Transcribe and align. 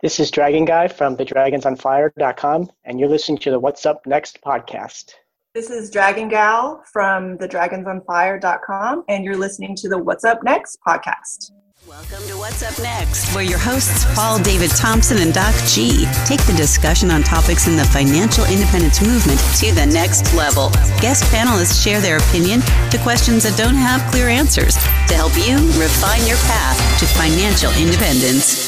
This 0.00 0.20
is 0.20 0.30
Dragon 0.30 0.64
Guy 0.64 0.86
from 0.86 1.16
thedragonsonfire.com, 1.16 2.70
and 2.84 3.00
you're 3.00 3.08
listening 3.08 3.38
to 3.38 3.50
the 3.50 3.58
What's 3.58 3.84
Up 3.84 4.06
Next 4.06 4.40
podcast. 4.40 5.14
This 5.54 5.70
is 5.70 5.90
Dragon 5.90 6.28
Gal 6.28 6.84
from 6.92 7.36
thedragonsonfire.com, 7.38 9.04
and 9.08 9.24
you're 9.24 9.36
listening 9.36 9.74
to 9.74 9.88
the 9.88 9.98
What's 9.98 10.22
Up 10.22 10.44
Next 10.44 10.78
podcast. 10.86 11.50
Welcome 11.88 12.22
to 12.28 12.38
What's 12.38 12.62
Up 12.62 12.78
Next, 12.80 13.34
where 13.34 13.42
your 13.42 13.58
hosts 13.58 14.04
Paul 14.14 14.40
David 14.40 14.70
Thompson 14.70 15.18
and 15.18 15.34
Doc 15.34 15.52
G 15.66 16.06
take 16.26 16.46
the 16.46 16.54
discussion 16.56 17.10
on 17.10 17.24
topics 17.24 17.66
in 17.66 17.74
the 17.74 17.84
financial 17.86 18.44
independence 18.44 19.02
movement 19.02 19.40
to 19.58 19.74
the 19.74 19.86
next 19.92 20.32
level. 20.32 20.70
Guest 21.02 21.24
panelists 21.34 21.82
share 21.82 22.00
their 22.00 22.18
opinion 22.18 22.60
to 22.94 22.98
questions 23.02 23.42
that 23.42 23.58
don't 23.58 23.74
have 23.74 24.08
clear 24.12 24.28
answers 24.28 24.76
to 25.10 25.14
help 25.18 25.34
you 25.34 25.58
refine 25.74 26.24
your 26.24 26.38
path 26.46 26.78
to 27.00 27.06
financial 27.18 27.72
independence. 27.82 28.67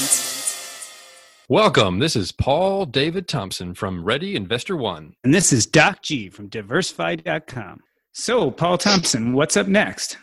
Welcome. 1.51 1.99
This 1.99 2.15
is 2.15 2.31
Paul 2.31 2.87
David 2.87 3.27
Thompson 3.27 3.75
from 3.75 4.05
Ready 4.05 4.37
Investor 4.37 4.77
One. 4.77 5.17
And 5.25 5.35
this 5.35 5.53
is 5.53 5.67
Doc 5.67 6.01
G 6.01 6.29
from 6.29 6.47
diversify.com. 6.47 7.81
So, 8.13 8.53
Paul 8.53 8.79
Thompson, 8.79 9.33
what's 9.33 9.57
up 9.57 9.67
next? 9.67 10.17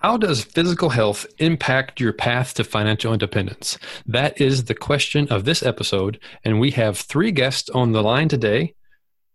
How 0.00 0.16
does 0.16 0.42
physical 0.42 0.88
health 0.88 1.24
impact 1.38 2.00
your 2.00 2.12
path 2.12 2.54
to 2.54 2.64
financial 2.64 3.12
independence? 3.12 3.78
That 4.06 4.40
is 4.40 4.64
the 4.64 4.74
question 4.74 5.28
of 5.28 5.44
this 5.44 5.62
episode. 5.62 6.18
And 6.42 6.58
we 6.58 6.72
have 6.72 6.98
three 6.98 7.30
guests 7.30 7.70
on 7.70 7.92
the 7.92 8.02
line 8.02 8.28
today 8.28 8.74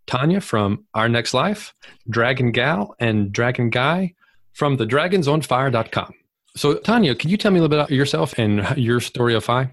Tanja 0.05 0.43
from 0.43 0.83
Our 0.93 1.07
Next 1.07 1.33
Life, 1.33 1.73
Dragon 2.09 2.51
Gal, 2.51 2.93
and 2.99 3.31
Dragon 3.31 3.69
Guy 3.69 4.15
from 4.51 4.75
the 4.75 4.85
dragonsonfire.com. 4.85 6.13
So, 6.57 6.75
Tanja, 6.75 7.17
can 7.17 7.29
you 7.29 7.37
tell 7.37 7.51
me 7.51 7.59
a 7.59 7.61
little 7.61 7.69
bit 7.69 7.79
about 7.79 7.91
yourself 7.91 8.37
and 8.37 8.77
your 8.77 8.99
story 8.99 9.33
of 9.33 9.45
FI? 9.45 9.71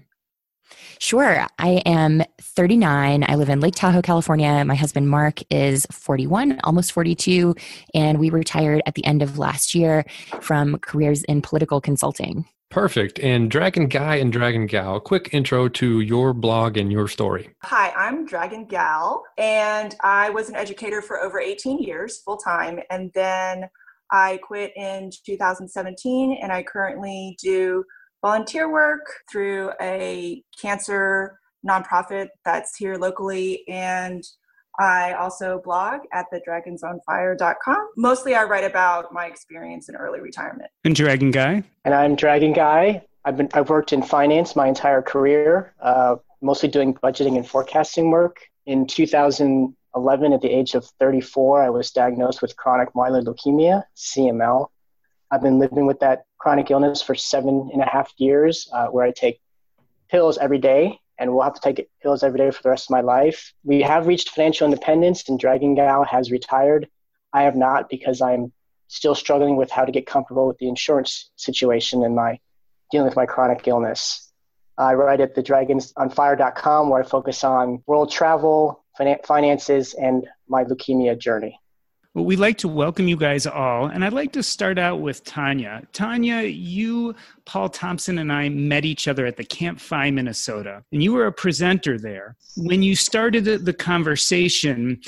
Sure. 0.99 1.45
I 1.59 1.81
am 1.85 2.23
39. 2.41 3.25
I 3.27 3.35
live 3.35 3.49
in 3.49 3.59
Lake 3.59 3.75
Tahoe, 3.75 4.01
California. 4.01 4.63
My 4.65 4.75
husband, 4.75 5.09
Mark, 5.09 5.39
is 5.51 5.85
41, 5.91 6.59
almost 6.63 6.91
42. 6.91 7.55
And 7.93 8.19
we 8.19 8.29
retired 8.29 8.81
at 8.85 8.95
the 8.95 9.05
end 9.05 9.21
of 9.21 9.37
last 9.37 9.75
year 9.75 10.05
from 10.41 10.77
careers 10.79 11.23
in 11.25 11.41
political 11.41 11.79
consulting. 11.81 12.45
Perfect. 12.69 13.19
And 13.19 13.49
Dragon 13.49 13.87
Guy 13.87 14.17
and 14.17 14.31
Dragon 14.31 14.65
Gal, 14.65 14.99
quick 14.99 15.29
intro 15.31 15.69
to 15.69 16.01
your 16.01 16.33
blog 16.33 16.77
and 16.77 16.91
your 16.91 17.07
story. 17.07 17.49
Hi, 17.63 17.91
I'm 17.91 18.25
Dragon 18.25 18.65
Gal, 18.65 19.23
and 19.37 19.95
I 20.03 20.29
was 20.31 20.49
an 20.49 20.55
educator 20.55 21.01
for 21.01 21.21
over 21.21 21.39
18 21.39 21.79
years 21.79 22.17
full 22.17 22.35
time. 22.35 22.81
And 22.89 23.09
then 23.13 23.69
I 24.11 24.37
quit 24.43 24.73
in 24.75 25.11
2017, 25.25 26.39
and 26.41 26.51
I 26.51 26.61
currently 26.61 27.37
do 27.41 27.85
volunteer 28.21 28.71
work 28.71 29.05
through 29.31 29.71
a 29.81 30.43
cancer 30.59 31.39
nonprofit 31.67 32.27
that's 32.45 32.75
here 32.75 32.95
locally 32.95 33.67
and 33.67 34.23
I 34.79 35.13
also 35.13 35.59
blog 35.63 36.01
at 36.13 36.27
thedragonsonfire.com. 36.31 37.89
Mostly 37.97 38.35
I 38.35 38.43
write 38.43 38.63
about 38.63 39.11
my 39.11 39.25
experience 39.25 39.89
in 39.89 39.95
early 39.95 40.21
retirement. 40.21 40.69
And 40.83 40.95
Dragon 40.95 41.31
Guy? 41.31 41.63
And 41.83 41.93
I'm 41.95 42.15
Dragon 42.15 42.53
Guy. 42.53 43.03
I've 43.25 43.37
been 43.37 43.49
I've 43.53 43.69
worked 43.69 43.91
in 43.91 44.03
finance 44.03 44.55
my 44.55 44.67
entire 44.67 45.01
career, 45.01 45.73
uh, 45.81 46.17
mostly 46.41 46.69
doing 46.69 46.93
budgeting 46.93 47.35
and 47.35 47.47
forecasting 47.47 48.11
work. 48.11 48.39
In 48.65 48.85
2011, 48.85 50.33
at 50.33 50.41
the 50.41 50.49
age 50.49 50.75
of 50.75 50.85
34, 50.99 51.63
I 51.63 51.69
was 51.69 51.91
diagnosed 51.91 52.41
with 52.41 52.55
chronic 52.55 52.93
myeloid 52.93 53.25
leukemia, 53.25 53.83
CML. 53.95 54.67
I've 55.31 55.41
been 55.41 55.59
living 55.59 55.85
with 55.85 55.99
that 55.99 56.25
chronic 56.37 56.71
illness 56.71 57.01
for 57.01 57.15
seven 57.15 57.69
and 57.73 57.81
a 57.81 57.85
half 57.85 58.13
years, 58.17 58.69
uh, 58.73 58.87
where 58.87 59.05
I 59.05 59.11
take 59.11 59.41
pills 60.09 60.37
every 60.37 60.57
day, 60.57 60.99
and 61.19 61.33
will 61.33 61.43
have 61.43 61.55
to 61.55 61.61
take 61.61 61.89
pills 62.01 62.23
every 62.23 62.37
day 62.37 62.51
for 62.51 62.63
the 62.63 62.69
rest 62.69 62.85
of 62.85 62.91
my 62.91 63.01
life. 63.01 63.53
We 63.63 63.81
have 63.81 64.07
reached 64.07 64.29
financial 64.29 64.65
independence, 64.65 65.27
and 65.27 65.39
Dragon 65.39 65.75
Gal 65.75 66.03
has 66.05 66.31
retired. 66.31 66.87
I 67.33 67.43
have 67.43 67.55
not 67.55 67.89
because 67.89 68.21
I'm 68.21 68.53
still 68.87 69.15
struggling 69.15 69.57
with 69.57 69.69
how 69.69 69.83
to 69.83 69.91
get 69.91 70.05
comfortable 70.05 70.47
with 70.47 70.57
the 70.59 70.69
insurance 70.69 71.29
situation 71.35 72.03
and 72.03 72.15
my 72.15 72.39
dealing 72.91 73.05
with 73.05 73.17
my 73.17 73.25
chronic 73.25 73.67
illness. 73.67 74.31
I 74.77 74.93
write 74.93 75.19
at 75.19 75.35
thedragonsonfire.com 75.35 76.89
where 76.89 77.01
I 77.01 77.05
focus 77.05 77.43
on 77.43 77.83
world 77.85 78.11
travel, 78.11 78.85
finances, 79.25 79.93
and 79.93 80.27
my 80.47 80.63
leukemia 80.63 81.17
journey. 81.17 81.59
Well, 82.17 82.25
we'd 82.25 82.39
like 82.39 82.57
to 82.57 82.67
welcome 82.67 83.07
you 83.07 83.15
guys 83.15 83.45
all. 83.45 83.85
And 83.85 84.03
I'd 84.03 84.11
like 84.11 84.31
to 84.31 84.41
start 84.41 84.79
out 84.79 85.01
with 85.01 85.23
Tanja. 85.23 85.85
Tanja, 85.91 86.51
you, 86.51 87.13
Paul 87.45 87.69
Thompson, 87.69 88.17
and 88.17 88.33
I 88.33 88.49
met 88.49 88.85
each 88.85 89.07
other 89.07 89.27
at 89.27 89.37
the 89.37 89.43
Camp 89.43 89.79
FI, 89.79 90.09
Minnesota, 90.09 90.83
and 90.91 91.03
you 91.03 91.13
were 91.13 91.27
a 91.27 91.31
presenter 91.31 91.99
there. 91.99 92.35
When 92.55 92.81
you 92.81 92.95
started 92.95 93.45
the 93.45 93.71
conversation, 93.71 94.99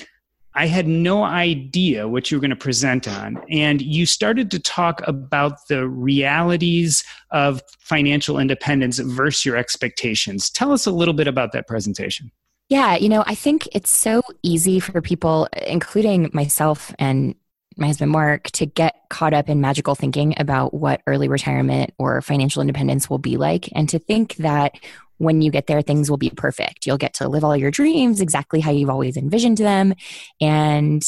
I 0.54 0.68
had 0.68 0.88
no 0.88 1.24
idea 1.24 2.08
what 2.08 2.30
you 2.30 2.38
were 2.38 2.42
going 2.42 2.52
to 2.52 2.56
present 2.56 3.08
on. 3.08 3.44
And 3.50 3.82
you 3.82 4.06
started 4.06 4.52
to 4.52 4.60
talk 4.60 5.02
about 5.08 5.68
the 5.68 5.88
realities 5.90 7.04
of 7.32 7.64
financial 7.80 8.38
independence 8.38 9.00
versus 9.00 9.46
your 9.46 9.58
expectations. 9.58 10.52
Tell 10.52 10.72
us 10.72 10.86
a 10.86 10.92
little 10.92 11.16
bit 11.16 11.28
about 11.28 11.54
that 11.54 11.68
presentation. 11.68 12.30
Yeah, 12.70 12.96
you 12.98 13.10
know, 13.10 13.24
I 13.26 13.34
think 13.34 13.68
it's 13.74 13.92
so 13.92 14.22
easy 14.44 14.80
for 14.80 15.02
people, 15.02 15.48
including 15.66 16.30
myself 16.34 16.94
and 17.00 17.34
my 17.78 17.88
husband 17.88 18.12
Mark, 18.12 18.52
to 18.52 18.68
get 18.68 18.96
caught 19.10 19.34
up 19.34 19.50
in 19.50 19.60
magical 19.60 19.96
thinking 19.96 20.36
about 20.38 20.74
what 20.74 21.02
early 21.08 21.28
retirement 21.28 21.94
or 21.98 22.22
financial 22.22 22.62
independence 22.62 23.10
will 23.10 23.18
be 23.18 23.38
like, 23.38 23.70
and 23.74 23.90
to 23.90 23.98
think 23.98 24.36
that 24.36 24.74
when 25.18 25.42
you 25.42 25.50
get 25.50 25.68
there, 25.68 25.82
things 25.82 26.10
will 26.10 26.18
be 26.18 26.30
perfect. 26.30 26.86
You'll 26.86 26.98
get 26.98 27.16
to 27.16 27.28
live 27.28 27.44
all 27.44 27.58
your 27.58 27.72
dreams 27.72 28.22
exactly 28.22 28.60
how 28.60 28.72
you've 28.72 28.90
always 28.90 29.18
envisioned 29.18 29.58
them. 29.58 29.96
And 30.40 31.02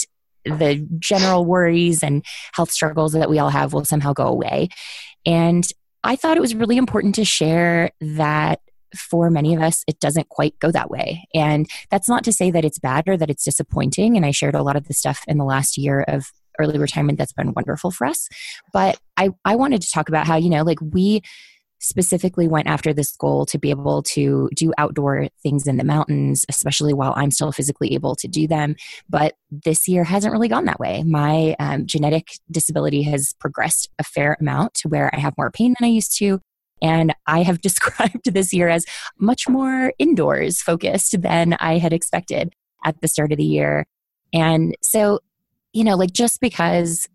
the 0.44 0.88
general 0.98 1.46
worries 1.46 2.02
and 2.02 2.26
health 2.54 2.72
struggles 2.72 3.14
that 3.14 3.30
we 3.30 3.38
all 3.38 3.50
have 3.50 3.72
will 3.72 3.86
somehow 3.86 4.14
go 4.14 4.28
away. 4.28 4.70
And 5.26 5.66
I 6.04 6.16
thought 6.16 6.38
it 6.38 6.42
was 6.42 6.56
really 6.56 6.78
important 6.78 7.16
to 7.16 7.26
share 7.26 7.92
that 8.02 8.62
for 8.96 9.30
many 9.30 9.56
of 9.56 9.62
us, 9.62 9.84
it 9.88 10.00
doesn't 10.00 10.30
quite 10.30 10.58
go 10.60 10.72
that 10.72 10.90
way. 10.90 11.28
And 11.34 11.70
that's 11.90 12.10
not 12.10 12.24
to 12.26 12.34
say 12.34 12.52
that 12.52 12.66
it's 12.66 12.80
bad 12.80 13.08
or 13.08 13.18
that 13.18 13.30
it's 13.30 13.44
disappointing. 13.44 14.18
And 14.18 14.26
I 14.26 14.32
shared 14.32 14.56
a 14.56 14.64
lot 14.64 14.76
of 14.76 14.88
the 14.88 14.94
stuff 14.94 15.24
in 15.28 15.38
the 15.38 15.46
last 15.46 15.78
year 15.78 16.02
of 16.08 16.32
early 16.60 16.78
retirement 16.78 17.18
that's 17.18 17.34
been 17.34 17.54
wonderful 17.54 17.92
for 17.92 18.06
us. 18.06 18.28
But 18.74 19.00
I, 19.18 19.30
I 19.46 19.56
wanted 19.56 19.82
to 19.82 19.92
talk 19.92 20.10
about 20.10 20.28
how, 20.28 20.36
you 20.36 20.50
know, 20.50 20.64
like 20.64 20.80
we 20.82 21.22
specifically 21.82 22.48
went 22.48 22.68
after 22.68 22.94
this 22.94 23.16
goal 23.18 23.46
to 23.48 23.58
be 23.58 23.72
able 23.72 24.04
to 24.04 24.50
do 24.56 24.72
outdoor 24.78 25.28
things 25.42 25.66
in 25.68 25.78
the 25.78 25.84
mountains, 25.84 26.46
especially 26.48 26.94
while 26.94 27.14
I'm 27.18 27.32
still 27.32 27.52
physically 27.52 27.94
able 27.96 28.16
to 28.18 28.28
do 28.28 28.48
them. 28.48 28.76
But 29.10 29.34
this 29.50 29.88
year 29.88 30.04
hasn't 30.04 30.32
really 30.32 30.48
gone 30.48 30.66
that 30.66 30.80
way. 30.80 31.04
My 31.04 31.56
um, 31.60 31.88
genetic 31.88 32.28
disability 32.52 33.02
has 33.04 33.34
progressed 33.40 33.90
a 33.98 34.04
fair 34.04 34.38
amount 34.40 34.76
to 34.76 34.90
where 34.90 35.10
I 35.14 35.20
have 35.20 35.34
more 35.38 35.50
pain 35.50 35.74
than 35.80 35.88
I 35.88 35.92
used 35.92 36.16
to. 36.20 36.40
And 36.82 37.14
I 37.28 37.44
have 37.44 37.62
described 37.62 38.34
this 38.34 38.54
year 38.54 38.70
as 38.70 38.86
much 39.20 39.48
more 39.48 39.94
indoors 40.00 40.62
focused 40.62 41.22
than 41.22 41.54
I 41.60 41.78
had 41.78 41.94
expected 41.94 42.54
at 42.84 43.00
the 43.02 43.08
start 43.08 43.32
of 43.32 43.38
the 43.38 43.44
year. 43.44 43.86
And 44.34 44.76
so, 44.82 45.20
you 45.74 45.84
know, 45.84 45.96
like 45.96 46.14
just 46.14 46.42
because 46.42 47.08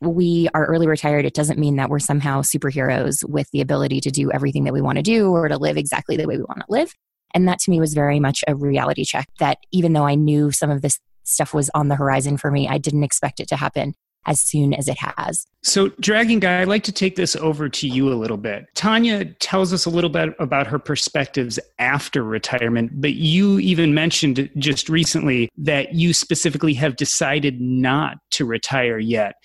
we 0.00 0.48
are 0.54 0.66
early 0.66 0.86
retired, 0.86 1.24
it 1.24 1.34
doesn't 1.34 1.58
mean 1.58 1.76
that 1.76 1.88
we're 1.88 1.98
somehow 1.98 2.42
superheroes 2.42 3.26
with 3.28 3.50
the 3.52 3.60
ability 3.60 4.00
to 4.00 4.10
do 4.10 4.30
everything 4.32 4.64
that 4.64 4.72
we 4.72 4.82
want 4.82 4.96
to 4.96 5.02
do 5.02 5.30
or 5.30 5.48
to 5.48 5.56
live 5.56 5.76
exactly 5.76 6.16
the 6.16 6.26
way 6.26 6.36
we 6.36 6.44
want 6.44 6.60
to 6.60 6.66
live. 6.68 6.92
And 7.34 7.48
that 7.48 7.58
to 7.60 7.70
me 7.70 7.80
was 7.80 7.94
very 7.94 8.20
much 8.20 8.44
a 8.46 8.54
reality 8.54 9.04
check 9.04 9.28
that 9.38 9.58
even 9.72 9.92
though 9.92 10.06
I 10.06 10.14
knew 10.14 10.50
some 10.52 10.70
of 10.70 10.82
this 10.82 11.00
stuff 11.24 11.54
was 11.54 11.70
on 11.74 11.88
the 11.88 11.96
horizon 11.96 12.36
for 12.36 12.50
me, 12.50 12.68
I 12.68 12.78
didn't 12.78 13.02
expect 13.02 13.40
it 13.40 13.48
to 13.48 13.56
happen 13.56 13.94
as 14.26 14.40
soon 14.40 14.74
as 14.74 14.88
it 14.88 14.98
has. 14.98 15.46
So, 15.62 15.88
Dragon 16.00 16.40
Guy, 16.40 16.60
I'd 16.60 16.68
like 16.68 16.84
to 16.84 16.92
take 16.92 17.16
this 17.16 17.36
over 17.36 17.68
to 17.68 17.88
you 17.88 18.12
a 18.12 18.14
little 18.14 18.36
bit. 18.36 18.66
Tanja 18.74 19.34
tells 19.40 19.72
us 19.72 19.86
a 19.86 19.90
little 19.90 20.10
bit 20.10 20.34
about 20.38 20.66
her 20.66 20.78
perspectives 20.78 21.58
after 21.78 22.22
retirement, 22.22 23.00
but 23.00 23.14
you 23.14 23.58
even 23.58 23.94
mentioned 23.94 24.50
just 24.58 24.88
recently 24.88 25.48
that 25.56 25.94
you 25.94 26.12
specifically 26.12 26.74
have 26.74 26.96
decided 26.96 27.60
not 27.60 28.18
to 28.32 28.44
retire 28.44 28.98
yet. 28.98 29.36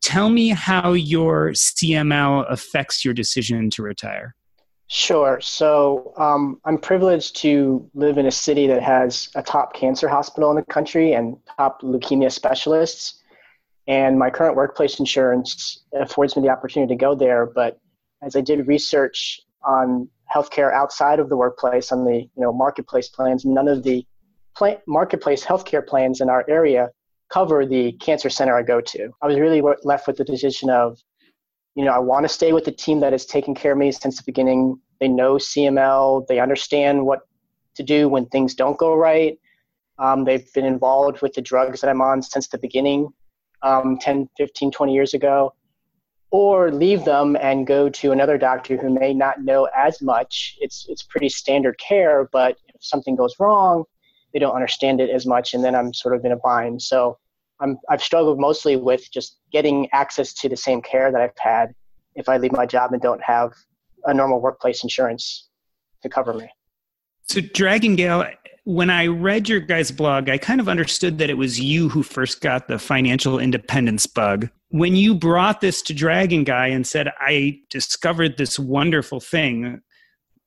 Tell 0.00 0.28
me 0.28 0.50
how 0.50 0.92
your 0.92 1.52
CML 1.52 2.44
affects 2.50 3.04
your 3.04 3.14
decision 3.14 3.70
to 3.70 3.82
retire. 3.82 4.34
Sure. 4.86 5.40
So 5.40 6.12
um, 6.18 6.60
I'm 6.64 6.78
privileged 6.78 7.36
to 7.36 7.88
live 7.94 8.18
in 8.18 8.26
a 8.26 8.30
city 8.30 8.66
that 8.66 8.82
has 8.82 9.30
a 9.34 9.42
top 9.42 9.74
cancer 9.74 10.08
hospital 10.08 10.50
in 10.50 10.56
the 10.56 10.62
country 10.62 11.14
and 11.14 11.36
top 11.56 11.80
leukemia 11.82 12.30
specialists 12.30 13.22
and 13.86 14.18
my 14.18 14.30
current 14.30 14.56
workplace 14.56 14.98
insurance 14.98 15.84
affords 15.94 16.36
me 16.36 16.42
the 16.42 16.48
opportunity 16.48 16.94
to 16.94 16.98
go 16.98 17.14
there. 17.14 17.46
But 17.46 17.78
as 18.22 18.36
I 18.36 18.40
did 18.40 18.66
research 18.66 19.40
on 19.64 20.08
healthcare 20.34 20.72
outside 20.72 21.18
of 21.18 21.28
the 21.28 21.36
workplace, 21.36 21.92
on 21.92 22.04
the 22.04 22.20
you 22.20 22.42
know 22.42 22.52
marketplace 22.52 23.08
plans, 23.08 23.44
none 23.44 23.68
of 23.68 23.82
the 23.82 24.06
pl- 24.56 24.80
marketplace 24.86 25.44
healthcare 25.44 25.86
plans 25.86 26.20
in 26.20 26.28
our 26.28 26.44
area 26.48 26.90
cover 27.30 27.66
the 27.66 27.92
cancer 27.92 28.30
center 28.30 28.56
I 28.56 28.62
go 28.62 28.80
to. 28.80 29.10
I 29.20 29.26
was 29.26 29.38
really 29.38 29.62
left 29.82 30.06
with 30.06 30.16
the 30.16 30.24
decision 30.24 30.70
of, 30.70 30.98
you 31.74 31.84
know, 31.84 31.90
I 31.90 31.98
want 31.98 32.24
to 32.24 32.28
stay 32.28 32.52
with 32.52 32.64
the 32.64 32.72
team 32.72 33.00
that 33.00 33.12
has 33.12 33.26
taken 33.26 33.54
care 33.54 33.72
of 33.72 33.78
me 33.78 33.90
since 33.92 34.16
the 34.16 34.22
beginning. 34.24 34.78
They 35.00 35.08
know 35.08 35.34
CML, 35.34 36.26
they 36.28 36.38
understand 36.38 37.04
what 37.04 37.20
to 37.74 37.82
do 37.82 38.08
when 38.08 38.26
things 38.26 38.54
don't 38.54 38.78
go 38.78 38.94
right. 38.94 39.38
Um, 39.98 40.24
they've 40.24 40.50
been 40.52 40.64
involved 40.64 41.22
with 41.22 41.32
the 41.34 41.42
drugs 41.42 41.80
that 41.80 41.90
I'm 41.90 42.00
on 42.00 42.22
since 42.22 42.46
the 42.48 42.58
beginning 42.58 43.08
um, 43.64 43.98
10, 43.98 44.28
15, 44.36 44.70
20 44.70 44.94
years 44.94 45.14
ago, 45.14 45.52
or 46.30 46.70
leave 46.70 47.04
them 47.04 47.36
and 47.40 47.66
go 47.66 47.88
to 47.88 48.12
another 48.12 48.38
doctor 48.38 48.76
who 48.76 48.90
may 48.90 49.12
not 49.12 49.42
know 49.42 49.68
as 49.76 50.00
much. 50.02 50.56
It's, 50.60 50.86
it's 50.88 51.02
pretty 51.02 51.28
standard 51.28 51.78
care, 51.78 52.28
but 52.32 52.56
if 52.74 52.84
something 52.84 53.16
goes 53.16 53.34
wrong, 53.40 53.84
they 54.32 54.38
don't 54.38 54.54
understand 54.54 55.00
it 55.00 55.10
as 55.10 55.26
much, 55.26 55.54
and 55.54 55.64
then 55.64 55.74
I'm 55.74 55.94
sort 55.94 56.14
of 56.14 56.24
in 56.24 56.32
a 56.32 56.36
bind. 56.36 56.82
So 56.82 57.18
I'm, 57.60 57.78
I've 57.88 58.02
struggled 58.02 58.38
mostly 58.38 58.76
with 58.76 59.10
just 59.12 59.38
getting 59.52 59.88
access 59.92 60.32
to 60.34 60.48
the 60.48 60.56
same 60.56 60.82
care 60.82 61.10
that 61.10 61.20
I've 61.20 61.38
had 61.38 61.74
if 62.14 62.28
I 62.28 62.36
leave 62.36 62.52
my 62.52 62.66
job 62.66 62.92
and 62.92 63.00
don't 63.00 63.22
have 63.22 63.52
a 64.04 64.12
normal 64.12 64.40
workplace 64.40 64.82
insurance 64.82 65.48
to 66.02 66.08
cover 66.08 66.34
me. 66.34 66.50
So, 67.26 67.40
Dragon 67.40 67.96
Gal, 67.96 68.26
when 68.64 68.90
I 68.90 69.06
read 69.06 69.48
your 69.48 69.60
guys' 69.60 69.90
blog, 69.90 70.28
I 70.28 70.38
kind 70.38 70.60
of 70.60 70.68
understood 70.68 71.18
that 71.18 71.30
it 71.30 71.38
was 71.38 71.60
you 71.60 71.88
who 71.88 72.02
first 72.02 72.40
got 72.40 72.68
the 72.68 72.78
financial 72.78 73.38
independence 73.38 74.06
bug. 74.06 74.48
When 74.70 74.96
you 74.96 75.14
brought 75.14 75.60
this 75.60 75.82
to 75.82 75.94
Dragon 75.94 76.44
Guy 76.44 76.68
and 76.68 76.86
said, 76.86 77.10
I 77.20 77.60
discovered 77.70 78.36
this 78.36 78.58
wonderful 78.58 79.20
thing, 79.20 79.80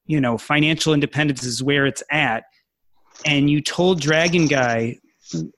you 0.05 0.19
know, 0.21 0.37
financial 0.37 0.93
independence 0.93 1.43
is 1.43 1.63
where 1.63 1.85
it's 1.85 2.03
at, 2.11 2.43
and 3.25 3.49
you 3.49 3.61
told 3.61 4.01
Dragon 4.01 4.47
Guy, 4.47 4.97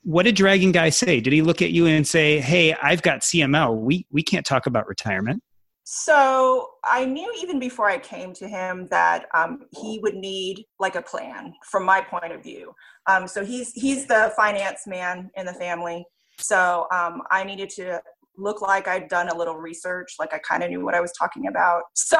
what 0.03 0.23
did 0.23 0.35
Dragon 0.35 0.71
Guy 0.71 0.89
say? 0.89 1.19
Did 1.19 1.33
he 1.33 1.41
look 1.41 1.61
at 1.61 1.71
you 1.71 1.85
and 1.85 2.07
say, 2.07 2.39
Hey, 2.39 2.73
I've 2.73 3.01
got 3.01 3.21
CML. 3.21 3.77
We, 3.77 4.05
we 4.11 4.23
can't 4.23 4.45
talk 4.45 4.65
about 4.65 4.87
retirement? 4.87 5.43
So 5.91 6.73
I 6.83 7.03
knew 7.03 7.33
even 7.41 7.57
before 7.57 7.89
I 7.89 7.97
came 7.97 8.31
to 8.33 8.47
him 8.47 8.85
that 8.91 9.25
um, 9.33 9.65
he 9.71 9.97
would 10.03 10.13
need 10.13 10.65
like 10.79 10.93
a 10.93 11.01
plan 11.01 11.55
from 11.65 11.83
my 11.83 11.99
point 11.99 12.31
of 12.31 12.43
view. 12.43 12.75
Um, 13.07 13.27
so 13.27 13.43
he's 13.43 13.71
he's 13.73 14.05
the 14.05 14.31
finance 14.35 14.85
man 14.85 15.31
in 15.35 15.47
the 15.47 15.53
family. 15.55 16.05
So 16.37 16.85
um, 16.93 17.23
I 17.31 17.43
needed 17.43 17.71
to 17.71 17.99
look 18.39 18.61
like 18.61 18.87
I'd 18.87 19.09
done 19.09 19.29
a 19.29 19.37
little 19.37 19.57
research, 19.57 20.15
like 20.19 20.33
I 20.33 20.39
kind 20.39 20.63
of 20.63 20.69
knew 20.69 20.83
what 20.83 20.95
I 20.95 21.01
was 21.01 21.13
talking 21.17 21.47
about. 21.47 21.83
So 21.95 22.17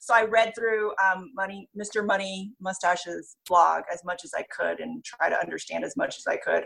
so 0.00 0.14
I 0.14 0.24
read 0.24 0.54
through 0.56 0.92
um, 1.04 1.32
Money 1.34 1.68
Mr. 1.76 2.06
Money 2.06 2.52
Mustache's 2.60 3.36
blog 3.48 3.82
as 3.92 4.04
much 4.04 4.24
as 4.24 4.32
I 4.34 4.44
could 4.56 4.78
and 4.78 5.04
try 5.04 5.28
to 5.28 5.38
understand 5.38 5.84
as 5.84 5.96
much 5.96 6.16
as 6.16 6.26
I 6.28 6.36
could, 6.36 6.64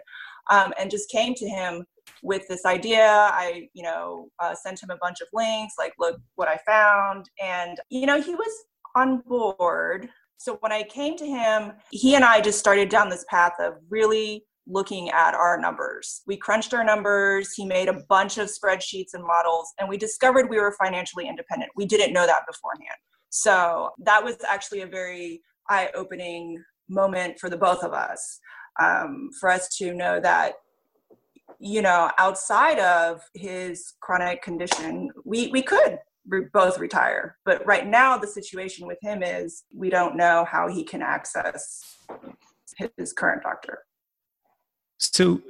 um, 0.51 0.73
and 0.79 0.91
just 0.91 1.11
came 1.11 1.35
to 1.35 1.49
him 1.49 1.85
with 2.23 2.47
this 2.49 2.65
idea. 2.65 3.09
I, 3.33 3.69
you 3.73 3.83
know, 3.83 4.29
uh, 4.39 4.55
sent 4.55 4.83
him 4.83 4.91
a 4.91 4.97
bunch 4.97 5.21
of 5.21 5.29
links, 5.33 5.75
like, 5.79 5.95
look 5.99 6.21
what 6.35 6.49
I 6.49 6.59
found. 6.67 7.31
And, 7.43 7.79
you 7.89 8.07
know, 8.07 8.21
he 8.21 8.35
was 8.35 8.53
on 8.95 9.23
board. 9.27 10.09
So 10.37 10.57
when 10.61 10.73
I 10.73 10.83
came 10.85 11.17
to 11.17 11.27
him, 11.27 11.73
he 11.91 12.15
and 12.15 12.25
I 12.25 12.41
just 12.41 12.59
started 12.59 12.89
down 12.89 13.09
this 13.09 13.25
path 13.29 13.53
of 13.59 13.75
really 13.89 14.45
looking 14.71 15.11
at 15.11 15.35
our 15.35 15.59
numbers. 15.59 16.23
We 16.27 16.37
crunched 16.37 16.73
our 16.75 16.85
numbers. 16.85 17.53
He 17.55 17.67
made 17.67 17.89
a 17.89 18.03
bunch 18.09 18.39
of 18.39 18.49
spreadsheets 18.49 19.15
and 19.15 19.25
models, 19.25 19.73
and 19.79 19.89
we 19.89 19.97
discovered 19.97 20.49
we 20.49 20.59
were 20.59 20.75
financially 20.83 21.29
independent. 21.29 21.71
We 21.77 21.87
didn't 21.87 22.13
know 22.13 22.27
that 22.27 22.47
beforehand. 22.47 22.99
So 23.31 23.91
that 24.05 24.25
was 24.25 24.37
actually 24.49 24.83
a 24.83 24.87
very 24.87 25.43
eye 25.69 25.91
opening 25.95 26.63
moment 26.89 27.39
for 27.39 27.49
the 27.49 27.57
both 27.57 27.83
of 27.83 27.93
us. 27.93 28.41
Um, 28.81 29.31
for 29.39 29.51
us 29.51 29.69
to 29.77 29.93
know 29.93 30.21
that 30.21 30.55
you 31.61 31.83
know, 31.83 32.11
outside 32.19 32.79
of 32.79 33.21
his 33.35 33.93
chronic 34.01 34.43
condition, 34.43 35.11
we, 35.25 35.49
we 35.49 35.63
could 35.63 35.99
re- 36.27 36.47
both 36.53 36.79
retire. 36.79 37.37
But 37.45 37.65
right 37.67 37.87
now, 37.87 38.17
the 38.17 38.27
situation 38.27 38.87
with 38.87 38.99
him 39.03 39.23
is 39.23 39.65
we 39.75 39.91
don't 39.91 40.17
know 40.17 40.47
how 40.51 40.69
he 40.69 40.85
can 40.85 41.03
access 41.03 41.81
his 42.97 43.13
current 43.13 43.43
doctor. 43.43 43.81
So, 45.01 45.41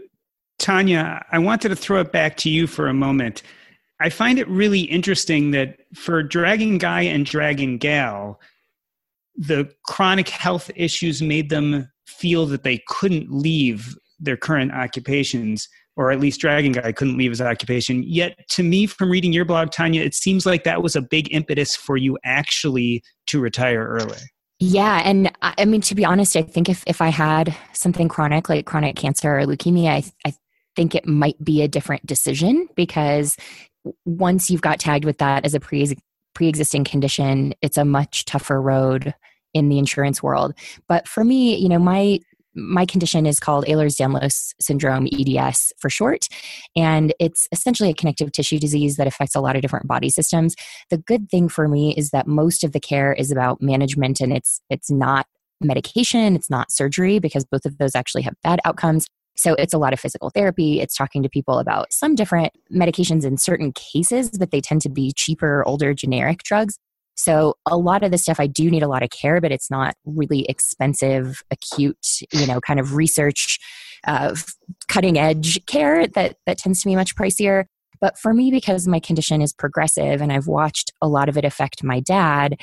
Tanja, 0.61 1.25
I 1.31 1.39
wanted 1.39 1.71
to 1.71 1.77
throw 1.77 2.01
it 2.01 2.13
back 2.13 2.37
to 2.39 2.51
you 2.51 2.67
for 2.67 2.89
a 2.89 2.95
moment. 2.95 3.43
I 4.01 4.09
find 4.09 4.39
it 4.39 4.49
really 4.49 4.81
interesting 4.81 5.51
that 5.51 5.77
for 5.95 6.23
Dragon 6.23 6.79
Guy 6.79 7.03
and 7.03 7.27
Dragon 7.27 7.77
Gal, 7.77 8.41
the 9.37 9.71
chronic 9.85 10.29
health 10.29 10.71
issues 10.75 11.21
made 11.21 11.51
them 11.51 11.91
feel 12.07 12.47
that 12.47 12.63
they 12.63 12.83
couldn't 12.89 13.31
leave 13.31 13.95
their 14.19 14.37
current 14.37 14.73
occupations 14.73 15.69
or 15.97 16.11
at 16.11 16.21
least 16.21 16.41
Dragon 16.41 16.73
Guy 16.73 16.93
couldn't 16.93 17.19
leave 17.19 17.31
his 17.31 17.43
occupation. 17.43 18.03
Yet, 18.03 18.37
to 18.51 18.63
me, 18.63 18.87
from 18.87 19.11
reading 19.11 19.33
your 19.33 19.45
blog, 19.45 19.69
Tanja, 19.69 20.05
it 20.05 20.15
seems 20.15 20.47
like 20.47 20.65
that 20.65 20.83
was 20.83 20.97
a 20.97 21.03
big 21.03 21.33
impetus 21.33 21.77
for 21.77 21.97
you 21.97 22.17
actually 22.25 23.03
to 23.27 23.41
retire 23.41 23.87
early. 23.87 24.17
Yeah. 24.61 25.01
And 25.05 25.33
I 25.41 25.65
mean, 25.65 25.81
to 25.83 25.95
be 25.95 26.05
honest, 26.05 26.37
I 26.37 26.43
think 26.43 26.69
if, 26.69 26.85
if 26.87 27.01
I 27.01 27.09
had 27.09 27.57
something 27.73 28.09
chronic 28.09 28.49
like 28.51 28.67
chronic 28.67 28.95
cancer 28.95 29.39
or 29.39 29.47
leukemia, 29.47 29.89
I, 29.89 30.05
I 30.27 30.35
think 30.77 30.95
it 30.95 31.07
might 31.07 31.43
be 31.43 31.63
a 31.63 31.69
different 31.69 32.05
decision 32.07 32.69
because 32.77 33.37
once 34.05 34.51
you've 34.51 34.61
got 34.61 34.79
tagged 34.79 35.05
with 35.05 35.19
that 35.19 35.45
as 35.45 35.55
a 35.55 35.61
pre 35.61 35.97
pre-existing 36.35 36.85
condition 36.85 37.53
it's 37.61 37.77
a 37.77 37.85
much 37.85 38.25
tougher 38.25 38.63
road 38.63 39.15
in 39.53 39.69
the 39.69 39.79
insurance 39.79 40.23
world 40.23 40.55
but 40.89 41.09
for 41.09 41.25
me 41.25 41.57
you 41.57 41.69
know 41.69 41.79
my 41.79 42.21
my 42.55 42.85
condition 42.85 43.27
is 43.27 43.39
called 43.39 43.65
Ehlers-Danlos 43.67 44.55
syndrome, 44.61 45.07
EDS 45.13 45.73
for 45.79 45.89
short, 45.89 46.27
and 46.77 47.15
it's 47.21 47.49
essentially 47.53 47.91
a 47.91 47.95
connective 47.95 48.33
tissue 48.33 48.59
disease 48.59 48.97
that 48.97 49.07
affects 49.07 49.35
a 49.35 49.41
lot 49.41 49.57
of 49.57 49.63
different 49.63 49.87
body 49.87 50.11
systems. 50.11 50.55
The 50.91 50.99
good 50.99 51.31
thing 51.31 51.49
for 51.49 51.69
me 51.69 51.95
is 51.97 52.11
that 52.11 52.27
most 52.27 52.65
of 52.65 52.73
the 52.73 52.81
care 52.81 53.13
is 53.13 53.31
about 53.31 53.63
management, 53.63 54.21
and 54.21 54.33
it's 54.33 54.61
it's 54.71 54.91
not 54.91 55.27
medication, 55.61 56.35
it's 56.35 56.51
not 56.51 56.73
surgery 56.73 57.19
because 57.19 57.45
both 57.45 57.67
of 57.67 57.79
those 57.79 57.95
actually 57.95 58.23
have 58.23 58.35
bad 58.43 58.61
outcomes. 58.65 59.07
So 59.37 59.55
it's 59.55 59.73
a 59.73 59.79
lot 59.79 59.93
of 59.93 60.01
physical 60.01 60.31
therapy. 60.31 60.81
It's 60.81 60.95
talking 60.95 61.23
to 61.23 61.29
people 61.29 61.59
about 61.59 61.93
some 61.93 62.15
different 62.15 62.53
medications 62.73 63.25
in 63.25 63.39
certain 63.39 63.73
cases, 63.73 64.31
but 64.31 64.51
they 64.51 64.61
tend 64.61 64.83
to 64.83 64.91
be 64.91 65.13
cheaper, 65.17 65.65
older, 65.67 65.95
generic 65.95 66.43
drugs. 66.43 66.79
So 67.15 67.55
a 67.67 67.77
lot 67.77 68.03
of 68.03 68.11
the 68.11 68.19
stuff 68.19 68.41
I 68.41 68.47
do 68.47 68.71
need 68.71 68.83
a 68.83 68.89
lot 68.89 69.03
of 69.03 69.11
care, 69.11 69.41
but 69.41 69.53
it's 69.53 69.71
not 69.71 69.95
really 70.05 70.47
expensive, 70.47 71.43
acute, 71.51 72.21
you 72.33 72.47
know, 72.47 72.61
kind 72.61 72.81
of 72.81 72.95
research, 72.95 73.59
uh, 74.07 74.35
cutting 74.89 75.19
edge 75.19 75.65
care 75.67 76.07
that 76.07 76.37
that 76.47 76.59
tends 76.59 76.81
to 76.83 76.89
be 76.89 76.97
much 76.97 77.15
pricier. 77.15 77.65
But 78.01 78.19
for 78.19 78.33
me, 78.33 78.51
because 78.51 78.89
my 78.89 79.01
condition 79.01 79.43
is 79.43 79.53
progressive 79.53 80.23
and 80.23 80.33
I've 80.33 80.47
watched 80.47 80.93
a 81.03 81.09
lot 81.09 81.29
of 81.29 81.37
it 81.37 81.45
affect 81.45 81.85
my 81.85 82.01
dad, 82.01 82.59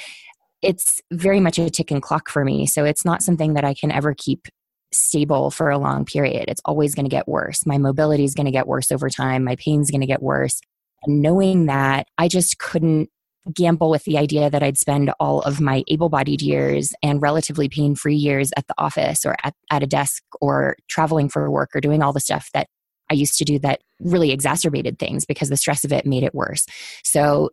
it's 0.64 1.00
very 1.12 1.40
much 1.40 1.60
a 1.60 1.70
ticking 1.70 2.02
clock 2.02 2.30
for 2.30 2.44
me. 2.44 2.66
So 2.66 2.84
it's 2.84 3.06
not 3.06 3.22
something 3.22 3.54
that 3.54 3.64
I 3.64 3.76
can 3.76 3.92
ever 3.92 4.16
keep 4.18 4.48
stable 4.92 5.52
for 5.52 5.70
a 5.70 5.78
long 5.78 6.06
period. 6.06 6.46
It's 6.48 6.62
always 6.66 6.96
going 6.96 7.06
to 7.06 7.10
get 7.10 7.28
worse. 7.28 7.66
My 7.66 7.78
mobility 7.78 8.24
is 8.24 8.34
going 8.34 8.46
to 8.46 8.52
get 8.52 8.68
worse 8.68 8.92
over 8.92 9.10
time. 9.10 9.44
My 9.44 9.56
pain's 9.58 9.92
going 9.92 10.02
to 10.02 10.08
get 10.08 10.24
worse. 10.24 10.60
And 11.04 11.22
knowing 11.22 11.68
that, 11.68 12.08
I 12.18 12.28
just 12.28 12.58
couldn't 12.58 13.10
gamble 13.54 13.90
with 13.90 14.04
the 14.04 14.18
idea 14.18 14.50
that 14.50 14.64
I'd 14.64 14.78
spend 14.78 15.12
all 15.20 15.42
of 15.42 15.62
my 15.62 15.84
able 15.88 16.10
bodied 16.10 16.42
years 16.42 16.94
and 17.02 17.22
relatively 17.22 17.70
pain 17.70 17.96
free 17.96 18.16
years 18.16 18.52
at 18.58 18.68
the 18.68 18.76
office 18.78 19.26
or 19.26 19.36
at, 19.44 19.54
at 19.72 19.84
a 19.84 19.88
desk 19.88 20.24
or 20.42 20.76
traveling 20.90 21.30
for 21.30 21.50
work 21.50 21.72
or 21.76 21.82
doing 21.82 22.02
all 22.02 22.14
the 22.14 22.20
stuff 22.20 22.50
that 22.54 22.68
I 23.10 23.14
used 23.14 23.38
to 23.38 23.46
do 23.46 23.60
that 23.60 23.82
really 24.00 24.32
exacerbated 24.32 25.00
things 25.00 25.26
because 25.26 25.50
the 25.50 25.58
stress 25.58 25.84
of 25.84 25.94
it 25.94 26.06
made 26.06 26.24
it 26.24 26.36
worse. 26.36 26.66
So 27.04 27.52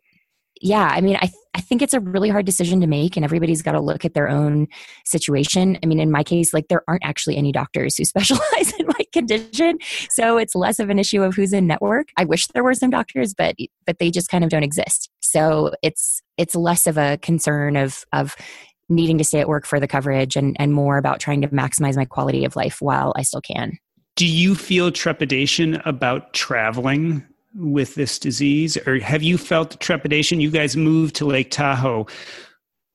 yeah, 0.65 0.89
I 0.91 1.03
mean, 1.03 1.17
I, 1.17 1.31
I 1.55 1.61
think 1.61 1.83
it's 1.83 1.93
a 1.93 2.01
really 2.01 2.31
hard 2.31 2.47
decision 2.47 2.81
to 2.81 2.87
make, 2.87 3.17
and 3.17 3.25
everybody's 3.25 3.61
got 3.61 3.73
to 3.73 3.81
look 3.81 4.07
at 4.07 4.15
their 4.15 4.31
own 4.31 4.67
situation. 5.05 5.79
I 5.83 5.87
mean, 5.87 6.01
in 6.01 6.11
my 6.11 6.25
case, 6.25 6.55
like 6.55 6.69
there 6.69 6.83
aren't 6.89 7.05
actually 7.05 7.37
any 7.37 7.53
doctors 7.53 7.99
who 7.99 8.05
specialize 8.07 8.73
in 8.79 8.87
my 8.87 9.05
condition, 9.13 9.79
so 10.09 10.39
it's 10.39 10.55
less 10.55 10.79
of 10.79 10.89
an 10.89 10.99
issue 10.99 11.23
of 11.23 11.35
who's 11.35 11.53
in 11.53 11.67
network. 11.67 12.09
I 12.17 12.25
wish 12.25 12.47
there 12.49 12.65
were 12.65 12.73
some 12.73 12.89
doctors, 12.89 13.35
but 13.35 13.57
but 13.85 13.99
they 13.99 14.11
just 14.11 14.31
kind 14.31 14.43
of 14.43 14.49
don't 14.49 14.63
exist. 14.63 15.11
So 15.21 15.73
it's 15.83 16.23
it's 16.39 16.55
less 16.55 16.87
of 16.87 16.97
a 16.97 17.19
concern 17.19 17.77
of 17.77 18.07
of 18.15 18.35
needing 18.89 19.19
to 19.19 19.25
stay 19.25 19.41
at 19.41 19.49
work 19.49 19.67
for 19.67 19.79
the 19.79 19.87
coverage 19.87 20.35
and 20.35 20.57
and 20.59 20.73
more 20.73 20.97
about 20.97 21.21
trying 21.21 21.43
to 21.43 21.49
maximize 21.49 21.97
my 21.97 22.07
quality 22.07 22.47
of 22.47 22.57
life 22.57 22.81
while 22.81 23.13
I 23.17 23.23
still 23.23 23.43
can. 23.43 23.77
Do 24.17 24.27
you 24.27 24.55
feel 24.55 24.91
trepidation 24.91 25.75
about 25.85 26.33
traveling 26.33 27.23
with 27.55 27.95
this 27.95 28.19
disease? 28.19 28.77
Or 28.87 28.99
have 28.99 29.23
you 29.23 29.39
felt 29.39 29.81
trepidation? 29.81 30.41
You 30.41 30.51
guys 30.51 30.77
moved 30.77 31.15
to 31.17 31.27
lake 31.27 31.51
tahoe. 31.51 32.07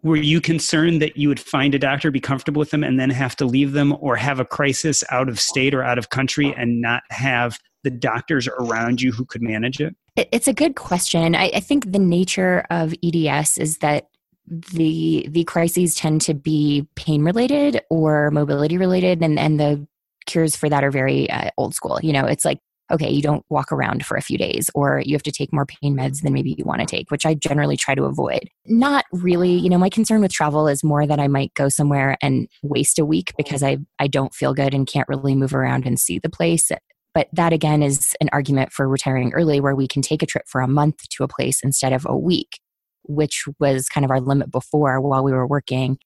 Were 0.01 0.15
you 0.15 0.39
concerned 0.39 1.01
that 1.01 1.17
you 1.17 1.27
would 1.27 1.39
find 1.39 1.75
a 1.75 1.79
doctor 1.79 2.09
be 2.09 2.21
comfortable 2.21 2.59
with 2.59 2.71
them 2.71 2.83
and 2.83 2.99
then 2.99 3.09
have 3.09 3.35
to 3.37 3.45
leave 3.45 3.73
them 3.73 3.95
or 3.99 4.15
have 4.15 4.39
a 4.39 4.45
crisis 4.45 5.03
out 5.09 5.27
of 5.27 5.39
state 5.39 5.73
or 5.73 5.83
out 5.83 5.97
of 5.97 6.09
country 6.09 6.53
and 6.57 6.81
not 6.81 7.03
have 7.09 7.59
the 7.83 7.89
doctors 7.89 8.47
around 8.47 9.01
you 9.01 9.11
who 9.11 9.25
could 9.25 9.41
manage 9.41 9.79
it? 9.79 9.95
It's 10.15 10.47
a 10.47 10.53
good 10.53 10.75
question. 10.75 11.35
I, 11.35 11.51
I 11.55 11.59
think 11.59 11.91
the 11.91 11.99
nature 11.99 12.65
of 12.69 12.93
eds 13.03 13.57
is 13.57 13.77
that 13.79 14.07
the 14.49 15.27
the 15.29 15.43
crises 15.43 15.95
tend 15.95 16.21
to 16.21 16.33
be 16.33 16.87
pain 16.95 17.23
related 17.23 17.81
or 17.89 18.31
mobility 18.31 18.77
related 18.77 19.21
and 19.21 19.37
and 19.37 19.59
the 19.59 19.87
cures 20.25 20.55
for 20.55 20.69
that 20.69 20.83
are 20.83 20.91
very 20.91 21.29
uh, 21.29 21.51
old 21.57 21.75
school. 21.75 21.99
You 22.01 22.13
know 22.13 22.25
it's 22.25 22.45
like 22.45 22.59
okay, 22.91 23.09
you 23.09 23.21
don't 23.21 23.45
walk 23.49 23.71
around 23.71 24.05
for 24.05 24.17
a 24.17 24.21
few 24.21 24.37
days, 24.37 24.69
or 24.73 25.01
you 25.05 25.15
have 25.15 25.23
to 25.23 25.31
take 25.31 25.53
more 25.53 25.65
pain 25.65 25.95
meds 25.95 26.21
than 26.21 26.33
maybe 26.33 26.55
you 26.57 26.65
want 26.65 26.79
to 26.81 26.85
take, 26.85 27.11
which 27.11 27.25
I 27.25 27.33
generally 27.33 27.77
try 27.77 27.95
to 27.95 28.03
avoid. 28.03 28.49
Not 28.65 29.05
really, 29.11 29.51
you 29.51 29.69
know, 29.69 29.77
my 29.77 29.89
concern 29.89 30.21
with 30.21 30.31
travel 30.31 30.67
is 30.67 30.83
more 30.83 31.05
that 31.05 31.19
I 31.19 31.27
might 31.27 31.53
go 31.53 31.69
somewhere 31.69 32.17
and 32.21 32.47
waste 32.63 32.99
a 32.99 33.05
week 33.05 33.33
because 33.37 33.63
I, 33.63 33.77
I 33.99 34.07
don't 34.07 34.33
feel 34.33 34.53
good 34.53 34.73
and 34.73 34.87
can't 34.87 35.07
really 35.07 35.35
move 35.35 35.53
around 35.53 35.85
and 35.85 35.99
see 35.99 36.19
the 36.19 36.29
place. 36.29 36.71
But 37.13 37.27
that 37.33 37.53
again 37.53 37.81
is 37.81 38.15
an 38.21 38.29
argument 38.31 38.71
for 38.71 38.87
retiring 38.87 39.33
early 39.33 39.59
where 39.59 39.75
we 39.75 39.87
can 39.87 40.01
take 40.01 40.21
a 40.21 40.27
trip 40.27 40.45
for 40.47 40.61
a 40.61 40.67
month 40.67 41.07
to 41.09 41.23
a 41.23 41.27
place 41.27 41.61
instead 41.63 41.91
of 41.91 42.05
a 42.07 42.17
week, 42.17 42.59
which 43.03 43.45
was 43.59 43.89
kind 43.89 44.05
of 44.05 44.11
our 44.11 44.21
limit 44.21 44.51
before 44.51 45.01
while 45.01 45.23
we 45.23 45.31
were 45.31 45.47
working. 45.47 45.97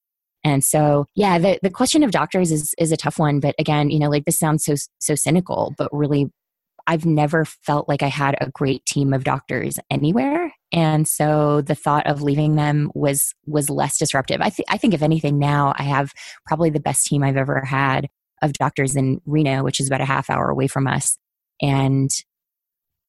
And 0.45 0.63
so, 0.63 1.05
yeah, 1.15 1.39
the, 1.39 1.59
the 1.61 1.69
question 1.69 2.03
of 2.03 2.11
doctors 2.11 2.51
is 2.51 2.73
is 2.77 2.91
a 2.91 2.97
tough 2.97 3.17
one. 3.17 3.39
But 3.39 3.55
again, 3.57 3.89
you 3.89 3.99
know, 3.99 4.09
like 4.09 4.25
this 4.25 4.39
sounds 4.39 4.65
so 4.65 4.75
so 4.99 5.15
cynical, 5.15 5.73
but 5.77 5.89
really 5.93 6.31
I've 6.87 7.05
never 7.05 7.45
felt 7.45 7.87
like 7.87 8.03
I 8.03 8.07
had 8.07 8.35
a 8.41 8.49
great 8.49 8.85
team 8.85 9.13
of 9.13 9.23
doctors 9.23 9.79
anywhere. 9.89 10.53
And 10.71 11.07
so 11.07 11.61
the 11.61 11.75
thought 11.75 12.07
of 12.07 12.21
leaving 12.21 12.55
them 12.55 12.91
was 12.93 13.33
was 13.45 13.69
less 13.69 13.97
disruptive. 13.97 14.41
I, 14.41 14.49
th- 14.49 14.67
I 14.69 14.77
think 14.77 14.93
if 14.93 15.01
anything 15.01 15.39
now 15.39 15.73
I 15.77 15.83
have 15.83 16.11
probably 16.45 16.69
the 16.69 16.79
best 16.79 17.05
team 17.05 17.23
I've 17.23 17.37
ever 17.37 17.63
had 17.63 18.09
of 18.41 18.53
doctors 18.53 18.95
in 18.95 19.21
Reno, 19.25 19.63
which 19.63 19.79
is 19.79 19.87
about 19.87 20.01
a 20.01 20.05
half 20.05 20.29
hour 20.29 20.49
away 20.49 20.67
from 20.67 20.87
us. 20.87 21.17
And 21.61 22.09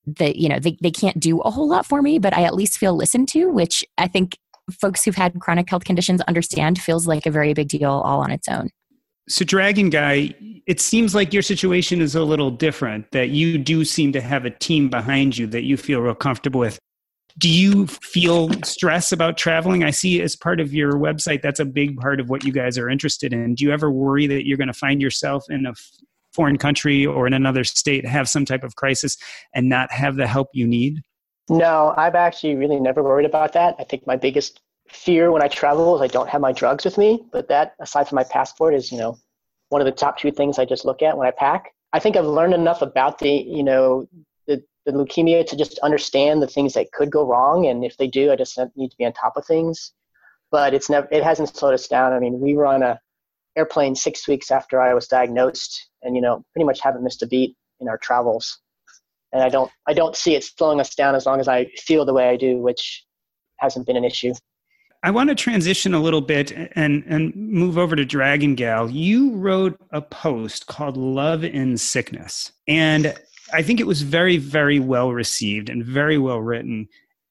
the 0.07 0.39
you 0.39 0.49
know 0.49 0.59
they, 0.59 0.77
they 0.83 0.91
can't 0.91 1.19
do 1.19 1.41
a 1.41 1.51
whole 1.51 1.69
lot 1.69 1.87
for 1.87 2.03
me, 2.03 2.19
but 2.19 2.37
I 2.37 2.45
at 2.45 2.55
least 2.55 2.79
feel 2.79 2.95
listened 2.95 3.29
to, 3.29 3.49
which 3.49 3.85
I 3.99 4.07
think 4.07 4.39
folks 4.71 5.05
who've 5.05 5.15
had 5.15 5.41
chronic 5.41 5.69
health 5.69 5.85
conditions 5.85 6.21
understand 6.23 6.81
feels 6.81 7.07
like 7.07 7.27
a 7.27 7.31
very 7.31 7.55
big 7.55 7.69
deal 7.69 7.91
all 7.91 8.21
on 8.21 8.31
its 8.31 8.49
own. 8.49 8.71
So, 9.27 9.45
Dragon 9.45 9.89
Guy, 9.89 10.35
it 10.67 10.81
seems 10.81 11.15
like 11.15 11.33
your 11.33 11.43
situation 11.43 12.03
is 12.03 12.15
a 12.15 12.23
little 12.23 12.51
different, 12.51 13.11
that 13.13 13.31
you 13.31 13.57
do 13.57 13.85
seem 13.85 14.13
to 14.13 14.21
have 14.21 14.45
a 14.45 14.51
team 14.51 14.91
behind 14.91 15.39
you 15.39 15.47
that 15.47 15.65
you 15.65 15.77
feel 15.77 16.01
real 16.01 16.15
comfortable 16.15 16.61
with. 16.61 16.79
Do 17.39 17.49
you 17.49 17.87
feel 17.87 18.51
stress 18.63 19.13
about 19.13 19.37
traveling? 19.37 19.83
I 19.83 19.91
see 19.91 20.21
as 20.21 20.37
part 20.37 20.61
of 20.61 20.73
your 20.73 20.93
website, 20.93 21.43
that's 21.43 21.59
a 21.59 21.65
big 21.65 21.97
part 21.97 22.21
of 22.21 22.29
what 22.29 22.45
you 22.45 22.53
guys 22.53 22.79
are 22.79 22.89
interested 22.89 23.33
in. 23.33 23.55
Do 23.55 23.65
you 23.65 23.73
ever 23.73 23.91
worry 23.91 24.27
that 24.27 24.47
you're 24.47 24.59
going 24.59 24.69
to 24.69 24.75
find 24.75 25.03
yourself 25.03 25.45
in 25.49 25.67
a 25.67 25.73
foreign 26.33 26.59
country 26.59 27.07
or 27.07 27.27
in 27.27 27.33
another 27.33 27.65
state, 27.65 28.07
have 28.07 28.29
some 28.29 28.45
type 28.45 28.63
of 28.63 28.77
crisis, 28.77 29.17
and 29.55 29.69
not 29.69 29.91
have 29.91 30.17
the 30.17 30.27
help 30.27 30.49
you 30.53 30.67
need? 30.67 31.01
No, 31.49 31.93
I've 31.97 32.15
actually 32.15 32.57
really 32.57 32.79
never 32.79 33.03
worried 33.03 33.27
about 33.27 33.53
that. 33.55 33.75
I 33.79 33.85
think 33.85 34.07
my 34.07 34.17
biggest 34.17 34.61
fear 34.95 35.33
when 35.33 35.43
I 35.43 35.49
travel 35.49 35.97
is 35.97 36.03
I 36.03 36.13
don't 36.13 36.29
have 36.29 36.41
my 36.41 36.53
drugs 36.53 36.85
with 36.85 36.97
me. 36.97 37.25
But 37.33 37.49
that, 37.49 37.75
aside 37.81 38.09
from 38.09 38.17
my 38.17 38.25
passport, 38.25 38.75
is 38.75 38.93
you 38.93 38.99
know 38.99 39.19
one 39.69 39.81
of 39.81 39.87
the 39.87 39.93
top 39.93 40.19
two 40.19 40.31
things 40.31 40.59
I 40.59 40.65
just 40.65 40.85
look 40.85 41.03
at 41.03 41.17
when 41.17 41.27
I 41.27 41.31
pack. 41.31 41.73
I 41.93 41.99
think 41.99 42.17
I've 42.17 42.25
learned 42.25 42.55
enough 42.55 42.83
about 42.83 43.19
the 43.19 43.31
you 43.31 43.63
know 43.63 44.09
the, 44.47 44.63
the 44.87 44.93
leukemia 44.93 45.47
to 45.47 45.57
just 45.57 45.79
understand 45.81 46.43
the 46.43 46.47
things 46.47 46.75
that 46.75 46.93
could 46.93 47.11
go 47.11 47.27
wrong, 47.27 47.67
and 47.67 47.85
if 47.85 47.97
they 47.97 48.07
do, 48.07 48.33
I 48.33 48.37
just 48.37 48.59
need 48.77 48.91
to 48.91 48.97
be 48.97 49.05
on 49.05 49.13
top 49.13 49.37
of 49.37 49.47
things. 49.47 49.93
But 50.51 50.75
it's 50.75 50.89
never 50.89 51.09
it 51.11 51.25
hasn't 51.25 51.55
slowed 51.55 51.75
us 51.75 51.89
down. 51.89 52.13
I 52.13 52.21
mean, 52.21 52.41
we 52.41 52.55
were 52.55 52.67
on 52.67 52.83
a 52.83 53.01
airplane 53.57 53.95
six 53.95 54.27
weeks 54.27 54.51
after 54.51 54.81
I 54.81 54.95
was 54.95 55.09
diagnosed, 55.09 55.91
and 56.03 56.15
you 56.15 56.23
know 56.23 56.45
pretty 56.53 56.67
much 56.67 56.81
haven't 56.81 57.05
missed 57.05 57.23
a 57.23 57.27
beat 57.27 57.57
in 57.81 57.89
our 57.89 57.99
travels. 57.99 58.61
And 59.33 59.43
I 59.43 59.49
don't 59.49 59.71
I 59.89 59.93
don't 59.93 60.17
see 60.17 60.37
it 60.37 60.45
slowing 60.45 60.81
us 60.81 60.95
down 60.95 61.15
as 61.15 61.27
long 61.27 61.41
as 61.41 61.49
I 61.49 61.67
feel 61.77 62.05
the 62.05 62.15
way 62.15 62.29
I 62.29 62.37
do, 62.37 62.59
which 62.59 63.05
hasn't 63.59 63.87
been 63.87 63.97
an 63.97 64.05
issue. 64.05 64.33
I 65.05 65.11
want 65.11 65.29
to 65.29 65.35
transition 65.35 65.93
a 65.93 66.01
little 66.01 66.23
bit 66.23 66.51
and 66.75 67.05
and 67.07 67.37
move 67.37 67.77
over 67.77 67.95
to 67.95 68.07
Dragon 68.07 68.55
Gal. 68.55 68.91
You 68.91 69.37
wrote 69.37 69.79
a 69.91 70.01
post 70.01 70.67
called 70.67 70.97
"Love 70.97 71.45
in 71.45 71.77
Sickness," 71.77 72.53
and 72.67 73.15
I 73.53 73.63
think 73.63 73.81
it 73.81 73.87
was 73.87 74.01
very 74.01 74.39
very 74.39 74.81
well 74.81 75.13
received 75.13 75.69
and 75.69 75.85
very 75.85 76.17
well 76.17 76.41
written. 76.41 76.89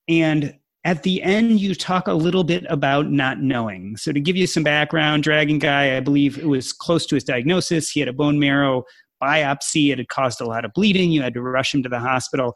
And 0.08 0.54
at 0.86 1.02
the 1.02 1.24
end, 1.24 1.62
you 1.62 1.74
talk 1.74 2.08
a 2.08 2.14
little 2.14 2.44
bit 2.44 2.64
about 2.70 3.10
not 3.10 3.40
knowing. 3.42 3.98
So 3.98 4.12
to 4.12 4.20
give 4.20 4.38
you 4.38 4.46
some 4.46 4.64
background, 4.64 5.24
Dragon 5.24 5.58
Guy, 5.58 5.98
I 5.98 6.00
believe 6.00 6.38
it 6.38 6.48
was 6.48 6.74
close 6.74 7.08
to 7.08 7.16
his 7.16 7.24
diagnosis. 7.24 7.90
He 7.90 8.00
had 8.00 8.10
a 8.10 8.14
bone 8.14 8.38
marrow 8.38 8.84
biopsy. 9.20 9.92
It 9.92 9.98
had 9.98 10.10
caused 10.10 10.42
a 10.42 10.46
lot 10.46 10.64
of 10.64 10.74
bleeding. 10.74 11.10
You 11.10 11.24
had 11.24 11.34
to 11.34 11.42
rush 11.42 11.74
him 11.74 11.82
to 11.82 11.90
the 11.90 12.00
hospital. 12.00 12.56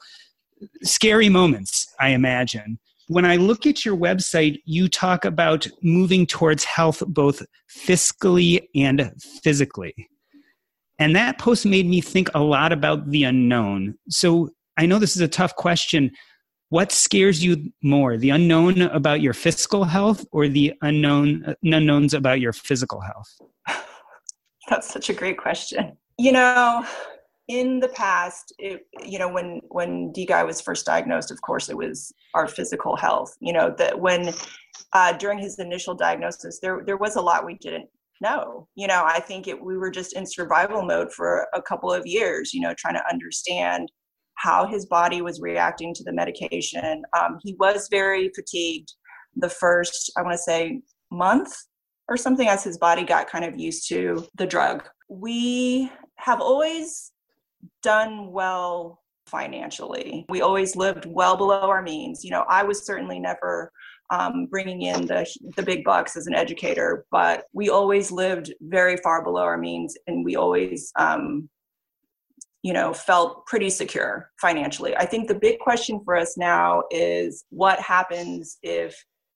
Scary 0.84 1.30
moments, 1.30 1.88
I 2.00 2.10
imagine 2.10 2.78
when 3.08 3.26
I 3.26 3.38
look 3.38 3.66
at 3.66 3.86
your 3.86 3.96
website, 3.96 4.62
you 4.66 4.90
talk 4.90 5.26
about 5.26 5.68
moving 5.82 6.26
towards 6.26 6.64
health 6.64 7.02
both 7.08 7.42
fiscally 7.70 8.68
and 8.76 9.12
physically. 9.44 9.94
And 11.00 11.16
that 11.16 11.38
post 11.38 11.66
made 11.66 11.86
me 11.86 12.02
think 12.02 12.30
a 12.34 12.40
lot 12.40 12.74
about 12.74 13.10
the 13.10 13.24
unknown. 13.24 13.96
So 14.10 14.50
I 14.78 14.86
know 14.86 15.00
this 15.00 15.16
is 15.16 15.22
a 15.22 15.28
tough 15.28 15.56
question. 15.56 16.12
What 16.70 16.92
scares 16.92 17.44
you 17.44 17.72
more, 17.82 18.18
the 18.18 18.32
unknown 18.32 18.82
about 18.82 19.22
your 19.22 19.34
fiscal 19.34 19.86
health 19.86 20.26
or 20.32 20.50
the 20.50 20.74
unknown 20.82 21.56
unknowns 21.64 22.14
about 22.14 22.42
your 22.42 22.52
physical 22.52 23.00
health? 23.00 23.38
That's 24.68 24.92
such 24.92 25.10
a 25.10 25.14
great 25.14 25.38
question. 25.38 25.98
You 26.18 26.34
know, 26.34 26.86
in 27.48 27.80
the 27.80 27.88
past, 27.90 28.54
it, 28.60 28.82
you 29.06 29.18
know, 29.20 29.32
when 29.32 29.62
when 29.70 30.12
D 30.12 30.26
guy 30.26 30.44
was 30.44 30.62
first 30.62 30.86
diagnosed, 30.86 31.32
of 31.32 31.42
course, 31.42 31.70
it 31.70 31.78
was 31.78 32.14
our 32.34 32.48
physical 32.48 32.96
health. 32.96 33.36
You 33.40 33.54
know, 33.54 33.74
that 33.78 34.00
when 34.00 34.34
uh, 34.94 35.14
during 35.14 35.40
his 35.40 35.60
initial 35.60 35.96
diagnosis, 35.96 36.60
there 36.62 36.82
there 36.86 36.98
was 36.98 37.16
a 37.16 37.22
lot 37.22 37.46
we 37.46 37.56
didn't 37.56 37.90
know. 38.22 38.68
You 38.76 38.88
know, 38.88 39.04
I 39.06 39.20
think 39.20 39.48
it, 39.48 39.64
we 39.64 39.78
were 39.78 39.92
just 39.92 40.14
in 40.14 40.26
survival 40.26 40.84
mode 40.84 41.14
for 41.14 41.48
a 41.54 41.62
couple 41.62 41.92
of 41.92 42.06
years. 42.06 42.54
You 42.54 42.62
know, 42.62 42.74
trying 42.78 42.96
to 42.96 43.10
understand 43.10 43.90
how 44.36 44.68
his 44.68 44.86
body 44.86 45.22
was 45.22 45.42
reacting 45.42 45.94
to 45.96 46.04
the 46.04 46.14
medication. 46.14 47.04
Um, 47.18 47.40
he 47.42 47.56
was 47.60 47.88
very 47.90 48.30
fatigued 48.36 48.94
the 49.36 49.50
first, 49.50 50.12
I 50.18 50.22
want 50.22 50.34
to 50.34 50.38
say, 50.38 50.82
month 51.12 51.54
or 52.08 52.18
something 52.18 52.48
as 52.48 52.64
his 52.64 52.78
body 52.78 53.04
got 53.04 53.30
kind 53.30 53.46
of 53.46 53.60
used 53.60 53.88
to 53.90 54.26
the 54.38 54.46
drug. 54.46 54.84
We 55.10 55.92
have 56.18 56.40
always 56.40 57.12
done 57.84 58.32
well 58.32 59.02
financially. 59.28 60.26
We 60.30 60.42
always 60.42 60.76
lived 60.76 61.06
well 61.06 61.38
below 61.38 61.70
our 61.70 61.82
means. 61.82 62.24
You 62.24 62.32
know, 62.32 62.46
I 62.48 62.64
was 62.64 62.86
certainly 62.86 63.20
never 63.20 63.72
um, 64.10 64.46
bringing 64.46 64.84
in 64.84 65.06
the 65.06 65.28
the 65.56 65.64
big 65.64 65.84
bucks 65.84 66.16
as 66.16 66.28
an 66.28 66.34
educator, 66.34 67.06
but 67.12 67.46
we 67.54 67.70
always 67.70 68.12
lived 68.12 68.54
very 68.62 68.98
far 68.98 69.24
below 69.24 69.44
our 69.44 69.58
means, 69.58 69.98
and 70.08 70.24
we 70.24 70.36
always, 70.36 70.92
um, 70.98 71.50
you 72.64 72.74
know, 72.74 72.94
felt 72.94 73.46
pretty 73.46 73.70
secure 73.70 74.32
financially. 74.40 74.96
I 74.96 75.06
think 75.06 75.28
the 75.28 75.36
big 75.36 75.60
question 75.60 76.02
for 76.06 76.16
us 76.16 76.38
now 76.38 76.84
is 76.90 77.44
what 77.50 77.80
happens 77.82 78.58
if 78.64 78.96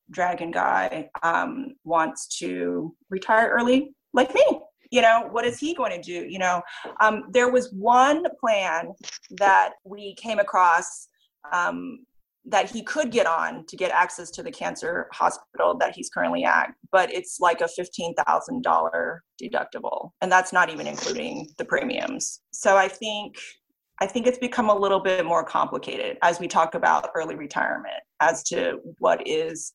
Dragon 0.09 0.51
Guy 0.51 1.09
um, 1.21 1.75
wants 1.83 2.27
to 2.39 2.95
retire 3.09 3.49
early, 3.49 3.93
like 4.13 4.33
me 4.33 4.61
you 4.91 5.01
know 5.01 5.27
what 5.31 5.45
is 5.45 5.57
he 5.57 5.73
going 5.73 5.91
to 5.91 6.01
do 6.01 6.27
you 6.29 6.37
know 6.37 6.61
um, 6.99 7.23
there 7.31 7.51
was 7.51 7.71
one 7.73 8.23
plan 8.39 8.91
that 9.31 9.73
we 9.83 10.13
came 10.15 10.39
across 10.39 11.07
um, 11.51 11.99
that 12.45 12.69
he 12.69 12.83
could 12.83 13.11
get 13.11 13.27
on 13.27 13.65
to 13.67 13.75
get 13.77 13.91
access 13.91 14.31
to 14.31 14.41
the 14.43 14.51
cancer 14.51 15.07
hospital 15.11 15.77
that 15.77 15.95
he's 15.95 16.09
currently 16.09 16.43
at 16.43 16.73
but 16.91 17.11
it's 17.11 17.39
like 17.39 17.61
a 17.61 17.65
$15000 17.65 19.19
deductible 19.41 20.11
and 20.21 20.31
that's 20.31 20.53
not 20.53 20.69
even 20.69 20.87
including 20.87 21.47
the 21.57 21.65
premiums 21.65 22.41
so 22.51 22.77
i 22.77 22.87
think 22.87 23.37
I 24.01 24.07
think 24.07 24.25
it's 24.25 24.39
become 24.39 24.71
a 24.71 24.75
little 24.75 24.99
bit 24.99 25.23
more 25.27 25.43
complicated 25.43 26.17
as 26.23 26.39
we 26.39 26.47
talk 26.47 26.73
about 26.73 27.11
early 27.13 27.35
retirement 27.35 28.01
as 28.19 28.41
to 28.45 28.79
what 28.97 29.21
is 29.27 29.73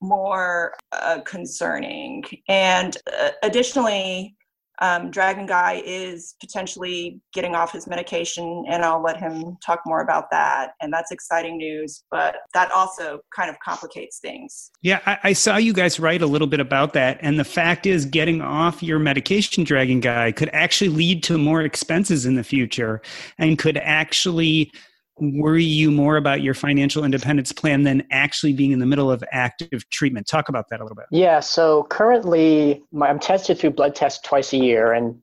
more 0.00 0.74
uh, 0.90 1.20
concerning. 1.24 2.24
And 2.48 2.96
uh, 3.16 3.30
additionally, 3.44 4.34
um, 4.82 5.12
Dragon 5.12 5.46
Guy 5.46 5.80
is 5.86 6.34
potentially 6.40 7.20
getting 7.32 7.54
off 7.54 7.72
his 7.72 7.86
medication, 7.86 8.64
and 8.68 8.84
I'll 8.84 9.00
let 9.00 9.16
him 9.16 9.56
talk 9.64 9.80
more 9.86 10.02
about 10.02 10.24
that. 10.32 10.72
And 10.80 10.92
that's 10.92 11.12
exciting 11.12 11.56
news, 11.56 12.02
but 12.10 12.34
that 12.52 12.72
also 12.72 13.20
kind 13.34 13.48
of 13.48 13.56
complicates 13.60 14.18
things. 14.18 14.72
Yeah, 14.82 14.98
I, 15.06 15.18
I 15.22 15.32
saw 15.34 15.56
you 15.56 15.72
guys 15.72 16.00
write 16.00 16.20
a 16.20 16.26
little 16.26 16.48
bit 16.48 16.58
about 16.58 16.94
that. 16.94 17.18
And 17.20 17.38
the 17.38 17.44
fact 17.44 17.86
is, 17.86 18.04
getting 18.04 18.42
off 18.42 18.82
your 18.82 18.98
medication, 18.98 19.62
Dragon 19.62 20.00
Guy, 20.00 20.32
could 20.32 20.50
actually 20.52 20.90
lead 20.90 21.22
to 21.22 21.38
more 21.38 21.62
expenses 21.62 22.26
in 22.26 22.34
the 22.34 22.42
future 22.42 23.00
and 23.38 23.56
could 23.56 23.76
actually 23.76 24.72
worry 25.18 25.64
you 25.64 25.90
more 25.90 26.16
about 26.16 26.42
your 26.42 26.54
financial 26.54 27.04
independence 27.04 27.52
plan 27.52 27.82
than 27.82 28.02
actually 28.10 28.52
being 28.52 28.72
in 28.72 28.78
the 28.78 28.86
middle 28.86 29.10
of 29.10 29.22
active 29.32 29.88
treatment. 29.90 30.26
Talk 30.26 30.48
about 30.48 30.68
that 30.70 30.80
a 30.80 30.82
little 30.82 30.96
bit. 30.96 31.06
Yeah, 31.10 31.40
so 31.40 31.84
currently 31.84 32.82
my, 32.92 33.08
I'm 33.08 33.18
tested 33.18 33.58
through 33.58 33.70
blood 33.70 33.94
tests 33.94 34.26
twice 34.26 34.52
a 34.52 34.56
year, 34.56 34.92
and 34.92 35.20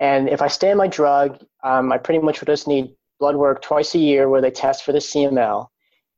and 0.00 0.28
if 0.28 0.42
I 0.42 0.48
stay 0.48 0.72
on 0.72 0.76
my 0.76 0.88
drug, 0.88 1.38
um, 1.62 1.92
I 1.92 1.98
pretty 1.98 2.20
much 2.20 2.40
would 2.40 2.46
just 2.46 2.66
need 2.66 2.90
blood 3.20 3.36
work 3.36 3.62
twice 3.62 3.94
a 3.94 3.98
year 3.98 4.28
where 4.28 4.40
they 4.40 4.50
test 4.50 4.84
for 4.84 4.92
the 4.92 4.98
CML. 4.98 5.68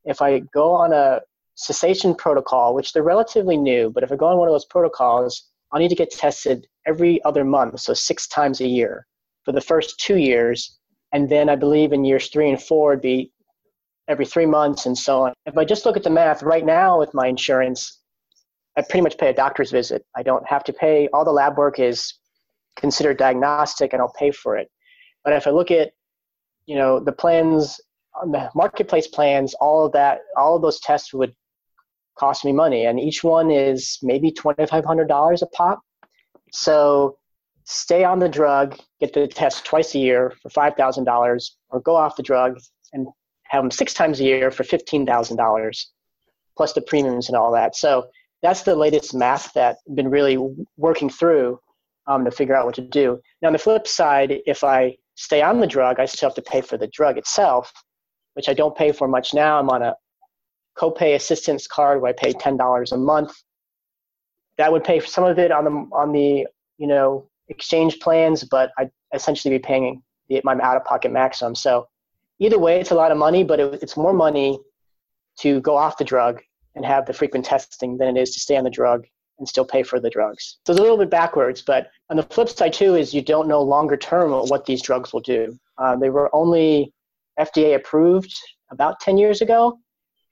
If 0.04 0.22
I 0.22 0.40
go 0.40 0.72
on 0.72 0.92
a 0.92 1.20
cessation 1.54 2.14
protocol, 2.14 2.74
which 2.74 2.92
they're 2.92 3.02
relatively 3.02 3.56
new, 3.56 3.90
but 3.90 4.02
if 4.02 4.10
I 4.10 4.16
go 4.16 4.26
on 4.26 4.38
one 4.38 4.48
of 4.48 4.54
those 4.54 4.64
protocols, 4.64 5.50
I'll 5.70 5.80
need 5.80 5.88
to 5.88 5.94
get 5.94 6.10
tested 6.10 6.66
every 6.86 7.22
other 7.24 7.44
month, 7.44 7.80
so 7.80 7.92
six 7.94 8.26
times 8.26 8.60
a 8.60 8.66
year 8.66 9.06
for 9.44 9.52
the 9.52 9.60
first 9.60 10.00
two 10.00 10.16
years 10.16 10.78
and 11.14 11.30
then 11.30 11.48
I 11.48 11.56
believe 11.56 11.92
in 11.92 12.04
years 12.04 12.28
three 12.28 12.50
and 12.50 12.62
four 12.62 12.92
it'd 12.92 13.02
be 13.02 13.32
every 14.08 14.26
three 14.26 14.44
months 14.44 14.84
and 14.84 14.98
so 14.98 15.22
on. 15.22 15.32
If 15.46 15.56
I 15.56 15.64
just 15.64 15.86
look 15.86 15.96
at 15.96 16.02
the 16.02 16.10
math 16.10 16.42
right 16.42 16.66
now 16.66 16.98
with 16.98 17.14
my 17.14 17.26
insurance, 17.28 18.00
I 18.76 18.82
pretty 18.82 19.00
much 19.00 19.16
pay 19.16 19.30
a 19.30 19.32
doctor's 19.32 19.70
visit. 19.70 20.04
I 20.14 20.22
don't 20.22 20.46
have 20.46 20.64
to 20.64 20.72
pay. 20.72 21.08
All 21.12 21.24
the 21.24 21.30
lab 21.30 21.56
work 21.56 21.78
is 21.78 22.12
considered 22.76 23.16
diagnostic, 23.16 23.92
and 23.92 24.02
I'll 24.02 24.12
pay 24.18 24.32
for 24.32 24.58
it. 24.58 24.68
But 25.22 25.32
if 25.32 25.46
I 25.46 25.50
look 25.50 25.70
at, 25.70 25.92
you 26.66 26.76
know, 26.76 26.98
the 26.98 27.12
plans 27.12 27.80
on 28.20 28.32
the 28.32 28.50
marketplace 28.54 29.06
plans, 29.06 29.54
all 29.54 29.86
of 29.86 29.92
that, 29.92 30.18
all 30.36 30.56
of 30.56 30.62
those 30.62 30.80
tests 30.80 31.14
would 31.14 31.32
cost 32.18 32.44
me 32.44 32.52
money, 32.52 32.86
and 32.86 32.98
each 32.98 33.22
one 33.22 33.50
is 33.50 33.98
maybe 34.02 34.32
twenty 34.32 34.66
five 34.66 34.84
hundred 34.84 35.08
dollars 35.08 35.42
a 35.42 35.46
pop. 35.46 35.80
So 36.50 37.16
stay 37.64 38.04
on 38.04 38.18
the 38.18 38.28
drug, 38.28 38.78
get 39.00 39.12
the 39.12 39.26
test 39.26 39.64
twice 39.64 39.94
a 39.94 39.98
year 39.98 40.32
for 40.42 40.50
$5,000, 40.50 41.50
or 41.70 41.80
go 41.80 41.96
off 41.96 42.16
the 42.16 42.22
drug 42.22 42.58
and 42.92 43.06
have 43.44 43.62
them 43.62 43.70
six 43.70 43.94
times 43.94 44.20
a 44.20 44.24
year 44.24 44.50
for 44.50 44.62
$15,000, 44.62 45.84
plus 46.56 46.72
the 46.72 46.82
premiums 46.82 47.28
and 47.28 47.36
all 47.36 47.52
that. 47.52 47.74
So 47.74 48.06
that's 48.42 48.62
the 48.62 48.76
latest 48.76 49.14
math 49.14 49.52
that 49.54 49.78
I've 49.88 49.96
been 49.96 50.10
really 50.10 50.38
working 50.76 51.08
through 51.08 51.58
um, 52.06 52.24
to 52.24 52.30
figure 52.30 52.54
out 52.54 52.66
what 52.66 52.74
to 52.74 52.82
do. 52.82 53.20
Now, 53.40 53.48
on 53.48 53.52
the 53.54 53.58
flip 53.58 53.86
side, 53.86 54.40
if 54.46 54.62
I 54.62 54.96
stay 55.14 55.40
on 55.40 55.60
the 55.60 55.66
drug, 55.66 55.98
I 55.98 56.04
still 56.04 56.28
have 56.28 56.36
to 56.36 56.42
pay 56.42 56.60
for 56.60 56.76
the 56.76 56.88
drug 56.88 57.16
itself, 57.16 57.72
which 58.34 58.48
I 58.48 58.54
don't 58.54 58.76
pay 58.76 58.92
for 58.92 59.08
much 59.08 59.32
now. 59.32 59.58
I'm 59.58 59.70
on 59.70 59.82
a 59.82 59.94
copay 60.76 61.14
assistance 61.14 61.66
card 61.66 62.02
where 62.02 62.10
I 62.10 62.12
pay 62.12 62.32
$10 62.32 62.92
a 62.92 62.96
month. 62.96 63.32
That 64.58 64.70
would 64.70 64.84
pay 64.84 65.00
for 65.00 65.06
some 65.06 65.24
of 65.24 65.38
it 65.38 65.50
on 65.50 65.64
the 65.64 65.70
on 65.96 66.12
the 66.12 66.46
you 66.78 66.86
know 66.86 67.28
exchange 67.48 68.00
plans, 68.00 68.44
but 68.44 68.70
I'd 68.78 68.90
essentially 69.12 69.54
be 69.54 69.62
paying 69.62 70.02
my 70.42 70.54
out 70.60 70.76
of 70.76 70.84
pocket 70.84 71.12
maximum. 71.12 71.54
So 71.54 71.88
either 72.38 72.58
way, 72.58 72.80
it's 72.80 72.90
a 72.90 72.94
lot 72.94 73.12
of 73.12 73.18
money, 73.18 73.44
but 73.44 73.60
it, 73.60 73.82
it's 73.82 73.96
more 73.96 74.12
money 74.12 74.58
to 75.40 75.60
go 75.60 75.76
off 75.76 75.98
the 75.98 76.04
drug 76.04 76.40
and 76.74 76.84
have 76.84 77.06
the 77.06 77.12
frequent 77.12 77.44
testing 77.44 77.96
than 77.98 78.16
it 78.16 78.20
is 78.20 78.32
to 78.34 78.40
stay 78.40 78.56
on 78.56 78.64
the 78.64 78.70
drug 78.70 79.06
and 79.38 79.48
still 79.48 79.64
pay 79.64 79.82
for 79.82 79.98
the 79.98 80.10
drugs. 80.10 80.58
So 80.66 80.72
it's 80.72 80.80
a 80.80 80.82
little 80.82 80.98
bit 80.98 81.10
backwards, 81.10 81.62
but 81.62 81.90
on 82.10 82.16
the 82.16 82.22
flip 82.22 82.48
side 82.48 82.72
too 82.72 82.94
is 82.94 83.12
you 83.12 83.22
don't 83.22 83.48
know 83.48 83.62
longer 83.62 83.96
term 83.96 84.30
what 84.30 84.64
these 84.64 84.82
drugs 84.82 85.12
will 85.12 85.20
do. 85.20 85.58
Uh, 85.78 85.96
they 85.96 86.10
were 86.10 86.34
only 86.34 86.92
FDA 87.38 87.74
approved 87.74 88.32
about 88.70 89.00
10 89.00 89.18
years 89.18 89.40
ago, 89.40 89.78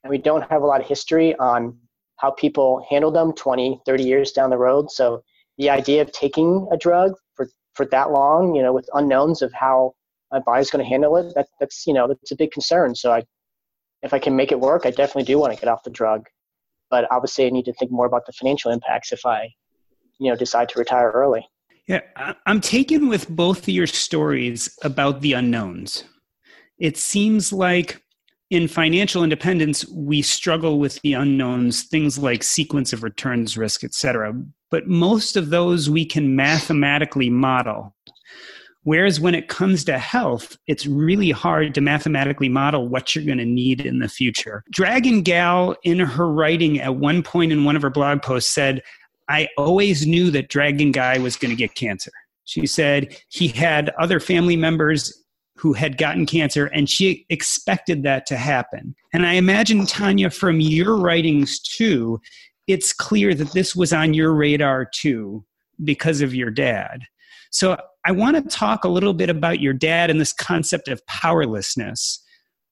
and 0.03 0.09
we 0.09 0.17
don't 0.17 0.49
have 0.49 0.61
a 0.61 0.65
lot 0.65 0.81
of 0.81 0.87
history 0.87 1.35
on 1.35 1.77
how 2.17 2.31
people 2.31 2.85
handle 2.89 3.11
them 3.11 3.33
20, 3.33 3.81
30 3.85 4.03
years 4.03 4.31
down 4.31 4.49
the 4.49 4.57
road. 4.57 4.89
So 4.89 5.23
the 5.57 5.69
idea 5.69 6.01
of 6.01 6.11
taking 6.11 6.67
a 6.71 6.77
drug 6.77 7.13
for, 7.35 7.47
for 7.73 7.85
that 7.87 8.11
long, 8.11 8.55
you 8.55 8.61
know, 8.61 8.73
with 8.73 8.89
unknowns 8.93 9.41
of 9.41 9.53
how 9.53 9.93
my 10.31 10.39
body's 10.39 10.71
going 10.71 10.83
to 10.83 10.89
handle 10.89 11.15
it, 11.17 11.33
that, 11.35 11.47
that's, 11.59 11.85
you 11.85 11.93
know, 11.93 12.07
that's 12.07 12.31
a 12.31 12.35
big 12.35 12.51
concern. 12.51 12.95
So 12.95 13.11
I, 13.11 13.23
if 14.01 14.13
I 14.13 14.19
can 14.19 14.35
make 14.35 14.51
it 14.51 14.59
work, 14.59 14.85
I 14.85 14.89
definitely 14.89 15.23
do 15.23 15.37
want 15.37 15.53
to 15.53 15.59
get 15.59 15.69
off 15.69 15.83
the 15.83 15.91
drug. 15.91 16.25
But 16.89 17.07
obviously 17.11 17.45
I 17.45 17.49
need 17.49 17.65
to 17.65 17.73
think 17.73 17.91
more 17.91 18.05
about 18.05 18.25
the 18.25 18.33
financial 18.33 18.71
impacts 18.71 19.11
if 19.11 19.25
I, 19.25 19.49
you 20.19 20.29
know, 20.29 20.35
decide 20.35 20.69
to 20.69 20.79
retire 20.79 21.11
early. 21.11 21.45
Yeah, 21.87 22.01
I'm 22.45 22.61
taken 22.61 23.09
with 23.09 23.27
both 23.29 23.59
of 23.63 23.69
your 23.69 23.87
stories 23.87 24.77
about 24.83 25.21
the 25.21 25.33
unknowns. 25.33 26.05
It 26.77 26.97
seems 26.97 27.51
like 27.51 28.01
in 28.49 28.67
financial 28.67 29.23
independence, 29.23 29.87
we 29.89 30.21
struggle 30.21 30.79
with 30.79 31.01
the 31.01 31.13
unknowns, 31.13 31.83
things 31.83 32.17
like 32.17 32.43
sequence 32.43 32.93
of 32.93 33.03
returns 33.03 33.57
risk, 33.57 33.83
et 33.83 33.93
cetera 33.93 34.33
but 34.73 34.87
most 34.87 35.37
of 35.37 35.51
those 35.51 35.87
we 35.87 36.03
can 36.03 36.35
mathematically 36.35 37.29
model. 37.29 37.95
Whereas 38.81 39.19
when 39.19 39.35
it 39.35 39.47
comes 39.47 39.83
to 39.83 39.99
health, 39.99 40.57
it's 40.65 40.87
really 40.87 41.29
hard 41.29 41.75
to 41.75 41.81
mathematically 41.81 42.49
model 42.49 42.87
what 42.87 43.13
you're 43.13 43.23
going 43.23 43.37
to 43.37 43.45
need 43.45 43.81
in 43.85 43.99
the 43.99 44.09
future. 44.09 44.63
Dragon 44.71 45.21
Gal, 45.21 45.75
in 45.83 45.99
her 45.99 46.27
writing 46.27 46.79
at 46.79 46.95
one 46.95 47.21
point 47.21 47.51
in 47.51 47.65
one 47.65 47.75
of 47.75 47.83
her 47.83 47.91
blog 47.91 48.23
posts, 48.23 48.51
said, 48.51 48.81
I 49.29 49.47
always 49.59 50.07
knew 50.07 50.31
that 50.31 50.49
Dragon 50.49 50.91
Guy 50.91 51.19
was 51.19 51.35
going 51.35 51.51
to 51.51 51.55
get 51.55 51.75
cancer. 51.75 52.11
She 52.45 52.65
said 52.65 53.15
he 53.29 53.49
had 53.49 53.91
other 53.99 54.19
family 54.19 54.57
members 54.57 55.22
who 55.55 55.73
had 55.73 55.97
gotten 55.97 56.25
cancer, 56.25 56.65
and 56.67 56.89
she 56.89 57.25
expected 57.29 58.03
that 58.03 58.25
to 58.25 58.37
happen. 58.37 58.95
And 59.13 59.25
I 59.25 59.33
imagine, 59.33 59.81
Tanja, 59.81 60.33
from 60.33 60.59
your 60.59 60.97
writings 60.97 61.59
too, 61.59 62.19
it's 62.67 62.93
clear 62.93 63.33
that 63.35 63.53
this 63.53 63.75
was 63.75 63.93
on 63.93 64.13
your 64.13 64.33
radar 64.33 64.85
too 64.85 65.45
because 65.83 66.21
of 66.21 66.33
your 66.33 66.49
dad. 66.49 67.03
So 67.51 67.77
I 68.05 68.11
want 68.11 68.35
to 68.35 68.55
talk 68.55 68.83
a 68.83 68.89
little 68.89 69.13
bit 69.13 69.29
about 69.29 69.59
your 69.59 69.73
dad 69.73 70.09
and 70.09 70.19
this 70.19 70.33
concept 70.33 70.87
of 70.87 71.05
powerlessness, 71.05 72.23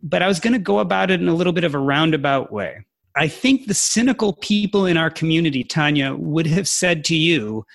but 0.02 0.22
I 0.22 0.28
was 0.28 0.40
going 0.40 0.54
to 0.54 0.60
go 0.60 0.80
about 0.80 1.12
it 1.12 1.22
in 1.22 1.28
a 1.28 1.36
little 1.36 1.54
bit 1.54 1.64
of 1.64 1.76
a 1.76 1.80
roundabout 1.80 2.52
way. 2.52 2.86
I 3.16 3.28
think 3.28 3.68
the 3.68 3.74
cynical 3.74 4.34
people 4.34 4.86
in 4.86 4.98
our 4.98 5.10
community, 5.10 5.64
Tanja, 5.64 6.18
would 6.18 6.48
have 6.48 6.68
said 6.68 7.04
to 7.06 7.16
you, 7.16 7.66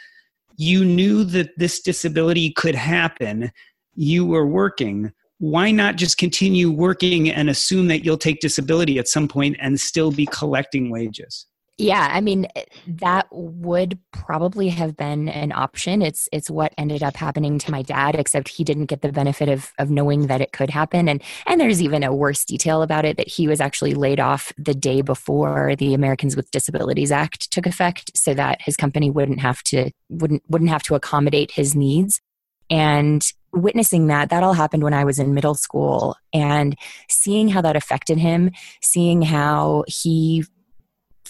you 0.56 0.84
knew 0.84 1.22
that 1.24 1.50
this 1.58 1.80
disability 1.80 2.50
could 2.50 2.74
happen, 2.74 3.52
you 3.96 4.24
were 4.26 4.46
working. 4.46 5.12
Why 5.38 5.70
not 5.70 5.96
just 5.96 6.16
continue 6.16 6.70
working 6.70 7.30
and 7.30 7.50
assume 7.50 7.88
that 7.88 8.04
you'll 8.04 8.16
take 8.16 8.40
disability 8.40 8.98
at 8.98 9.08
some 9.08 9.28
point 9.28 9.56
and 9.60 9.78
still 9.78 10.10
be 10.10 10.26
collecting 10.26 10.90
wages? 10.90 11.46
Yeah, 11.78 12.08
I 12.10 12.22
mean 12.22 12.46
that 12.86 13.26
would 13.30 13.98
probably 14.10 14.70
have 14.70 14.96
been 14.96 15.28
an 15.28 15.52
option. 15.52 16.00
It's 16.00 16.26
it's 16.32 16.48
what 16.48 16.72
ended 16.78 17.02
up 17.02 17.16
happening 17.16 17.58
to 17.58 17.70
my 17.70 17.82
dad 17.82 18.14
except 18.14 18.48
he 18.48 18.64
didn't 18.64 18.86
get 18.86 19.02
the 19.02 19.12
benefit 19.12 19.50
of 19.50 19.72
of 19.78 19.90
knowing 19.90 20.28
that 20.28 20.40
it 20.40 20.52
could 20.52 20.70
happen 20.70 21.06
and 21.06 21.22
and 21.46 21.60
there's 21.60 21.82
even 21.82 22.02
a 22.02 22.14
worse 22.14 22.46
detail 22.46 22.80
about 22.80 23.04
it 23.04 23.18
that 23.18 23.28
he 23.28 23.46
was 23.46 23.60
actually 23.60 23.92
laid 23.92 24.20
off 24.20 24.54
the 24.56 24.74
day 24.74 25.02
before 25.02 25.76
the 25.76 25.92
Americans 25.92 26.34
with 26.34 26.50
Disabilities 26.50 27.12
Act 27.12 27.50
took 27.50 27.66
effect 27.66 28.16
so 28.16 28.32
that 28.32 28.62
his 28.62 28.76
company 28.76 29.10
wouldn't 29.10 29.40
have 29.40 29.62
to 29.64 29.90
wouldn't 30.08 30.44
wouldn't 30.48 30.70
have 30.70 30.82
to 30.84 30.94
accommodate 30.94 31.50
his 31.50 31.74
needs. 31.74 32.22
And 32.70 33.22
witnessing 33.52 34.08
that 34.08 34.28
that 34.28 34.42
all 34.42 34.52
happened 34.52 34.82
when 34.82 34.92
i 34.92 35.04
was 35.04 35.18
in 35.18 35.34
middle 35.34 35.54
school. 35.54 36.16
And 36.32 36.76
seeing 37.08 37.48
how 37.48 37.62
that 37.62 37.76
affected 37.76 38.18
him 38.18 38.50
seeing 38.82 39.22
how 39.22 39.84
he 39.86 40.44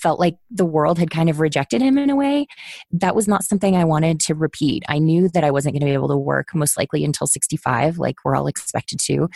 felt 0.07 0.21
like 0.21 0.37
the 0.53 0.65
world 0.65 1.01
had 1.01 1.11
kind 1.11 1.29
of 1.29 1.41
rejected 1.41 1.83
him 1.83 1.99
in 1.99 2.11
a 2.11 2.15
way. 2.15 2.47
That 2.93 3.17
was 3.17 3.27
not 3.27 3.43
something 3.43 3.75
I 3.75 3.83
wanted 3.83 4.21
to 4.21 4.37
repeat. 4.37 4.85
I 4.89 5.01
knew 5.01 5.29
that 5.31 5.43
I 5.43 5.51
wasn't 5.51 5.75
going 5.75 5.81
to 5.81 5.87
be 5.87 5.95
able 5.95 6.07
to 6.07 6.17
work 6.17 6.55
most 6.55 6.79
likely 6.79 7.05
until 7.05 7.27
65, 7.27 7.99
like 7.99 8.15
we're 8.25 8.37
all 8.37 8.47
expected 8.47 9.01
to, 9.01 9.29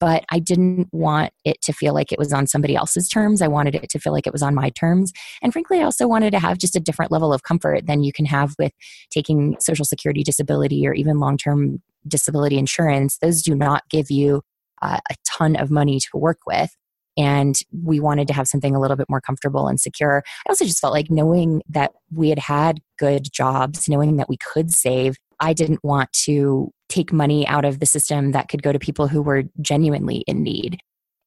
but 0.00 0.24
I 0.32 0.40
didn't 0.40 0.88
want 0.90 1.32
it 1.44 1.62
to 1.62 1.72
feel 1.72 1.94
like 1.94 2.10
it 2.10 2.18
was 2.18 2.32
on 2.32 2.48
somebody 2.48 2.74
else's 2.74 3.08
terms. 3.08 3.40
I 3.40 3.46
wanted 3.46 3.76
it 3.76 3.88
to 3.90 4.00
feel 4.00 4.12
like 4.12 4.26
it 4.26 4.32
was 4.32 4.42
on 4.42 4.52
my 4.52 4.70
terms. 4.70 5.12
And 5.42 5.52
frankly, 5.52 5.78
I 5.78 5.84
also 5.84 6.08
wanted 6.08 6.32
to 6.32 6.40
have 6.40 6.58
just 6.58 6.74
a 6.74 6.80
different 6.80 7.12
level 7.12 7.32
of 7.32 7.44
comfort 7.44 7.86
than 7.86 8.02
you 8.02 8.12
can 8.12 8.26
have 8.26 8.56
with 8.58 8.72
taking 9.10 9.56
Social 9.60 9.84
Security 9.84 10.24
disability 10.24 10.88
or 10.88 10.92
even 10.92 11.20
long 11.20 11.36
term 11.36 11.80
disability 12.08 12.58
insurance. 12.58 13.18
Those 13.18 13.42
do 13.42 13.54
not 13.54 13.84
give 13.90 14.10
you 14.10 14.42
uh, 14.82 14.98
a 15.08 15.14
ton 15.24 15.54
of 15.54 15.70
money 15.70 16.00
to 16.00 16.08
work 16.16 16.38
with 16.48 16.74
and 17.16 17.56
we 17.84 18.00
wanted 18.00 18.28
to 18.28 18.34
have 18.34 18.48
something 18.48 18.74
a 18.74 18.80
little 18.80 18.96
bit 18.96 19.08
more 19.08 19.20
comfortable 19.20 19.68
and 19.68 19.80
secure. 19.80 20.22
I 20.46 20.50
also 20.50 20.64
just 20.64 20.80
felt 20.80 20.92
like 20.92 21.10
knowing 21.10 21.62
that 21.68 21.92
we 22.12 22.28
had 22.28 22.38
had 22.38 22.80
good 22.98 23.32
jobs, 23.32 23.88
knowing 23.88 24.16
that 24.16 24.28
we 24.28 24.36
could 24.36 24.72
save, 24.72 25.16
I 25.40 25.52
didn't 25.52 25.84
want 25.84 26.12
to 26.24 26.72
take 26.88 27.12
money 27.12 27.46
out 27.46 27.64
of 27.64 27.80
the 27.80 27.86
system 27.86 28.32
that 28.32 28.48
could 28.48 28.62
go 28.62 28.72
to 28.72 28.78
people 28.78 29.08
who 29.08 29.22
were 29.22 29.44
genuinely 29.60 30.24
in 30.26 30.42
need. 30.42 30.78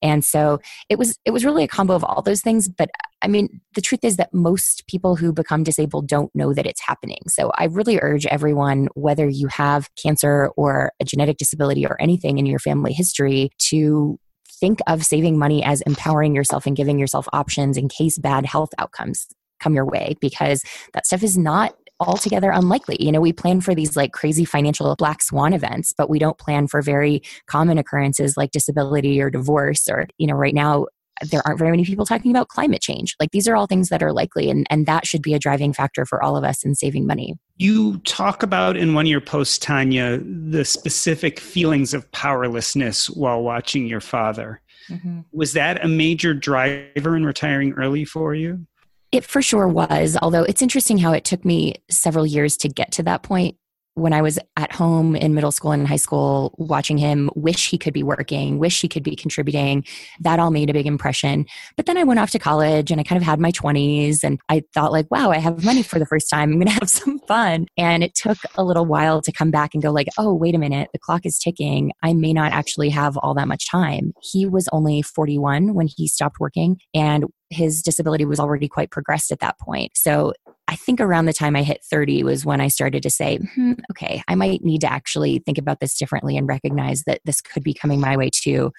And 0.02 0.24
so 0.24 0.60
it 0.88 0.98
was 0.98 1.18
it 1.26 1.32
was 1.32 1.44
really 1.44 1.64
a 1.64 1.68
combo 1.68 1.94
of 1.94 2.06
all 2.06 2.22
those 2.22 2.42
things 2.42 2.70
but 2.70 2.90
I 3.22 3.28
mean 3.28 3.60
the 3.76 3.82
truth 3.82 4.00
is 4.04 4.16
that 4.16 4.34
most 4.34 4.88
people 4.88 5.18
who 5.18 5.34
become 5.34 5.64
disabled 5.64 6.08
don't 6.08 6.34
know 6.34 6.54
that 6.54 6.66
it's 6.66 6.82
happening. 6.82 7.20
So 7.28 7.52
I 7.58 7.66
really 7.66 8.00
urge 8.02 8.26
everyone 8.28 8.88
whether 8.94 9.28
you 9.28 9.48
have 9.48 9.90
cancer 10.02 10.52
or 10.56 10.94
a 11.02 11.06
genetic 11.06 11.38
disability 11.38 11.86
or 11.86 12.02
anything 12.02 12.38
in 12.38 12.46
your 12.46 12.60
family 12.60 12.94
history 12.94 13.50
to 13.70 14.18
think 14.60 14.80
of 14.88 15.04
saving 15.04 15.38
money 15.38 15.64
as 15.64 15.82
empowering 15.82 16.36
yourself 16.36 16.66
and 16.66 16.76
giving 16.76 17.00
yourself 17.00 17.28
options 17.34 17.78
in 17.78 17.90
case 17.90 18.18
bad 18.18 18.46
health 18.46 18.70
outcomes 18.78 19.28
come 19.60 19.74
your 19.74 19.86
way 19.86 20.16
because 20.22 20.64
that 20.94 21.06
stuff 21.06 21.24
is 21.24 21.38
not 21.38 21.76
altogether 22.00 22.52
unlikely. 22.52 22.98
You 23.00 23.12
know, 23.12 23.20
we 23.20 23.34
plan 23.34 23.62
for 23.62 23.76
these 23.76 23.98
like 23.98 24.14
crazy 24.14 24.46
financial 24.46 24.96
black 24.96 25.22
swan 25.22 25.54
events, 25.54 25.94
but 25.98 26.10
we 26.10 26.18
don't 26.18 26.38
plan 26.38 26.68
for 26.68 26.82
very 26.82 27.22
common 27.48 27.78
occurrences 27.78 28.38
like 28.38 28.52
disability 28.52 29.22
or 29.22 29.30
divorce 29.30 29.90
or, 29.90 30.08
you 30.18 30.28
know, 30.28 30.36
right 30.36 30.54
now 30.54 30.86
there 31.22 31.42
aren't 31.46 31.60
very 31.60 31.72
many 31.72 31.86
people 31.86 32.06
talking 32.06 32.32
about 32.32 32.48
climate 32.48 32.82
change. 32.82 33.16
Like 33.20 33.32
these 33.32 33.48
are 33.48 33.56
all 33.56 33.68
things 33.68 33.90
that 33.90 34.04
are 34.04 34.14
likely 34.14 34.50
and, 34.50 34.66
and 34.70 34.86
that 34.86 35.06
should 35.06 35.22
be 35.22 35.34
a 35.34 35.40
driving 35.40 35.74
factor 35.74 36.06
for 36.06 36.24
all 36.24 36.36
of 36.36 36.44
us 36.44 36.64
in 36.64 36.76
saving 36.76 37.06
money. 37.06 37.36
You 37.58 37.98
talk 38.00 38.44
about 38.44 38.78
in 38.78 38.94
one 38.94 39.06
of 39.06 39.10
your 39.10 39.22
posts, 39.22 39.64
Tanja, 39.64 40.24
the 40.52 40.66
specific 40.66 41.40
feelings 41.40 41.94
of 41.94 42.10
powerlessness 42.12 43.10
while 43.10 43.42
watching 43.42 43.88
your 43.88 44.02
father. 44.02 44.62
Mm-hmm. 44.90 45.22
Was 45.32 45.54
that 45.54 45.84
a 45.84 45.88
major 45.88 46.34
driver 46.34 47.16
in 47.16 47.26
retiring 47.26 47.74
early 47.74 48.06
for 48.06 48.34
you? 48.34 48.66
It 49.12 49.26
for 49.26 49.42
sure 49.42 49.68
was, 49.68 50.18
although 50.22 50.44
it's 50.44 50.62
interesting 50.62 51.00
how 51.00 51.14
it 51.14 51.26
took 51.26 51.44
me 51.44 51.76
several 51.90 52.26
years 52.26 52.56
to 52.58 52.70
get 52.70 52.92
to 52.94 53.04
that 53.04 53.24
point 53.24 53.58
when 54.00 54.14
I 54.14 54.22
was 54.22 54.40
at 54.58 54.72
home 54.72 55.16
in 55.16 55.34
middle 55.34 55.52
school 55.52 55.72
and 55.72 55.88
high 55.88 55.98
school, 55.98 56.54
watching 56.58 56.98
him 56.98 57.30
wish 57.36 57.70
he 57.70 57.78
could 57.78 57.94
be 57.94 58.04
working, 58.04 58.58
wish 58.58 58.82
he 58.82 58.88
could 58.88 59.04
be 59.04 59.16
contributing, 59.16 59.86
that 60.22 60.40
all 60.40 60.52
made 60.52 60.70
a 60.70 60.74
big 60.74 60.88
impression. 60.88 61.46
But 61.76 61.86
then 61.86 61.98
I 61.98 62.04
went 62.04 62.20
off 62.20 62.32
to 62.32 62.40
college 62.40 62.92
and 62.92 63.00
I 63.00 63.04
kind 63.04 63.22
of 63.22 63.26
had 63.26 63.40
my 63.40 63.52
20s 63.52 64.24
and 64.24 64.40
I 64.50 64.64
thought, 64.74 64.92
like, 64.92 65.10
wow, 65.12 65.32
I 65.32 65.38
have 65.38 65.64
money 65.64 65.84
for 65.84 66.00
the 66.00 66.06
first 66.06 66.30
time. 66.30 66.52
I'm 66.52 66.60
going 66.60 66.68
to 66.68 66.74
have 66.74 66.90
some 66.90 67.20
fun. 67.28 67.68
And 67.78 68.04
it 68.04 68.16
took 68.16 68.38
a 68.56 68.64
little 68.64 68.86
while 68.86 69.22
to 69.22 69.32
come 69.32 69.52
back 69.52 69.74
and 69.74 69.84
go, 69.84 69.92
like, 69.92 70.08
oh, 70.18 70.34
wait 70.34 70.56
a 70.56 70.60
minute, 70.60 70.90
the 70.94 71.00
clock 71.00 71.26
is 71.26 71.38
ticking. 71.38 71.92
I 72.04 72.14
may 72.14 72.34
not 72.34 72.52
actually 72.52 72.90
have 72.90 73.18
all 73.18 73.34
that 73.36 73.48
much 73.48 73.70
time. 73.70 74.14
He 74.22 74.46
was 74.46 74.68
only 74.72 75.02
41 75.02 75.74
when 75.74 75.88
he 75.88 76.08
stopped 76.08 76.40
working. 76.40 76.80
And 76.94 77.26
his 77.50 77.82
disability 77.82 78.26
was 78.26 78.40
already 78.40 78.68
quite 78.68 78.92
progressed 78.92 79.32
at 79.32 79.40
that 79.40 79.58
point. 79.60 79.92
So 79.96 80.34
I 80.70 80.76
think 80.76 81.02
around 81.02 81.26
the 81.26 81.34
time 81.34 81.56
I 81.56 81.64
hit 81.64 81.84
30 81.84 82.22
was 82.22 82.46
when 82.46 82.62
I 82.62 82.68
started 82.68 83.02
to 83.02 83.10
say, 83.10 83.38
hmm, 83.56 83.74
okay, 83.90 84.22
I 84.28 84.36
might 84.36 84.64
need 84.64 84.82
to 84.82 84.92
actually 84.92 85.40
think 85.40 85.58
about 85.58 85.80
this 85.80 85.98
differently 85.98 86.38
and 86.38 86.48
recognize 86.48 87.06
that 87.08 87.22
this 87.26 87.42
could 87.42 87.64
be 87.64 87.74
coming 87.74 88.00
my 88.00 88.16
way 88.16 88.30
too. 88.32 88.72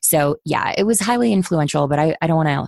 So, 0.00 0.36
yeah, 0.46 0.72
it 0.76 0.84
was 0.84 1.00
highly 1.00 1.34
influential, 1.34 1.86
but 1.86 1.98
I, 1.98 2.16
I 2.22 2.26
don't 2.28 2.38
want 2.38 2.48
to 2.48 2.66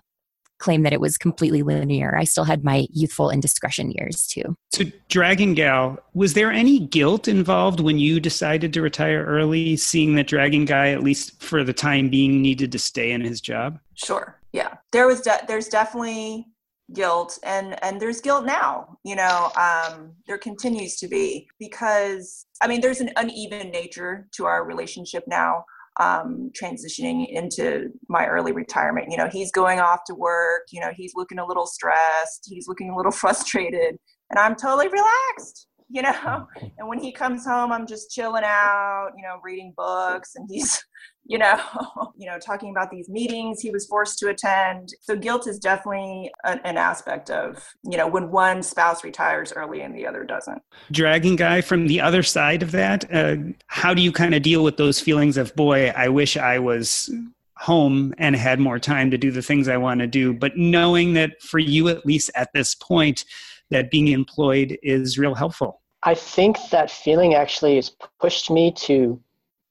claim 0.59 0.83
that 0.83 0.93
it 0.93 1.01
was 1.01 1.17
completely 1.17 1.63
linear. 1.63 2.15
I 2.19 2.25
still 2.25 2.45
had 2.45 2.65
my 2.65 2.87
youthful 2.91 3.31
indiscretion 3.31 3.93
years 3.93 4.27
too. 4.27 4.57
So, 4.75 4.85
Dragon 5.09 5.55
Gal, 5.55 5.99
was 6.13 6.35
there 6.35 6.53
any 6.53 6.81
guilt 6.81 7.29
involved 7.29 7.81
when 7.81 7.99
you 7.99 8.21
decided 8.21 8.75
to 8.75 8.83
retire 8.83 9.25
early, 9.25 9.79
seeing 9.79 10.17
that 10.17 10.27
Dragon 10.27 10.67
Guy, 10.67 10.91
at 10.91 11.03
least 11.03 11.43
for 11.43 11.65
the 11.65 11.73
time 11.73 12.11
being, 12.11 12.43
needed 12.43 12.73
to 12.73 12.79
stay 12.79 13.11
in 13.11 13.23
his 13.23 13.41
job? 13.41 13.79
Sure. 13.95 14.39
Yeah. 14.53 14.75
There 14.93 15.07
was, 15.07 15.23
de- 15.23 15.45
there's 15.49 15.69
definitely 15.69 16.47
guilt 16.93 17.39
and 17.43 17.83
and 17.83 18.01
there's 18.01 18.21
guilt 18.21 18.45
now 18.45 18.97
you 19.05 19.17
know 19.17 19.51
um 19.61 20.13
there 20.29 20.39
continues 20.39 20.97
to 20.97 21.09
be 21.09 21.49
because 21.59 22.47
i 22.63 22.69
mean 22.69 22.81
there's 22.81 23.01
an 23.01 23.11
uneven 23.17 23.71
nature 23.71 24.29
to 24.33 24.45
our 24.45 24.65
relationship 24.65 25.25
now 25.27 25.65
um 25.99 26.51
transitioning 26.61 27.27
into 27.29 27.89
my 28.09 28.27
early 28.27 28.53
retirement. 28.53 29.11
You 29.11 29.17
know 29.17 29.29
he's 29.33 29.51
going 29.51 29.81
off 29.81 30.01
to 30.07 30.15
work 30.15 30.63
you 30.71 30.81
know 30.81 30.93
he's 30.95 31.13
looking 31.17 31.39
a 31.39 31.47
little 31.47 31.67
stressed 31.67 32.47
he's 32.49 32.69
looking 32.69 32.91
a 32.91 32.97
little 32.97 33.13
frustrated 33.23 33.99
and 34.31 34.39
i'm 34.39 34.55
totally 34.55 34.89
relaxed 34.89 35.69
you 35.89 36.03
know? 36.03 36.49
And 36.79 36.89
when 36.89 36.99
he 36.99 37.13
comes 37.13 37.45
home 37.45 37.73
i'm 37.73 37.87
just 37.87 38.11
chilling 38.11 38.45
out 38.45 39.11
you 39.17 39.23
know 39.23 39.41
reading 39.43 39.73
books 39.77 40.37
and 40.37 40.49
he's 40.51 40.85
you 41.27 41.39
know 41.39 41.61
you 42.17 42.27
know 42.27 42.39
talking 42.39 42.71
about 42.71 42.91
these 42.91 43.09
meetings 43.09 43.61
he 43.61 43.71
was 43.71 43.87
forced 43.87 44.19
to 44.21 44.29
attend. 44.29 44.95
So 45.01 45.17
guilt 45.17 45.47
is 45.47 45.59
definitely 45.59 46.33
an, 46.45 46.61
an, 46.65 46.77
aspect 46.77 47.31
of 47.31 47.75
you 47.85 47.97
know 47.97 48.07
when 48.07 48.31
one 48.31 48.63
spouse 48.63 49.03
retires 49.03 49.53
early 49.53 49.81
and 49.81 49.95
the 49.97 50.07
other 50.07 50.25
doesn't. 50.25 50.63
Dragon 50.93 51.37
guy 51.37 51.61
from 51.61 51.87
the 51.87 52.01
other 52.01 52.23
side 52.23 52.63
of 52.63 52.73
that 52.73 53.05
uh, 53.13 53.37
how 53.67 53.95
do 53.95 54.03
you 54.03 54.13
kind 54.13 54.35
of 54.35 54.43
deal 54.43 54.63
with 54.63 54.77
those 54.77 55.01
feelings 55.01 55.37
of 55.37 55.55
boy 55.57 55.89
i 55.97 56.09
wish 56.09 56.37
i 56.37 56.59
was 56.59 57.11
home 57.57 58.15
and 58.19 58.37
had 58.37 58.61
more 58.61 58.79
time 58.79 59.11
to 59.11 59.19
do 59.19 59.31
the 59.31 59.43
things 59.43 59.67
i 59.69 59.77
want 59.77 60.01
to 60.01 60.07
do 60.07 60.33
but 60.33 60.57
knowing 60.57 61.15
that 61.15 61.41
for 61.43 61.59
you 61.59 61.89
at 61.89 62.05
least 62.05 62.31
at 62.35 62.53
this 62.53 62.75
point 62.75 63.25
that 63.71 63.91
being 63.91 64.09
employed 64.09 64.79
is 64.83 65.19
real 65.19 65.35
helpful? 65.35 65.83
I 66.03 66.15
think 66.15 66.57
that 66.71 66.91
feeling 66.91 67.35
actually 67.35 67.77
has 67.77 67.91
pushed 68.21 68.51
me 68.51 68.73
to 68.73 69.21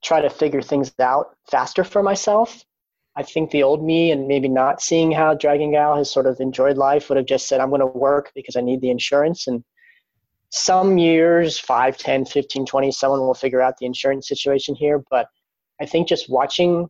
try 0.06 0.22
to 0.22 0.30
figure 0.30 0.62
things 0.62 0.94
out 1.00 1.36
faster 1.50 1.84
for 1.84 2.04
myself. 2.04 2.64
I 3.16 3.24
think 3.24 3.50
the 3.50 3.64
old 3.64 3.84
me 3.84 4.12
and 4.12 4.28
maybe 4.28 4.48
not 4.48 4.82
seeing 4.82 5.12
how 5.12 5.34
Dragon 5.34 5.72
Gal 5.72 5.98
has 5.98 6.12
sort 6.12 6.28
of 6.28 6.40
enjoyed 6.40 6.78
life 6.78 7.10
would 7.10 7.18
have 7.18 7.26
just 7.26 7.48
said, 7.48 7.60
I'm 7.60 7.70
going 7.70 7.80
to 7.80 7.88
work 7.88 8.32
because 8.36 8.56
I 8.56 8.62
need 8.62 8.82
the 8.82 8.92
insurance. 8.92 9.48
And 9.48 9.64
some 10.52 10.98
years, 10.98 11.58
5, 11.58 11.98
10, 11.98 12.26
15, 12.26 12.66
20, 12.66 12.92
someone 12.92 13.22
will 13.22 13.34
figure 13.34 13.62
out 13.62 13.78
the 13.78 13.86
insurance 13.86 14.28
situation 14.28 14.76
here. 14.76 15.04
But 15.10 15.28
I 15.82 15.86
think 15.86 16.08
just 16.08 16.30
watching 16.30 16.88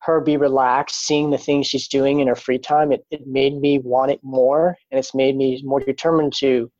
her 0.00 0.20
be 0.20 0.36
relaxed, 0.36 1.06
seeing 1.06 1.30
the 1.30 1.38
things 1.38 1.66
she's 1.66 1.88
doing 1.88 2.20
in 2.20 2.26
her 2.26 2.34
free 2.34 2.58
time, 2.58 2.90
it, 2.90 3.04
it 3.10 3.26
made 3.26 3.60
me 3.60 3.78
want 3.78 4.10
it 4.10 4.20
more. 4.22 4.76
And 4.90 4.98
it's 4.98 5.14
made 5.14 5.36
me 5.36 5.62
more 5.64 5.80
determined 5.80 6.32
to 6.38 6.70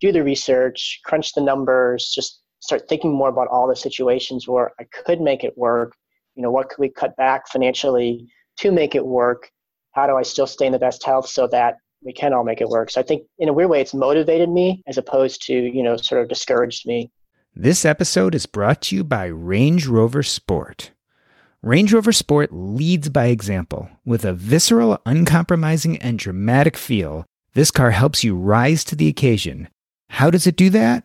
do 0.00 0.12
the 0.12 0.24
research, 0.24 1.00
crunch 1.04 1.34
the 1.34 1.42
numbers, 1.42 2.10
just 2.14 2.39
start 2.60 2.88
thinking 2.88 3.12
more 3.12 3.28
about 3.28 3.48
all 3.48 3.66
the 3.66 3.76
situations 3.76 4.46
where 4.46 4.72
I 4.78 4.84
could 4.84 5.20
make 5.20 5.44
it 5.44 5.56
work. 5.56 5.94
You 6.34 6.42
know, 6.42 6.50
what 6.50 6.68
could 6.68 6.78
we 6.78 6.88
cut 6.88 7.16
back 7.16 7.48
financially 7.48 8.28
to 8.58 8.70
make 8.70 8.94
it 8.94 9.06
work? 9.06 9.50
How 9.92 10.06
do 10.06 10.16
I 10.16 10.22
still 10.22 10.46
stay 10.46 10.66
in 10.66 10.72
the 10.72 10.78
best 10.78 11.04
health 11.04 11.28
so 11.28 11.46
that 11.48 11.76
we 12.02 12.12
can 12.12 12.32
all 12.32 12.44
make 12.44 12.60
it 12.60 12.68
work? 12.68 12.90
So 12.90 13.00
I 13.00 13.04
think 13.04 13.24
in 13.38 13.48
a 13.48 13.52
weird 13.52 13.70
way, 13.70 13.80
it's 13.80 13.94
motivated 13.94 14.48
me 14.48 14.82
as 14.86 14.96
opposed 14.96 15.42
to, 15.46 15.52
you 15.52 15.82
know, 15.82 15.96
sort 15.96 16.22
of 16.22 16.28
discouraged 16.28 16.86
me. 16.86 17.10
This 17.54 17.84
episode 17.84 18.34
is 18.34 18.46
brought 18.46 18.82
to 18.82 18.96
you 18.96 19.02
by 19.02 19.26
Range 19.26 19.86
Rover 19.86 20.22
Sport. 20.22 20.92
Range 21.62 21.92
Rover 21.92 22.12
Sport 22.12 22.52
leads 22.52 23.08
by 23.08 23.26
example. 23.26 23.90
With 24.04 24.24
a 24.24 24.32
visceral, 24.32 24.98
uncompromising, 25.04 25.98
and 25.98 26.18
dramatic 26.18 26.76
feel, 26.76 27.26
this 27.54 27.70
car 27.70 27.90
helps 27.90 28.22
you 28.22 28.36
rise 28.36 28.84
to 28.84 28.96
the 28.96 29.08
occasion. 29.08 29.68
How 30.10 30.30
does 30.30 30.46
it 30.46 30.56
do 30.56 30.70
that? 30.70 31.04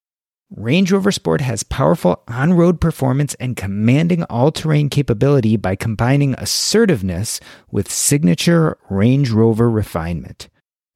Range 0.51 0.91
Rover 0.91 1.11
Sport 1.11 1.41
has 1.41 1.63
powerful 1.63 2.21
on 2.27 2.53
road 2.53 2.79
performance 2.79 3.33
and 3.39 3.57
commanding 3.57 4.23
all 4.25 4.51
terrain 4.51 4.89
capability 4.89 5.57
by 5.57 5.75
combining 5.75 6.35
assertiveness 6.37 7.39
with 7.71 7.91
signature 7.91 8.77
Range 8.89 9.27
Rover 9.31 9.69
refinement. 9.69 10.47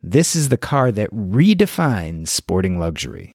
This 0.03 0.35
is 0.35 0.49
the 0.49 0.57
car 0.57 0.91
that 0.91 1.09
redefines 1.09 2.27
sporting 2.27 2.79
luxury. 2.79 3.31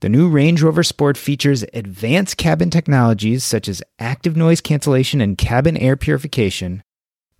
The 0.00 0.10
new 0.10 0.28
Range 0.28 0.62
Rover 0.62 0.82
Sport 0.82 1.16
features 1.16 1.64
advanced 1.72 2.36
cabin 2.36 2.68
technologies 2.68 3.42
such 3.42 3.66
as 3.66 3.82
active 3.98 4.36
noise 4.36 4.60
cancellation 4.60 5.22
and 5.22 5.38
cabin 5.38 5.78
air 5.78 5.96
purification, 5.96 6.82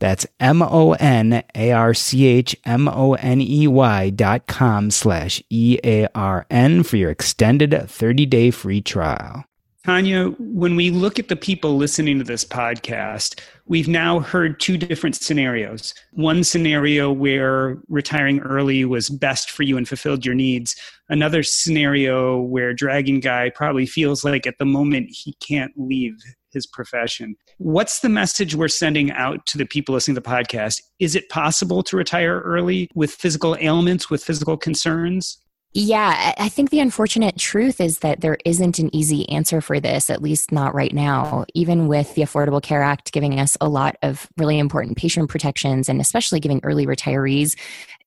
That's 0.00 0.26
M 0.40 0.62
O 0.62 0.94
N 0.94 1.44
A 1.54 1.72
R 1.72 1.94
C 1.94 2.26
H 2.26 2.56
M 2.64 2.88
O 2.88 3.14
N 3.14 3.40
E 3.40 3.68
Y 3.68 4.10
dot 4.10 4.46
com 4.48 4.90
slash 4.90 5.42
E 5.48 5.78
A 5.84 6.08
R 6.14 6.46
N 6.50 6.82
for 6.82 6.96
your 6.96 7.10
extended 7.10 7.88
30 7.88 8.26
day 8.26 8.50
free 8.50 8.80
trial. 8.80 9.44
Tanja, 9.86 10.38
when 10.38 10.76
we 10.76 10.90
look 10.90 11.18
at 11.18 11.28
the 11.28 11.36
people 11.36 11.76
listening 11.76 12.18
to 12.18 12.24
this 12.24 12.44
podcast, 12.44 13.40
we've 13.64 13.88
now 13.88 14.20
heard 14.20 14.60
two 14.60 14.76
different 14.76 15.16
scenarios. 15.16 15.94
One 16.12 16.44
scenario 16.44 17.10
where 17.10 17.78
retiring 17.88 18.40
early 18.40 18.84
was 18.84 19.08
best 19.08 19.50
for 19.50 19.62
you 19.62 19.78
and 19.78 19.88
fulfilled 19.88 20.26
your 20.26 20.34
needs. 20.34 20.76
Another 21.08 21.42
scenario 21.42 22.38
where 22.40 22.74
Dragon 22.74 23.20
Guy 23.20 23.50
probably 23.54 23.86
feels 23.86 24.22
like 24.22 24.46
at 24.46 24.58
the 24.58 24.66
moment 24.66 25.08
he 25.10 25.32
can't 25.40 25.72
leave 25.76 26.14
his 26.52 26.66
profession. 26.66 27.34
What's 27.62 28.00
the 28.00 28.08
message 28.08 28.54
we're 28.54 28.68
sending 28.68 29.12
out 29.12 29.44
to 29.48 29.58
the 29.58 29.66
people 29.66 29.92
listening 29.92 30.14
to 30.14 30.22
the 30.22 30.26
podcast? 30.26 30.80
Is 30.98 31.14
it 31.14 31.28
possible 31.28 31.82
to 31.82 31.96
retire 31.98 32.40
early 32.40 32.88
with 32.94 33.10
physical 33.10 33.54
ailments, 33.60 34.08
with 34.08 34.24
physical 34.24 34.56
concerns? 34.56 35.36
Yeah, 35.72 36.34
I 36.36 36.48
think 36.48 36.70
the 36.70 36.80
unfortunate 36.80 37.38
truth 37.38 37.80
is 37.80 38.00
that 38.00 38.22
there 38.22 38.38
isn't 38.44 38.80
an 38.80 38.92
easy 38.92 39.28
answer 39.28 39.60
for 39.60 39.78
this, 39.78 40.10
at 40.10 40.20
least 40.20 40.50
not 40.50 40.74
right 40.74 40.92
now. 40.92 41.44
Even 41.54 41.86
with 41.86 42.12
the 42.16 42.22
Affordable 42.22 42.60
Care 42.60 42.82
Act 42.82 43.12
giving 43.12 43.38
us 43.38 43.56
a 43.60 43.68
lot 43.68 43.94
of 44.02 44.26
really 44.36 44.58
important 44.58 44.98
patient 44.98 45.30
protections 45.30 45.88
and 45.88 46.00
especially 46.00 46.40
giving 46.40 46.60
early 46.64 46.86
retirees 46.86 47.56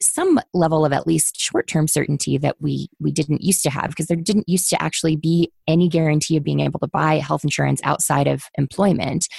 some 0.02 0.42
level 0.54 0.84
of 0.84 0.92
at 0.92 1.08
least 1.08 1.40
short-term 1.40 1.88
certainty 1.88 2.38
that 2.38 2.58
we 2.60 2.90
we 3.00 3.14
didn't 3.14 3.42
used 3.42 3.64
to 3.64 3.70
have 3.70 3.88
because 3.88 4.08
there 4.08 4.18
didn't 4.18 4.50
used 4.50 4.70
to 4.70 4.82
actually 4.82 5.16
be 5.16 5.50
any 5.66 5.88
guarantee 5.88 6.36
of 6.36 6.44
being 6.44 6.60
able 6.60 6.82
to 6.82 6.88
buy 6.88 7.16
health 7.20 7.46
insurance 7.46 7.80
outside 7.86 8.28
of 8.28 8.44
employment. 8.58 9.30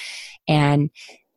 And 0.48 0.88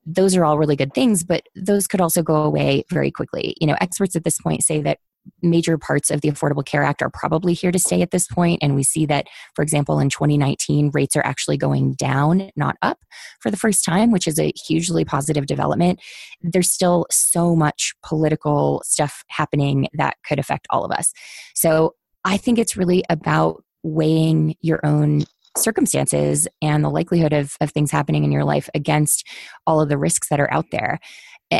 those 0.06 0.38
are 0.38 0.46
all 0.46 0.58
really 0.58 0.78
good 0.78 0.94
things, 0.94 1.26
but 1.26 1.44
those 1.54 1.86
could 1.86 2.00
also 2.00 2.24
go 2.24 2.44
away 2.44 2.86
very 2.90 3.12
quickly. 3.12 3.58
You 3.60 3.68
know, 3.68 3.76
experts 3.82 4.16
at 4.16 4.24
this 4.24 4.40
point 4.40 4.64
say 4.64 4.82
that 4.84 5.00
major 5.42 5.78
parts 5.78 6.10
of 6.10 6.22
the 6.22 6.30
Affordable 6.30 6.66
Care 6.66 6.84
Act 6.84 7.02
are 7.02 7.10
probably 7.10 7.54
here 7.54 7.72
to 7.72 7.80
stay 7.80 8.02
at 8.02 8.12
this 8.12 8.28
point. 8.28 8.60
And 8.62 8.76
we 8.76 8.84
see 8.84 9.06
that, 9.08 9.28
for 9.56 9.62
example, 9.62 10.00
in 10.00 10.10
2019, 10.10 10.92
rates 10.94 11.16
are 11.16 11.26
actually 11.26 11.58
going 11.58 11.94
down, 11.94 12.50
not 12.56 12.76
up 12.82 13.00
for 13.40 13.52
the 13.52 13.58
first 13.58 13.84
time, 13.86 14.12
which 14.12 14.28
is 14.28 14.40
a 14.40 14.54
hugely 14.68 15.06
positive 15.06 15.46
development. 15.46 16.00
There's 16.42 16.72
still 16.72 17.06
so 17.12 17.56
much 17.56 17.94
political 18.06 18.82
stuff 18.86 19.24
happening 19.30 19.88
that 19.94 20.18
could 20.28 20.40
affect 20.40 20.68
all 20.70 20.84
of 20.84 20.92
us. 20.92 21.14
So 21.56 21.96
I 22.26 22.38
think 22.38 22.60
it's 22.60 22.78
really 22.78 23.04
about 23.10 23.64
weighing 23.84 24.56
your 24.62 24.86
own 24.86 25.24
circumstances 25.56 26.48
and 26.62 26.84
the 26.84 26.90
likelihood 26.90 27.34
of, 27.34 27.56
of 27.62 27.72
things 27.72 27.92
happening 27.92 28.24
in 28.24 28.32
your 28.32 28.44
life 28.44 28.70
against 28.76 29.28
all 29.66 29.82
of 29.82 29.90
the 29.90 29.98
risks 29.98 30.30
that 30.30 30.40
are 30.40 30.52
out 30.54 30.66
there 30.72 31.00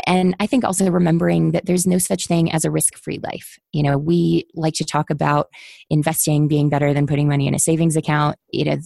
and 0.06 0.36
i 0.40 0.46
think 0.46 0.64
also 0.64 0.90
remembering 0.90 1.52
that 1.52 1.66
there's 1.66 1.86
no 1.86 1.98
such 1.98 2.26
thing 2.26 2.50
as 2.52 2.64
a 2.64 2.70
risk-free 2.70 3.20
life 3.22 3.58
you 3.72 3.82
know 3.82 3.96
we 3.96 4.44
like 4.54 4.74
to 4.74 4.84
talk 4.84 5.10
about 5.10 5.48
investing 5.90 6.48
being 6.48 6.68
better 6.68 6.92
than 6.92 7.06
putting 7.06 7.28
money 7.28 7.46
in 7.46 7.54
a 7.54 7.58
savings 7.58 7.96
account 7.96 8.36
you 8.52 8.64
know 8.64 8.76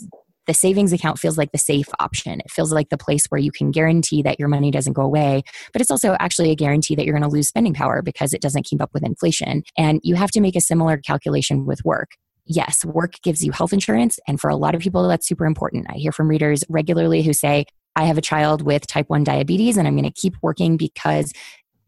the 0.47 0.55
savings 0.55 0.93
account 0.93 1.19
feels 1.19 1.39
like 1.39 1.53
the 1.53 1.59
safe 1.59 1.89
option. 2.01 2.41
It 2.41 2.51
feels 2.51 2.73
like 2.73 2.89
the 2.89 2.99
place 2.99 3.27
where 3.27 3.41
you 3.41 3.53
can 3.53 3.71
guarantee 3.71 4.23
that 4.23 4.39
your 4.39 4.49
money 4.49 4.71
doesn't 4.71 4.93
go 4.93 5.03
away, 5.03 5.43
but 5.73 5.81
it's 5.81 5.91
also 5.91 6.17
actually 6.19 6.51
a 6.51 6.57
guarantee 6.57 6.95
that 6.97 7.05
you're 7.05 7.17
going 7.17 7.29
to 7.29 7.35
lose 7.35 7.49
spending 7.49 7.75
power 7.75 8.03
because 8.03 8.35
it 8.35 8.43
doesn't 8.43 8.67
keep 8.67 8.83
up 8.83 8.91
with 8.93 9.05
inflation. 9.05 9.63
And 9.79 10.01
you 10.03 10.17
have 10.17 10.31
to 10.33 10.41
make 10.41 10.57
a 10.57 10.61
similar 10.61 10.97
calculation 10.97 11.65
with 11.65 11.85
work. 11.85 12.11
Yes, 12.45 12.85
work 12.85 13.15
gives 13.23 13.45
you 13.45 13.53
health 13.53 13.73
insurance. 13.73 14.19
And 14.27 14.41
for 14.41 14.51
a 14.51 14.57
lot 14.57 14.75
of 14.75 14.81
people, 14.81 15.07
that's 15.07 15.29
super 15.29 15.47
important. 15.47 15.87
I 15.89 15.95
hear 15.95 16.11
from 16.11 16.29
readers 16.29 16.65
regularly 16.69 17.23
who 17.23 17.33
say, 17.33 17.67
I 17.97 18.05
have 18.05 18.19
a 18.19 18.23
child 18.23 18.63
with 18.63 18.87
type 18.87 19.09
1 19.09 19.25
diabetes 19.25 19.77
and 19.77 19.87
I'm 19.87 19.95
going 19.95 20.11
to 20.11 20.21
keep 20.21 20.35
working 20.43 20.77
because 20.77 21.33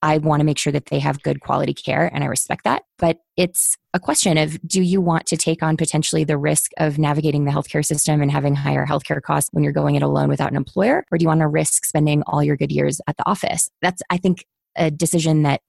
I 0.03 0.19
want 0.19 0.41
to 0.41 0.45
make 0.45 0.59
sure 0.59 0.73
that 0.73 0.87
they 0.87 0.99
have 0.99 1.23
good 1.23 1.41
quality 1.41 1.73
care 1.73 2.11
and 2.13 2.23
I 2.23 2.27
respect 2.27 2.65
that. 2.65 2.83
But 2.99 3.21
it's 3.39 3.79
a 3.95 3.99
question 3.99 4.37
of 4.37 4.61
do 4.69 4.83
you 4.83 5.01
want 5.01 5.25
to 5.27 5.37
take 5.39 5.63
on 5.63 5.79
potentially 5.79 6.25
the 6.25 6.37
risk 6.37 6.73
of 6.77 6.99
navigating 6.99 7.47
the 7.47 7.51
healthcare 7.51 7.85
system 7.85 8.21
and 8.21 8.31
having 8.31 8.55
higher 8.55 8.87
healthcare 8.87 9.23
costs 9.23 9.49
when 9.53 9.65
you're 9.65 9.73
going 9.73 9.95
it 9.95 10.03
alone 10.03 10.29
without 10.29 10.51
an 10.51 10.57
employer? 10.57 11.07
Or 11.11 11.17
do 11.17 11.23
you 11.23 11.29
want 11.29 11.41
to 11.41 11.49
risk 11.49 11.87
spending 11.87 12.23
all 12.27 12.43
your 12.43 12.57
good 12.57 12.71
years 12.71 13.01
at 13.07 13.17
the 13.17 13.27
office? 13.27 13.71
That's, 13.81 14.03
I 14.11 14.19
think, 14.19 14.45
a 14.77 14.91
decision 14.91 15.45
that 15.45 15.63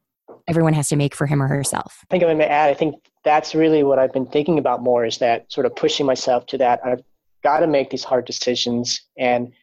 everyone 0.50 0.74
has 0.74 0.90
to 0.90 0.98
make 0.98 1.16
for 1.16 1.28
him 1.28 1.42
or 1.42 1.48
herself. 1.48 2.00
I 2.04 2.08
think 2.12 2.24
I'm 2.24 2.28
going 2.28 2.40
to 2.40 2.52
add, 2.52 2.70
I 2.70 2.74
think 2.74 2.96
that's 3.24 3.56
really 3.56 3.84
what 3.84 4.00
I've 4.00 4.12
been 4.12 4.28
thinking 4.28 4.60
about 4.60 4.84
more 4.84 5.06
is 5.06 5.20
that 5.20 5.50
sort 5.50 5.66
of 5.66 5.76
pushing 5.78 6.06
myself 6.06 6.46
to 6.48 6.58
that. 6.58 6.82
I've 6.84 7.04
got 7.42 7.62
to 7.62 7.68
make 7.68 7.90
these 7.90 8.04
hard 8.04 8.26
decisions 8.26 9.02
and 9.18 9.54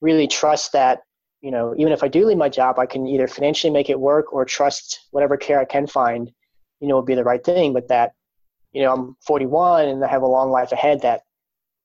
really 0.00 0.26
trust 0.26 0.72
that 0.72 1.00
you 1.40 1.50
know 1.50 1.74
even 1.76 1.92
if 1.92 2.02
i 2.02 2.08
do 2.08 2.26
leave 2.26 2.36
my 2.36 2.48
job 2.48 2.78
i 2.78 2.86
can 2.86 3.06
either 3.06 3.28
financially 3.28 3.72
make 3.72 3.90
it 3.90 3.98
work 3.98 4.32
or 4.32 4.44
trust 4.44 5.06
whatever 5.10 5.36
care 5.36 5.60
i 5.60 5.64
can 5.64 5.86
find 5.86 6.30
you 6.80 6.88
know 6.88 6.94
will 6.96 7.02
be 7.02 7.14
the 7.14 7.24
right 7.24 7.44
thing. 7.44 7.72
But 7.72 7.88
that 7.88 8.12
you 8.72 8.82
know 8.82 8.92
i'm 8.92 9.16
41 9.26 9.88
and 9.88 10.04
i 10.04 10.08
have 10.08 10.22
a 10.22 10.26
long 10.26 10.50
life 10.50 10.72
ahead 10.72 11.02
that 11.02 11.22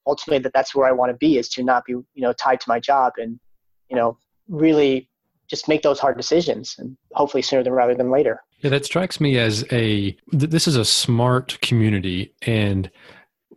ultimately 0.05 0.39
that 0.39 0.53
that's 0.53 0.75
where 0.75 0.87
i 0.87 0.91
want 0.91 1.11
to 1.11 1.17
be 1.17 1.37
is 1.37 1.49
to 1.49 1.63
not 1.63 1.85
be 1.85 1.93
you 1.93 2.05
know 2.15 2.33
tied 2.33 2.59
to 2.61 2.69
my 2.69 2.79
job 2.79 3.13
and 3.17 3.39
you 3.89 3.95
know 3.95 4.17
really 4.47 5.09
just 5.49 5.67
make 5.67 5.81
those 5.83 5.99
hard 5.99 6.17
decisions 6.17 6.75
and 6.79 6.97
hopefully 7.13 7.41
sooner 7.41 7.63
than 7.63 7.73
rather 7.73 7.95
than 7.95 8.09
later. 8.09 8.41
Yeah 8.61 8.69
that 8.71 8.85
strikes 8.85 9.19
me 9.19 9.37
as 9.37 9.65
a 9.71 10.17
this 10.31 10.67
is 10.67 10.75
a 10.75 10.85
smart 10.85 11.59
community. 11.61 12.33
And 12.43 12.89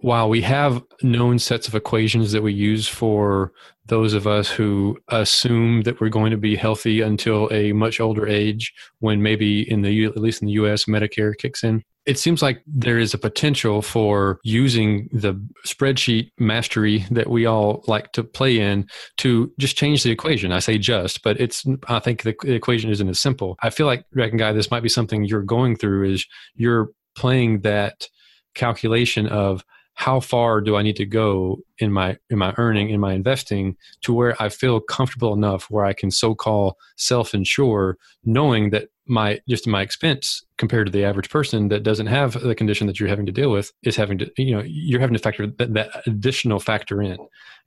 while 0.01 0.29
we 0.29 0.43
have 0.43 0.83
known 1.03 1.39
sets 1.39 1.69
of 1.69 1.75
equations 1.75 2.33
that 2.33 2.43
we 2.43 2.53
use 2.53 2.87
for 2.87 3.53
those 3.87 4.15
of 4.15 4.27
us 4.27 4.51
who 4.51 4.99
assume 5.09 5.83
that 5.83 6.01
we're 6.01 6.09
going 6.09 6.31
to 6.31 6.37
be 6.37 6.57
healthy 6.57 7.01
until 7.01 7.49
a 7.53 7.73
much 7.73 8.01
older 8.01 8.27
age 8.27 8.73
when 9.01 9.23
maybe 9.23 9.69
in 9.71 9.83
the 9.83 10.05
at 10.05 10.17
least 10.17 10.43
in 10.43 10.47
the 10.47 10.53
US 10.53 10.85
Medicare 10.85 11.37
kicks 11.37 11.63
in 11.63 11.83
it 12.07 12.21
seems 12.21 12.41
like 12.41 12.63
there 12.67 12.99
is 12.99 13.13
a 13.13 13.19
potential 13.19 13.83
for 13.83 14.39
using 14.45 15.09
the 15.13 15.35
spreadsheet 15.67 16.31
mastery 16.39 17.05
that 17.11 17.29
we 17.29 17.47
all 17.47 17.83
like 17.89 18.13
to 18.13 18.23
play 18.23 18.61
in 18.61 18.87
to 19.19 19.53
just 19.59 19.77
change 19.77 20.05
the 20.05 20.13
equation. 20.13 20.53
I 20.53 20.61
say 20.61 20.79
just, 20.79 21.23
but 21.25 21.39
it's 21.41 21.65
I 21.89 21.99
think 21.99 22.23
the 22.23 22.37
equation 22.45 22.91
isn't 22.91 23.09
as 23.09 23.19
simple. 23.19 23.57
I 23.61 23.71
feel 23.71 23.87
like 23.87 24.05
Dragon 24.13 24.39
Guy, 24.39 24.53
this 24.53 24.71
might 24.71 24.85
be 24.85 24.89
something 24.89 25.25
you're 25.25 25.43
going 25.43 25.77
through 25.77 26.13
is 26.13 26.25
you're 26.55 26.91
playing 27.17 27.63
that 27.63 28.09
calculation 28.55 29.27
of 29.27 29.65
how 29.97 30.21
far 30.21 30.61
do 30.61 30.77
I 30.77 30.83
need 30.83 30.97
to 30.97 31.07
go 31.07 31.59
in 31.79 31.91
my 31.91 32.19
in 32.29 32.39
my 32.39 32.55
earning 32.59 32.91
in 32.91 33.01
my 33.01 33.15
investing 33.15 33.77
to 34.03 34.13
where 34.13 34.41
I 34.41 34.51
feel 34.51 34.79
comfortable 34.79 35.33
enough 35.33 35.71
where 35.71 35.87
I 35.87 35.95
can 35.95 36.11
so 36.11 36.35
call 36.35 36.77
self 36.97 37.35
insure, 37.35 37.97
knowing 38.23 38.71
that 38.71 38.89
my 39.07 39.41
just 39.49 39.67
my 39.67 39.81
expense 39.81 40.45
compared 40.59 40.87
to 40.87 40.93
the 40.93 41.03
average 41.03 41.31
person 41.31 41.69
that 41.69 41.83
doesn't 41.83 42.09
have 42.09 42.39
the 42.41 42.55
condition 42.55 42.87
that 42.87 43.01
you're 43.01 43.09
having 43.09 43.25
to 43.25 43.33
deal 43.33 43.51
with 43.51 43.73
is 43.85 43.97
having 43.97 44.19
to 44.19 44.31
you 44.37 44.55
know 44.55 44.63
you're 44.67 45.01
having 45.01 45.17
to 45.17 45.23
factor 45.23 45.47
that, 45.47 45.73
that 45.73 46.07
additional 46.07 46.61
factor 46.61 47.03
in. 47.03 47.17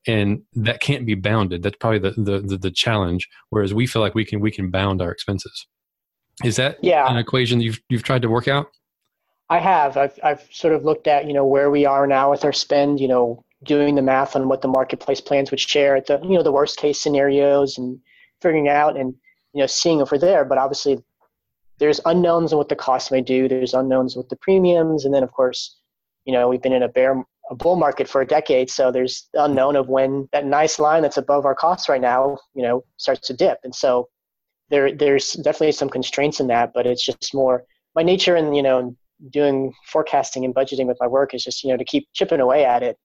And 0.08 0.44
that 0.54 0.80
can't 0.80 1.06
be 1.06 1.15
bounded. 1.15 1.62
That's 1.62 1.76
probably 1.78 2.00
the, 2.00 2.12
the, 2.12 2.39
the 2.39 2.58
the 2.58 2.72
challenge 2.72 3.28
whereas 3.50 3.74
we 3.74 3.88
feel 3.88 4.04
like 4.04 4.13
we 4.13 4.24
can 4.24 4.39
we 4.39 4.52
can 4.52 4.70
bound 4.70 5.02
our 5.02 5.12
expenses. 5.12 5.65
Is 6.46 6.58
that 6.58 6.78
yeah. 6.84 7.10
an 7.10 7.18
equation 7.18 7.60
you've 7.60 7.82
you've 7.89 8.04
tried 8.04 8.22
to 8.22 8.30
work 8.30 8.48
out 8.48 8.68
i 9.49 9.59
have. 9.59 9.97
I've 9.97 10.19
i've 10.23 10.47
sort 10.51 10.73
of 10.73 10.85
looked 10.85 11.07
at 11.07 11.25
you 11.25 11.33
know 11.33 11.45
where 11.45 11.69
we 11.69 11.85
are 11.85 12.07
now 12.07 12.31
with 12.31 12.45
our 12.45 12.53
spend 12.53 12.99
you 12.99 13.07
know 13.07 13.43
doing 13.63 13.95
the 13.95 14.01
math 14.01 14.35
on 14.35 14.47
what 14.47 14.62
the 14.62 14.67
marketplace 14.67 15.21
plans 15.21 15.51
would 15.51 15.59
share 15.59 15.95
at 15.95 16.07
the 16.07 16.19
you 16.23 16.35
know 16.35 16.43
the 16.43 16.51
worst 16.51 16.77
case 16.77 16.99
scenarios 17.01 17.77
and 17.77 17.99
figuring 18.41 18.69
out 18.69 18.97
and 18.97 19.13
you 19.53 19.59
know 19.62 19.67
seeing 19.67 19.99
if 19.99 20.12
we're 20.12 20.17
there. 20.17 20.45
But 20.45 20.57
obviously 20.57 21.03
there's 21.77 21.99
unknowns 22.05 22.51
on 22.51 22.57
what 22.57 22.69
the 22.69 22.75
cost 22.75 23.12
may 23.12 23.21
do. 23.21 23.47
There's 23.47 23.73
unknowns 23.73 24.15
with 24.15 24.29
the 24.29 24.35
premiums. 24.35 25.05
And 25.05 25.13
then 25.13 25.23
of 25.23 25.31
course 25.31 25.77
you 26.25 26.33
know 26.33 26.47
we've 26.47 26.62
been 26.62 26.73
in 26.73 26.83
a 26.83 26.89
bear 26.89 27.23
a 27.49 27.55
bull 27.55 27.75
market 27.75 28.07
for 28.07 28.21
a 28.21 28.27
decade. 28.27 28.69
So 28.69 28.91
there's 28.91 29.27
the 29.33 29.43
unknown 29.43 29.75
of 29.75 29.89
when 29.89 30.29
that 30.31 30.45
nice 30.45 30.77
line 30.77 31.01
that's 31.01 31.17
above 31.17 31.45
our 31.45 31.55
costs 31.55 31.89
right 31.89 32.01
now 32.01 32.38
you 32.53 32.63
know 32.63 32.83
starts 32.97 33.27
to 33.27 33.33
dip. 33.33 33.59
And 33.63 33.75
so 33.75 34.09
there 34.69 34.93
there's 34.95 35.33
definitely 35.33 35.71
some 35.73 35.89
constraints 35.89 36.39
in 36.39 36.47
that 36.47 36.71
but 36.73 36.85
it's 36.85 37.03
just 37.03 37.33
more 37.33 37.65
my 37.95 38.03
nature 38.03 38.35
and 38.35 38.55
you 38.55 38.62
know 38.62 38.95
doing 39.29 39.73
forecasting 39.86 40.45
and 40.45 40.55
budgeting 40.55 40.88
with 40.88 40.97
my 40.99 41.08
work 41.08 41.34
is 41.34 41.43
just 41.43 41.63
you 41.63 41.69
know 41.69 41.77
to 41.77 41.86
keep 41.86 42.08
chipping 42.13 42.39
away 42.39 42.65
at 42.65 42.84
it 42.84 42.97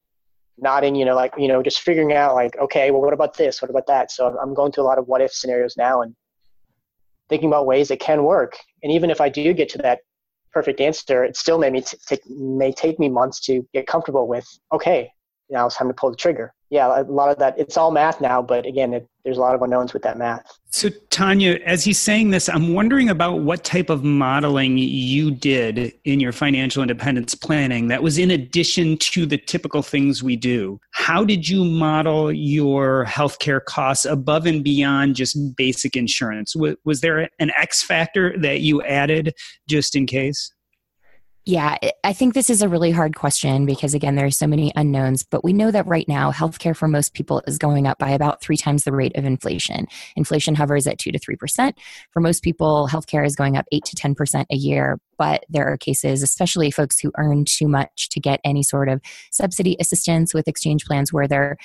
nodding, 0.59 0.95
you 0.95 1.05
know, 1.05 1.15
like, 1.15 1.33
you 1.37 1.49
know, 1.49 1.63
just 1.63 1.81
figuring 1.81 2.13
out 2.13 2.35
like, 2.35 2.57
okay, 2.59 2.91
well, 2.91 3.01
what 3.01 3.13
about 3.13 3.37
this? 3.37 3.61
What 3.61 3.71
about 3.71 3.87
that? 3.87 4.11
So 4.11 4.37
I'm 4.41 4.55
going 4.55 4.73
through 4.73 4.85
a 4.85 4.87
lot 4.87 4.99
of 4.99 5.07
what 5.07 5.21
if 5.21 5.33
scenarios 5.33 5.77
now 5.77 6.03
and 6.03 6.15
thinking 7.29 7.49
about 7.49 7.67
ways 7.67 7.91
it 7.91 8.01
can 8.01 8.23
work. 8.25 8.57
And 8.83 8.93
even 8.93 9.11
if 9.11 9.21
I 9.21 9.29
do 9.29 9.53
get 9.53 9.69
to 9.71 9.79
that 9.79 10.01
perfect 10.53 10.81
answer, 10.81 11.25
it 11.25 11.37
still 11.37 11.59
may, 11.59 11.71
me 11.71 11.81
t- 11.81 11.97
take, 12.07 12.21
may 12.29 12.73
take 12.73 12.99
me 12.99 13.09
months 13.09 13.41
to 13.41 13.67
get 13.73 13.87
comfortable 13.87 14.29
with, 14.29 14.47
okay, 14.73 15.11
now 15.51 15.67
it's 15.67 15.77
time 15.77 15.89
to 15.89 15.95
pull 15.95 16.11
the 16.11 16.17
trigger. 16.17 16.53
Yeah, 16.75 17.03
a 17.03 17.05
lot 17.05 17.31
of 17.31 17.39
that, 17.39 17.57
it's 17.57 17.77
all 17.77 17.93
math 17.93 18.21
now, 18.21 18.43
but 18.43 18.67
again, 18.67 18.95
it, 18.95 19.09
there's 19.25 19.37
a 19.37 19.41
lot 19.41 19.55
of 19.55 19.63
unknowns 19.63 19.93
with 19.93 20.03
that 20.03 20.19
math. 20.19 20.59
So, 20.71 20.89
Tanja, 21.11 21.61
as 21.61 21.85
he's 21.85 22.01
saying 22.01 22.31
this, 22.31 22.49
I'm 22.49 22.75
wondering 22.75 23.09
about 23.09 23.43
what 23.43 23.63
type 23.63 23.91
of 23.91 24.03
modeling 24.03 24.77
you 24.77 25.31
did 25.31 25.93
in 26.03 26.19
your 26.19 26.33
financial 26.33 26.83
independence 26.83 27.37
planning 27.37 27.87
that 27.87 28.03
was 28.03 28.19
in 28.19 28.33
addition 28.33 28.97
to 28.99 29.25
the 29.25 29.39
typical 29.39 29.83
things 29.83 30.25
we 30.25 30.35
do. 30.35 30.81
How 30.91 31.25
did 31.25 31.49
you 31.49 31.65
model 31.65 32.33
your 32.33 33.05
healthcare 33.05 33.65
costs 33.65 34.05
above 34.05 34.45
and 34.45 34.65
beyond 34.65 35.15
just 35.15 35.39
basic 35.57 35.95
insurance? 35.95 36.57
Was 36.57 37.03
there 37.03 37.29
an 37.39 37.53
X 37.57 37.85
factor 37.85 38.37
that 38.39 38.63
you 38.63 38.83
added 38.83 39.33
just 39.69 39.95
in 39.95 40.07
case? 40.07 40.53
Yeah, 41.47 41.77
I 42.03 42.15
think 42.15 42.33
this 42.33 42.49
is 42.49 42.63
a 42.63 42.71
really 42.71 42.91
hard 42.91 43.17
question 43.17 43.67
because, 43.67 43.93
again, 43.93 44.15
there 44.15 44.25
are 44.25 44.31
so 44.31 44.47
many 44.47 44.73
unknowns. 44.77 45.23
But 45.23 45.45
we 45.45 45.53
know 45.53 45.71
that 45.71 45.87
right 45.87 46.09
now, 46.09 46.33
healthcare 46.33 46.75
for 46.75 46.89
most 46.89 47.13
people 47.13 47.43
is 47.47 47.59
going 47.59 47.87
up 47.87 47.99
by 47.99 48.11
about 48.11 48.41
three 48.41 48.57
times 48.57 48.85
the 48.85 48.93
rate 48.93 49.15
of 49.15 49.27
inflation. 49.27 49.87
Inflation 50.17 50.55
hovers 50.55 50.87
at 50.87 50.99
2 50.99 51.13
to 51.13 51.19
3%. 51.19 51.73
For 52.13 52.21
most 52.21 52.43
people, 52.43 52.89
healthcare 52.91 53.27
is 53.27 53.37
going 53.37 53.59
up 53.59 53.67
8 53.73 53.85
to 53.85 53.97
10% 53.97 54.47
a 54.51 54.57
year. 54.57 54.99
But 55.19 55.45
there 55.51 55.71
are 55.71 55.77
cases, 55.77 56.23
especially 56.23 56.71
folks 56.71 56.99
who 56.99 57.13
earn 57.19 57.45
too 57.45 57.69
much 57.69 58.09
to 58.11 58.21
get 58.21 58.41
any 58.43 58.63
sort 58.63 58.89
of 58.89 59.03
subsidy 59.31 59.77
assistance 59.79 60.33
with 60.33 60.49
exchange 60.49 60.87
plans, 60.87 61.13
where 61.13 61.29
they're 61.29 61.59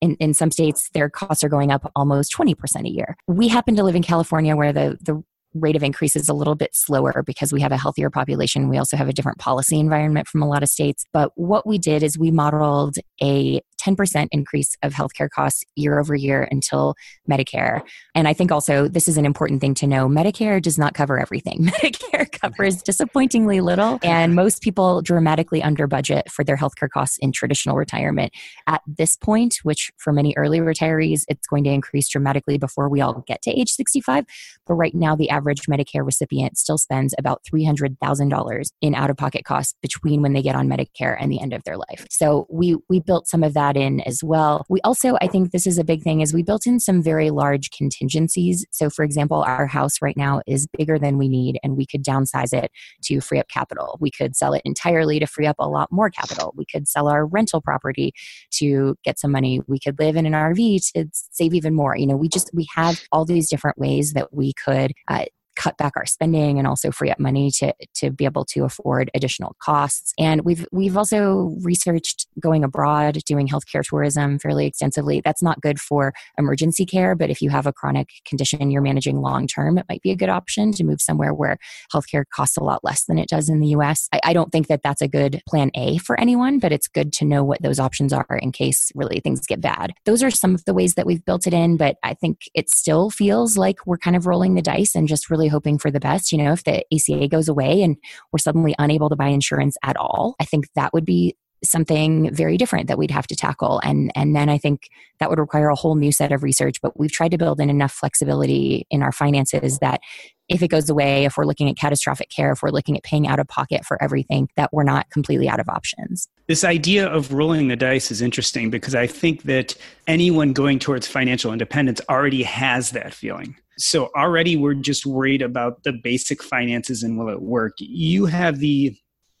in, 0.00 0.14
in 0.16 0.32
some 0.32 0.50
states, 0.50 0.88
their 0.94 1.10
costs 1.10 1.44
are 1.44 1.48
going 1.48 1.70
up 1.70 1.90
almost 1.94 2.34
20% 2.34 2.86
a 2.86 2.90
year. 2.90 3.16
We 3.26 3.48
happen 3.48 3.76
to 3.76 3.82
live 3.82 3.96
in 3.96 4.02
California 4.02 4.56
where 4.56 4.72
the, 4.72 4.98
the 5.02 5.22
rate 5.60 5.76
of 5.76 5.82
increase 5.82 6.16
is 6.16 6.28
a 6.28 6.34
little 6.34 6.54
bit 6.54 6.74
slower 6.74 7.22
because 7.24 7.52
we 7.52 7.60
have 7.60 7.72
a 7.72 7.76
healthier 7.76 8.10
population. 8.10 8.68
We 8.68 8.78
also 8.78 8.96
have 8.96 9.08
a 9.08 9.12
different 9.12 9.38
policy 9.38 9.78
environment 9.78 10.28
from 10.28 10.42
a 10.42 10.48
lot 10.48 10.62
of 10.62 10.68
states. 10.68 11.04
But 11.12 11.32
what 11.34 11.66
we 11.66 11.78
did 11.78 12.02
is 12.02 12.18
we 12.18 12.30
modeled 12.30 12.96
a 13.22 13.60
10% 13.86 14.28
increase 14.32 14.76
of 14.82 14.92
healthcare 14.92 15.30
costs 15.30 15.64
year 15.76 15.98
over 15.98 16.14
year 16.14 16.48
until 16.50 16.94
Medicare. 17.30 17.82
And 18.14 18.26
I 18.26 18.32
think 18.32 18.50
also 18.50 18.88
this 18.88 19.08
is 19.08 19.16
an 19.16 19.24
important 19.24 19.60
thing 19.60 19.74
to 19.74 19.86
know 19.86 20.08
Medicare 20.08 20.60
does 20.60 20.78
not 20.78 20.94
cover 20.94 21.20
everything. 21.20 21.64
Medicare 21.66 22.30
covers 22.30 22.82
disappointingly 22.82 23.60
little, 23.60 23.98
and 24.02 24.34
most 24.34 24.62
people 24.62 25.02
dramatically 25.02 25.62
under 25.62 25.86
budget 25.86 26.30
for 26.30 26.44
their 26.44 26.56
healthcare 26.56 26.88
costs 26.88 27.18
in 27.18 27.32
traditional 27.32 27.76
retirement. 27.76 28.32
At 28.66 28.82
this 28.86 29.16
point, 29.16 29.58
which 29.62 29.90
for 29.98 30.12
many 30.12 30.34
early 30.36 30.58
retirees, 30.60 31.24
it's 31.28 31.46
going 31.46 31.64
to 31.64 31.70
increase 31.70 32.08
dramatically 32.08 32.58
before 32.58 32.88
we 32.88 33.00
all 33.00 33.24
get 33.26 33.42
to 33.42 33.50
age 33.50 33.70
65. 33.70 34.24
But 34.66 34.74
right 34.74 34.94
now, 34.94 35.14
the 35.14 35.30
average 35.30 35.45
Medicare 35.68 36.04
recipient 36.04 36.58
still 36.58 36.78
spends 36.78 37.14
about 37.18 37.42
$300,000 37.52 38.70
in 38.80 38.94
out 38.94 39.10
of 39.10 39.16
pocket 39.16 39.44
costs 39.44 39.74
between 39.82 40.22
when 40.22 40.32
they 40.32 40.42
get 40.42 40.54
on 40.54 40.68
Medicare 40.68 41.16
and 41.18 41.30
the 41.30 41.40
end 41.40 41.52
of 41.52 41.62
their 41.64 41.76
life. 41.76 42.06
So 42.10 42.46
we, 42.50 42.76
we 42.88 43.00
built 43.00 43.28
some 43.28 43.42
of 43.42 43.54
that 43.54 43.76
in 43.76 44.00
as 44.02 44.22
well. 44.22 44.64
We 44.68 44.80
also, 44.82 45.16
I 45.20 45.28
think 45.28 45.50
this 45.50 45.66
is 45.66 45.78
a 45.78 45.84
big 45.84 46.02
thing, 46.02 46.20
is 46.20 46.34
we 46.34 46.42
built 46.42 46.66
in 46.66 46.80
some 46.80 47.02
very 47.02 47.30
large 47.30 47.70
contingencies. 47.70 48.64
So, 48.70 48.90
for 48.90 49.04
example, 49.04 49.42
our 49.42 49.66
house 49.66 50.02
right 50.02 50.16
now 50.16 50.42
is 50.46 50.66
bigger 50.76 50.98
than 50.98 51.18
we 51.18 51.28
need, 51.28 51.58
and 51.62 51.76
we 51.76 51.86
could 51.86 52.04
downsize 52.04 52.52
it 52.52 52.70
to 53.04 53.20
free 53.20 53.38
up 53.38 53.48
capital. 53.48 53.96
We 54.00 54.10
could 54.10 54.36
sell 54.36 54.52
it 54.52 54.62
entirely 54.64 55.18
to 55.18 55.26
free 55.26 55.46
up 55.46 55.56
a 55.58 55.68
lot 55.68 55.90
more 55.90 56.10
capital. 56.10 56.52
We 56.56 56.66
could 56.66 56.88
sell 56.88 57.08
our 57.08 57.26
rental 57.26 57.60
property 57.60 58.12
to 58.52 58.96
get 59.04 59.18
some 59.18 59.32
money. 59.32 59.60
We 59.66 59.78
could 59.78 59.98
live 59.98 60.16
in 60.16 60.26
an 60.26 60.32
RV 60.32 60.92
to 60.94 61.08
save 61.12 61.54
even 61.54 61.74
more. 61.74 61.96
You 61.96 62.06
know, 62.06 62.16
we 62.16 62.28
just 62.28 62.50
we 62.54 62.66
have 62.74 63.02
all 63.12 63.24
these 63.24 63.48
different 63.48 63.78
ways 63.78 64.12
that 64.12 64.32
we 64.32 64.52
could 64.52 64.92
uh, 65.08 65.26
cut 65.56 65.76
back 65.76 65.94
our 65.96 66.06
spending 66.06 66.58
and 66.58 66.66
also 66.66 66.90
free 66.90 67.10
up 67.10 67.18
money 67.18 67.50
to 67.50 67.74
to 67.94 68.10
be 68.10 68.24
able 68.24 68.44
to 68.44 68.64
afford 68.64 69.10
additional 69.14 69.56
costs. 69.60 70.12
And 70.18 70.42
we've 70.42 70.66
we've 70.72 70.96
also 70.96 71.56
researched 71.62 72.26
going 72.40 72.62
abroad, 72.64 73.18
doing 73.26 73.48
healthcare 73.48 73.82
tourism 73.82 74.38
fairly 74.38 74.66
extensively. 74.66 75.20
That's 75.24 75.42
not 75.42 75.60
good 75.60 75.80
for 75.80 76.12
emergency 76.38 76.86
care, 76.86 77.14
but 77.14 77.30
if 77.30 77.42
you 77.42 77.50
have 77.50 77.66
a 77.66 77.72
chronic 77.72 78.10
condition 78.26 78.70
you're 78.70 78.82
managing 78.82 79.20
long 79.20 79.46
term, 79.46 79.78
it 79.78 79.86
might 79.88 80.02
be 80.02 80.10
a 80.10 80.16
good 80.16 80.28
option 80.28 80.72
to 80.72 80.84
move 80.84 81.00
somewhere 81.00 81.34
where 81.34 81.58
healthcare 81.92 82.24
costs 82.32 82.56
a 82.56 82.64
lot 82.64 82.84
less 82.84 83.04
than 83.04 83.18
it 83.18 83.28
does 83.28 83.48
in 83.48 83.60
the 83.60 83.68
US. 83.68 84.08
I, 84.12 84.20
I 84.24 84.32
don't 84.32 84.52
think 84.52 84.68
that 84.68 84.82
that's 84.82 85.02
a 85.02 85.08
good 85.08 85.42
plan 85.48 85.70
A 85.74 85.98
for 85.98 86.18
anyone, 86.20 86.58
but 86.58 86.72
it's 86.72 86.88
good 86.88 87.12
to 87.14 87.24
know 87.24 87.42
what 87.44 87.62
those 87.62 87.80
options 87.80 88.12
are 88.12 88.38
in 88.40 88.52
case 88.52 88.92
really 88.94 89.20
things 89.20 89.46
get 89.46 89.60
bad. 89.60 89.92
Those 90.04 90.22
are 90.22 90.30
some 90.30 90.54
of 90.54 90.64
the 90.64 90.74
ways 90.74 90.94
that 90.94 91.06
we've 91.06 91.24
built 91.24 91.46
it 91.46 91.54
in, 91.54 91.76
but 91.76 91.96
I 92.02 92.14
think 92.14 92.40
it 92.54 92.70
still 92.70 93.10
feels 93.10 93.56
like 93.56 93.86
we're 93.86 93.98
kind 93.98 94.16
of 94.16 94.26
rolling 94.26 94.54
the 94.54 94.62
dice 94.62 94.94
and 94.94 95.08
just 95.08 95.30
really 95.30 95.45
really 95.46 95.52
hoping 95.52 95.78
for 95.78 95.90
the 95.90 96.00
best. 96.00 96.32
You 96.32 96.38
know, 96.38 96.52
if 96.52 96.64
the 96.64 96.84
ACA 96.92 97.28
goes 97.28 97.48
away 97.48 97.82
and 97.82 97.96
we're 98.32 98.38
suddenly 98.38 98.74
unable 98.78 99.08
to 99.08 99.16
buy 99.16 99.28
insurance 99.28 99.76
at 99.82 99.96
all, 99.96 100.34
I 100.40 100.44
think 100.44 100.66
that 100.74 100.92
would 100.92 101.04
be 101.04 101.36
something 101.64 102.32
very 102.34 102.56
different 102.58 102.86
that 102.88 102.98
we'd 102.98 103.10
have 103.10 103.26
to 103.26 103.34
tackle. 103.34 103.80
And 103.82 104.12
and 104.14 104.36
then 104.36 104.48
i 104.50 104.58
think 104.58 104.88
that 105.18 105.30
would 105.30 105.38
require 105.38 105.70
a 105.70 105.74
whole 105.74 105.94
new 105.94 106.12
set 106.12 106.30
of 106.30 106.42
research 106.42 106.76
but 106.82 106.98
we've 106.98 107.10
tried 107.10 107.30
to 107.30 107.38
build 107.38 107.60
in 107.60 107.70
enough 107.70 107.92
flexibility 107.92 108.86
in 108.90 109.02
our 109.02 109.10
finances 109.10 109.78
that 109.78 110.00
if 110.48 110.62
it 110.62 110.68
goes 110.68 110.90
away 110.90 111.24
if 111.24 111.36
we're 111.36 111.46
looking 111.46 111.68
at 111.68 111.76
catastrophic 111.76 112.28
care 112.28 112.52
if 112.52 112.62
we're 112.62 112.70
looking 112.70 112.96
at 112.96 113.02
paying 113.02 113.26
out 113.26 113.40
of 113.40 113.48
pocket 113.48 113.84
for 113.84 114.00
everything 114.02 114.48
that 114.56 114.70
we're 114.72 114.84
not 114.84 115.08
completely 115.10 115.48
out 115.48 115.58
of 115.58 115.68
options. 115.68 116.28
This 116.46 116.62
idea 116.62 117.06
of 117.08 117.32
rolling 117.32 117.68
the 117.68 117.76
dice 117.76 118.10
is 118.10 118.20
interesting 118.20 118.70
because 118.70 118.94
i 118.94 119.06
think 119.06 119.44
that 119.44 119.74
anyone 120.06 120.52
going 120.52 120.78
towards 120.78 121.06
financial 121.06 121.52
independence 121.52 122.02
already 122.08 122.42
has 122.42 122.90
that 122.90 123.14
feeling 123.14 123.56
so 123.78 124.10
already 124.16 124.56
we're 124.56 124.74
just 124.74 125.04
worried 125.06 125.42
about 125.42 125.82
the 125.82 125.92
basic 125.92 126.42
finances 126.42 127.02
and 127.02 127.18
will 127.18 127.28
it 127.28 127.42
work. 127.42 127.74
You 127.78 128.26
have 128.26 128.58
the 128.58 128.96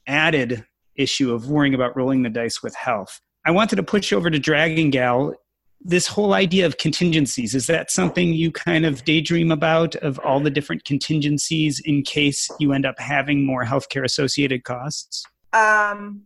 added 0.06 0.64
issue 0.94 1.32
of 1.32 1.48
worrying 1.48 1.74
about 1.74 1.96
rolling 1.96 2.22
the 2.22 2.30
dice 2.30 2.62
with 2.62 2.74
health. 2.74 3.20
I 3.44 3.50
wanted 3.50 3.76
to 3.76 3.82
push 3.82 4.12
over 4.12 4.30
to 4.30 4.38
Dragon 4.38 4.90
Gal. 4.90 5.34
This 5.80 6.06
whole 6.06 6.34
idea 6.34 6.66
of 6.66 6.78
contingencies, 6.78 7.54
is 7.54 7.66
that 7.66 7.90
something 7.90 8.32
you 8.32 8.50
kind 8.50 8.84
of 8.84 9.04
daydream 9.04 9.52
about 9.52 9.94
of 9.96 10.18
all 10.20 10.40
the 10.40 10.50
different 10.50 10.84
contingencies 10.84 11.80
in 11.84 12.02
case 12.02 12.48
you 12.58 12.72
end 12.72 12.86
up 12.86 12.98
having 12.98 13.46
more 13.46 13.64
healthcare 13.64 14.04
associated 14.04 14.64
costs? 14.64 15.24
Um, 15.52 16.22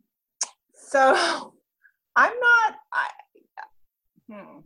so 0.72 1.14
I'm 2.16 2.32
not, 2.32 2.74
I, 2.92 3.08
hmm, 4.30 4.60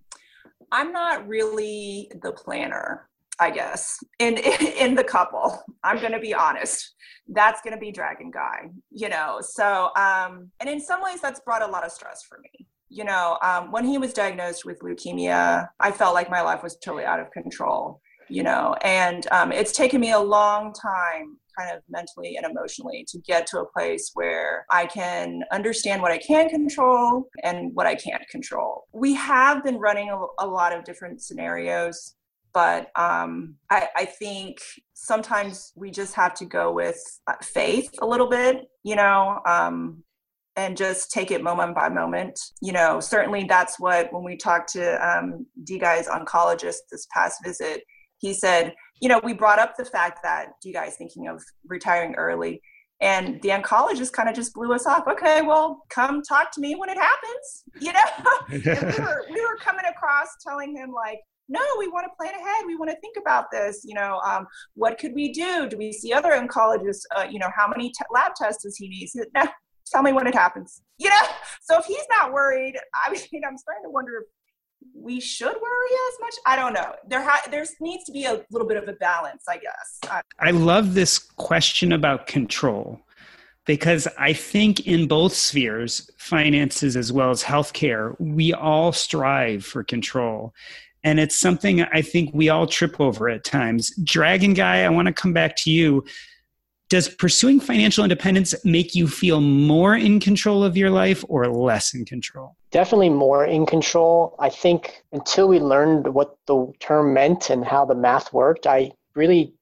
I'm 0.70 0.92
not 0.92 1.26
really 1.26 2.10
the 2.22 2.32
planner. 2.32 3.08
I 3.40 3.50
guess, 3.50 3.98
in 4.18 4.38
in 4.78 4.94
the 4.94 5.04
couple. 5.04 5.62
I'm 5.82 6.00
going 6.00 6.12
to 6.12 6.20
be 6.20 6.34
honest. 6.34 6.94
That's 7.28 7.60
going 7.62 7.74
to 7.74 7.80
be 7.80 7.90
Dragon 7.90 8.30
Guy, 8.30 8.70
you 8.90 9.08
know. 9.08 9.38
So, 9.40 9.90
um, 9.96 10.50
and 10.60 10.68
in 10.68 10.80
some 10.80 11.02
ways, 11.02 11.20
that's 11.20 11.40
brought 11.40 11.62
a 11.62 11.66
lot 11.66 11.84
of 11.84 11.92
stress 11.92 12.22
for 12.28 12.38
me. 12.38 12.66
You 12.88 13.04
know, 13.04 13.38
um, 13.42 13.72
when 13.72 13.84
he 13.84 13.98
was 13.98 14.12
diagnosed 14.12 14.64
with 14.64 14.78
leukemia, 14.80 15.68
I 15.80 15.90
felt 15.90 16.14
like 16.14 16.30
my 16.30 16.42
life 16.42 16.62
was 16.62 16.76
totally 16.76 17.04
out 17.04 17.20
of 17.20 17.30
control. 17.30 18.00
You 18.30 18.42
know, 18.42 18.74
and 18.82 19.26
um, 19.32 19.52
it's 19.52 19.72
taken 19.72 20.00
me 20.00 20.12
a 20.12 20.18
long 20.18 20.72
time 20.72 21.36
kind 21.58 21.76
of 21.76 21.82
mentally 21.88 22.36
and 22.36 22.46
emotionally 22.46 23.04
to 23.08 23.18
get 23.18 23.46
to 23.46 23.60
a 23.60 23.66
place 23.66 24.10
where 24.14 24.66
I 24.70 24.86
can 24.86 25.42
understand 25.52 26.02
what 26.02 26.10
I 26.10 26.18
can 26.18 26.48
control 26.48 27.28
and 27.42 27.72
what 27.74 27.86
I 27.86 27.94
can't 27.94 28.26
control. 28.28 28.84
We 28.92 29.14
have 29.14 29.62
been 29.62 29.78
running 29.78 30.10
a, 30.10 30.18
a 30.44 30.46
lot 30.46 30.76
of 30.76 30.84
different 30.84 31.22
scenarios 31.22 32.14
but 32.54 32.90
um, 32.96 33.56
I, 33.68 33.88
I 33.96 34.04
think 34.04 34.58
sometimes 34.94 35.72
we 35.76 35.90
just 35.90 36.14
have 36.14 36.34
to 36.34 36.44
go 36.44 36.72
with 36.72 36.98
uh, 37.26 37.34
faith 37.42 37.90
a 38.00 38.06
little 38.06 38.28
bit, 38.28 38.70
you 38.84 38.96
know, 38.96 39.40
um, 39.44 40.02
and 40.56 40.76
just 40.76 41.10
take 41.10 41.32
it 41.32 41.42
moment 41.42 41.74
by 41.74 41.88
moment. 41.88 42.38
You 42.62 42.72
know, 42.72 43.00
certainly 43.00 43.44
that's 43.44 43.80
what 43.80 44.12
when 44.12 44.22
we 44.22 44.36
talked 44.36 44.72
to 44.74 45.06
um, 45.06 45.46
D 45.64 45.78
Guy's 45.78 46.06
oncologist 46.06 46.76
this 46.90 47.06
past 47.12 47.40
visit, 47.44 47.82
he 48.18 48.32
said, 48.32 48.72
you 49.00 49.08
know, 49.08 49.20
we 49.24 49.34
brought 49.34 49.58
up 49.58 49.76
the 49.76 49.84
fact 49.84 50.20
that 50.22 50.52
D 50.62 50.72
Guy's 50.72 50.96
thinking 50.96 51.26
of 51.26 51.42
retiring 51.66 52.14
early. 52.14 52.62
And 53.00 53.42
the 53.42 53.48
oncologist 53.48 54.12
kind 54.12 54.28
of 54.28 54.36
just 54.36 54.54
blew 54.54 54.72
us 54.72 54.86
off. 54.86 55.06
Okay, 55.08 55.42
well, 55.42 55.82
come 55.90 56.22
talk 56.22 56.52
to 56.52 56.60
me 56.60 56.76
when 56.76 56.88
it 56.88 56.96
happens. 56.96 57.64
You 57.80 57.92
know, 57.92 58.00
we, 58.50 59.04
were, 59.04 59.24
we 59.30 59.40
were 59.40 59.56
coming 59.60 59.84
across 59.90 60.28
telling 60.42 60.76
him, 60.76 60.92
like, 60.92 61.18
no 61.48 61.60
we 61.78 61.88
want 61.88 62.06
to 62.06 62.10
plan 62.16 62.34
ahead 62.34 62.64
we 62.66 62.76
want 62.76 62.90
to 62.90 62.96
think 63.00 63.16
about 63.18 63.50
this 63.50 63.82
you 63.84 63.94
know 63.94 64.20
um, 64.26 64.46
what 64.74 64.98
could 64.98 65.14
we 65.14 65.32
do? 65.32 65.68
Do 65.68 65.76
we 65.76 65.92
see 65.92 66.12
other 66.12 66.30
oncologists 66.30 67.02
uh, 67.16 67.26
you 67.30 67.38
know 67.38 67.50
how 67.56 67.68
many 67.68 67.88
t- 67.90 68.04
lab 68.12 68.32
tests 68.34 68.62
does 68.64 68.76
he 68.76 68.88
need? 68.88 69.08
No 69.34 69.44
tell 69.86 70.02
me 70.02 70.12
when 70.12 70.26
it 70.26 70.34
happens. 70.34 70.82
You 70.98 71.10
know 71.10 71.22
so 71.62 71.78
if 71.78 71.84
he's 71.86 72.06
not 72.10 72.32
worried 72.32 72.76
i 72.94 73.10
mean 73.32 73.42
i'm 73.46 73.58
starting 73.58 73.84
to 73.84 73.90
wonder 73.90 74.12
if 74.22 74.24
we 74.94 75.18
should 75.18 75.46
worry 75.46 75.92
as 76.08 76.20
much 76.20 76.34
i 76.46 76.56
don't 76.56 76.72
know. 76.72 76.94
There 77.08 77.22
ha- 77.22 77.48
there 77.50 77.64
needs 77.80 78.04
to 78.04 78.12
be 78.12 78.24
a 78.24 78.42
little 78.50 78.68
bit 78.68 78.76
of 78.76 78.88
a 78.88 78.94
balance 78.94 79.44
i 79.48 79.58
guess. 79.58 80.22
I 80.38 80.50
love 80.50 80.94
this 80.94 81.18
question 81.18 81.92
about 81.92 82.26
control 82.26 83.00
because 83.66 84.06
I 84.18 84.32
think 84.32 84.86
in 84.86 85.08
both 85.08 85.34
spheres, 85.34 86.10
finances 86.18 86.96
as 86.96 87.12
well 87.12 87.30
as 87.30 87.42
healthcare, 87.42 88.14
we 88.20 88.52
all 88.52 88.92
strive 88.92 89.64
for 89.64 89.82
control. 89.82 90.52
And 91.04 91.20
it's 91.20 91.38
something 91.38 91.82
I 91.82 92.02
think 92.02 92.30
we 92.34 92.48
all 92.48 92.66
trip 92.66 92.98
over 92.98 93.28
at 93.28 93.44
times. 93.44 93.94
Dragon 94.02 94.54
Guy, 94.54 94.82
I 94.84 94.88
want 94.88 95.06
to 95.06 95.12
come 95.12 95.32
back 95.32 95.54
to 95.58 95.70
you. 95.70 96.04
Does 96.88 97.08
pursuing 97.08 97.60
financial 97.60 98.04
independence 98.04 98.54
make 98.64 98.94
you 98.94 99.06
feel 99.06 99.40
more 99.40 99.96
in 99.96 100.20
control 100.20 100.64
of 100.64 100.76
your 100.76 100.90
life 100.90 101.24
or 101.28 101.46
less 101.48 101.94
in 101.94 102.04
control? 102.04 102.56
Definitely 102.70 103.10
more 103.10 103.44
in 103.44 103.66
control. 103.66 104.34
I 104.38 104.48
think 104.48 105.02
until 105.12 105.48
we 105.48 105.58
learned 105.60 106.12
what 106.12 106.36
the 106.46 106.72
term 106.80 107.14
meant 107.14 107.50
and 107.50 107.64
how 107.64 107.84
the 107.84 107.94
math 107.94 108.32
worked, 108.32 108.66
I 108.66 108.92
really 109.14 109.54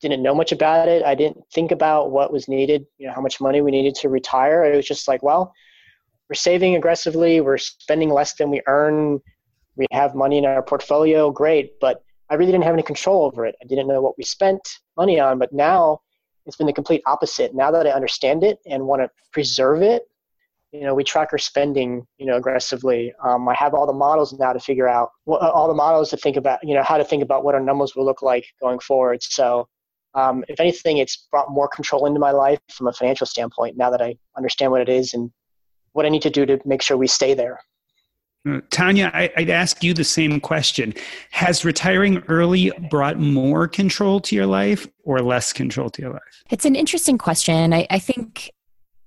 didn't 0.00 0.22
know 0.22 0.34
much 0.34 0.52
about 0.52 0.88
it. 0.88 1.02
I 1.04 1.14
didn't 1.14 1.42
think 1.52 1.70
about 1.70 2.10
what 2.10 2.32
was 2.32 2.48
needed, 2.48 2.86
you 2.98 3.06
know, 3.06 3.12
how 3.12 3.20
much 3.20 3.40
money 3.40 3.60
we 3.60 3.70
needed 3.70 3.94
to 3.96 4.08
retire. 4.08 4.64
It 4.64 4.76
was 4.76 4.86
just 4.86 5.08
like, 5.08 5.22
well, 5.22 5.52
we're 6.28 6.34
saving 6.34 6.76
aggressively, 6.76 7.40
we're 7.40 7.58
spending 7.58 8.10
less 8.10 8.34
than 8.34 8.50
we 8.50 8.60
earn, 8.66 9.20
we 9.78 9.86
have 9.92 10.14
money 10.14 10.38
in 10.38 10.44
our 10.44 10.62
portfolio, 10.62 11.30
great. 11.30 11.80
But 11.80 12.02
I 12.28 12.34
really 12.34 12.52
didn't 12.52 12.64
have 12.64 12.74
any 12.74 12.82
control 12.82 13.24
over 13.24 13.46
it. 13.46 13.54
I 13.62 13.66
didn't 13.66 13.88
know 13.88 14.02
what 14.02 14.18
we 14.18 14.24
spent 14.24 14.60
money 14.96 15.18
on. 15.18 15.38
But 15.38 15.52
now 15.52 16.00
it's 16.44 16.56
been 16.56 16.66
the 16.66 16.72
complete 16.72 17.02
opposite. 17.06 17.54
Now 17.54 17.70
that 17.70 17.86
I 17.86 17.90
understand 17.90 18.44
it 18.44 18.58
and 18.66 18.86
want 18.86 19.02
to 19.02 19.10
preserve 19.32 19.82
it, 19.82 20.02
you 20.72 20.82
know, 20.82 20.94
we 20.94 21.02
track 21.02 21.28
our 21.32 21.38
spending, 21.38 22.06
you 22.18 22.26
know, 22.26 22.36
aggressively. 22.36 23.14
Um, 23.22 23.48
I 23.48 23.54
have 23.54 23.72
all 23.72 23.86
the 23.86 23.92
models 23.92 24.34
now 24.34 24.52
to 24.52 24.60
figure 24.60 24.88
out 24.88 25.10
what, 25.24 25.40
all 25.40 25.68
the 25.68 25.74
models 25.74 26.10
to 26.10 26.18
think 26.18 26.36
about, 26.36 26.58
you 26.62 26.74
know, 26.74 26.82
how 26.82 26.98
to 26.98 27.04
think 27.04 27.22
about 27.22 27.44
what 27.44 27.54
our 27.54 27.60
numbers 27.60 27.96
will 27.96 28.04
look 28.04 28.20
like 28.20 28.44
going 28.60 28.78
forward. 28.80 29.22
So, 29.22 29.68
um, 30.14 30.44
if 30.48 30.60
anything, 30.60 30.98
it's 30.98 31.28
brought 31.30 31.50
more 31.50 31.68
control 31.68 32.06
into 32.06 32.20
my 32.20 32.32
life 32.32 32.58
from 32.70 32.88
a 32.88 32.92
financial 32.92 33.26
standpoint 33.26 33.76
now 33.76 33.88
that 33.90 34.02
I 34.02 34.16
understand 34.36 34.72
what 34.72 34.80
it 34.80 34.88
is 34.88 35.14
and 35.14 35.30
what 35.92 36.04
I 36.04 36.08
need 36.10 36.22
to 36.22 36.30
do 36.30 36.44
to 36.44 36.58
make 36.64 36.82
sure 36.82 36.96
we 36.96 37.06
stay 37.06 37.34
there. 37.34 37.60
Tanja, 38.70 39.12
I, 39.14 39.30
would 39.36 39.50
ask 39.50 39.82
you 39.82 39.94
the 39.94 40.04
same 40.04 40.40
question. 40.40 40.94
Has 41.30 41.64
retiring 41.64 42.22
early 42.28 42.72
brought 42.90 43.18
more 43.18 43.68
control 43.68 44.20
to 44.20 44.36
your 44.36 44.46
life 44.46 44.86
or 45.04 45.20
less 45.20 45.52
control 45.52 45.90
to 45.90 46.02
your 46.02 46.12
life? 46.12 46.44
It's 46.50 46.64
an 46.64 46.76
interesting 46.76 47.18
question. 47.18 47.72
I, 47.72 47.86
I 47.90 47.98
think 47.98 48.50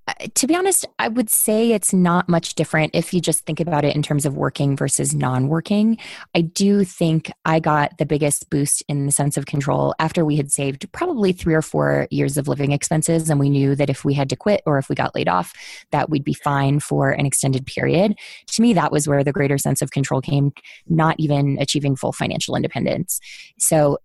Uh, 0.08 0.14
to 0.34 0.48
be 0.48 0.56
honest, 0.56 0.86
I 0.98 1.08
would 1.08 1.30
say 1.30 1.72
it's 1.72 1.94
not 1.94 2.28
much 2.28 2.56
different 2.56 2.96
if 2.96 3.14
you 3.14 3.22
just 3.22 3.46
think 3.46 3.60
about 3.60 3.86
it 3.86 3.96
in 3.96 4.02
terms 4.02 4.26
of 4.26 4.36
working 4.36 4.76
versus 4.76 5.14
non 5.14 5.48
working. 5.48 5.98
I 6.34 6.42
do 6.42 6.84
think 6.84 7.32
I 7.46 7.60
got 7.60 7.98
the 8.00 8.06
biggest 8.06 8.50
boost 8.50 8.84
in 8.88 9.06
the 9.06 9.12
sense 9.12 9.38
of 9.38 9.46
control 9.46 9.94
after 10.00 10.26
we 10.26 10.38
had 10.38 10.52
saved 10.52 10.92
probably 10.92 11.34
three 11.34 11.54
or 11.54 11.62
four 11.62 12.08
years 12.10 12.38
of 12.38 12.48
living 12.48 12.72
expenses. 12.72 13.30
And 13.30 13.40
we 13.40 13.50
knew 13.50 13.76
that 13.76 13.90
if 13.90 14.04
we 14.04 14.16
had 14.16 14.30
to 14.30 14.36
quit 14.36 14.64
or 14.66 14.80
if 14.80 14.90
we 14.90 14.96
got 14.96 15.14
laid 15.14 15.30
off, 15.30 15.54
that 15.92 16.10
we'd 16.10 16.24
be 16.24 16.34
fine 16.34 16.80
for 16.80 17.12
an 17.12 17.26
extended 17.28 17.68
period. 17.68 18.16
To 18.48 18.62
me, 18.62 18.74
that 18.74 18.92
was 18.92 19.08
where 19.08 19.24
the 19.24 19.34
greater 19.34 19.60
sense 19.60 19.84
of 19.84 19.92
control 19.92 20.22
came, 20.22 20.52
not 20.88 21.16
even 21.20 21.58
achieving 21.60 21.96
full 21.96 22.12
financial 22.12 22.56
independence. 22.56 23.20
So 23.60 24.00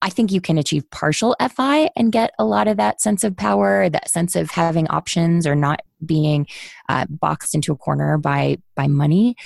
I 0.00 0.10
think 0.10 0.30
you 0.30 0.40
can 0.40 0.58
achieve 0.58 0.88
partial 0.90 1.36
FI 1.40 1.90
and 1.96 2.12
get 2.12 2.32
a 2.38 2.44
lot 2.44 2.68
of 2.68 2.76
that 2.76 3.00
sense 3.00 3.24
of 3.24 3.36
power, 3.36 3.88
that 3.88 4.08
sense 4.08 4.36
of 4.36 4.50
having 4.50 4.88
options 4.88 5.46
or 5.46 5.54
not 5.54 5.80
being 6.04 6.46
uh, 6.88 7.06
boxed 7.08 7.54
into 7.54 7.72
a 7.72 7.76
corner 7.76 8.18
by 8.18 8.58
by 8.76 8.86
money. 8.86 9.36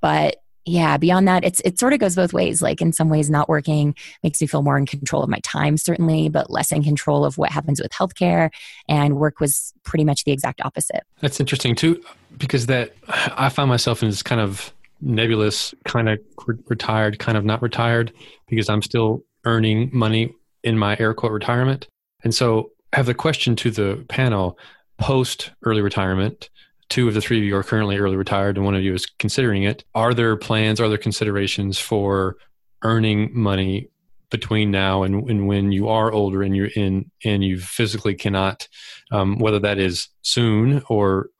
But 0.00 0.36
yeah, 0.64 0.96
beyond 0.96 1.28
that, 1.28 1.44
it's 1.44 1.60
it 1.64 1.78
sort 1.78 1.92
of 1.92 2.00
goes 2.00 2.16
both 2.16 2.32
ways. 2.32 2.60
Like 2.60 2.80
in 2.80 2.92
some 2.92 3.08
ways, 3.08 3.30
not 3.30 3.48
working 3.48 3.94
makes 4.22 4.40
me 4.40 4.48
feel 4.48 4.62
more 4.62 4.76
in 4.76 4.84
control 4.84 5.22
of 5.22 5.30
my 5.30 5.38
time, 5.44 5.76
certainly, 5.76 6.28
but 6.28 6.50
less 6.50 6.72
in 6.72 6.82
control 6.82 7.24
of 7.24 7.38
what 7.38 7.50
happens 7.50 7.80
with 7.80 7.92
healthcare. 7.92 8.50
And 8.88 9.16
work 9.16 9.38
was 9.40 9.72
pretty 9.84 10.04
much 10.04 10.24
the 10.24 10.32
exact 10.32 10.60
opposite. 10.60 11.02
That's 11.20 11.38
interesting 11.38 11.76
too, 11.76 12.02
because 12.36 12.66
that 12.66 12.94
I 13.08 13.48
find 13.48 13.68
myself 13.68 14.02
in 14.02 14.08
this 14.08 14.24
kind 14.24 14.40
of 14.40 14.72
nebulous, 15.00 15.72
kind 15.84 16.08
of 16.08 16.18
retired, 16.66 17.20
kind 17.20 17.38
of 17.38 17.44
not 17.44 17.62
retired, 17.62 18.12
because 18.48 18.68
I'm 18.68 18.82
still 18.82 19.22
earning 19.46 19.88
money 19.92 20.34
in 20.62 20.76
my 20.76 20.96
air 21.00 21.14
quote 21.14 21.32
retirement. 21.32 21.88
And 22.22 22.34
so 22.34 22.72
I 22.92 22.96
have 22.96 23.06
the 23.06 23.14
question 23.14 23.56
to 23.56 23.70
the 23.70 24.04
panel 24.08 24.58
post 24.98 25.52
early 25.64 25.80
retirement. 25.80 26.50
Two 26.88 27.08
of 27.08 27.14
the 27.14 27.20
three 27.20 27.38
of 27.38 27.44
you 27.44 27.56
are 27.56 27.62
currently 27.62 27.96
early 27.96 28.16
retired, 28.16 28.56
and 28.56 28.64
one 28.64 28.74
of 28.74 28.82
you 28.82 28.94
is 28.94 29.06
considering 29.06 29.62
it. 29.62 29.84
Are 29.94 30.14
there 30.14 30.36
plans, 30.36 30.80
are 30.80 30.88
there 30.88 30.98
considerations 30.98 31.78
for 31.78 32.36
earning 32.82 33.30
money 33.32 33.88
between 34.30 34.70
now 34.70 35.02
and, 35.02 35.28
and 35.30 35.46
when 35.46 35.72
you 35.72 35.88
are 35.88 36.12
older 36.12 36.42
and 36.42 36.56
you're 36.56 36.70
in 36.74 37.10
and 37.24 37.44
you 37.44 37.58
physically 37.58 38.14
cannot, 38.14 38.68
um, 39.12 39.38
whether 39.38 39.58
that 39.60 39.78
is 39.78 40.08
soon 40.22 40.82
or 40.88 41.30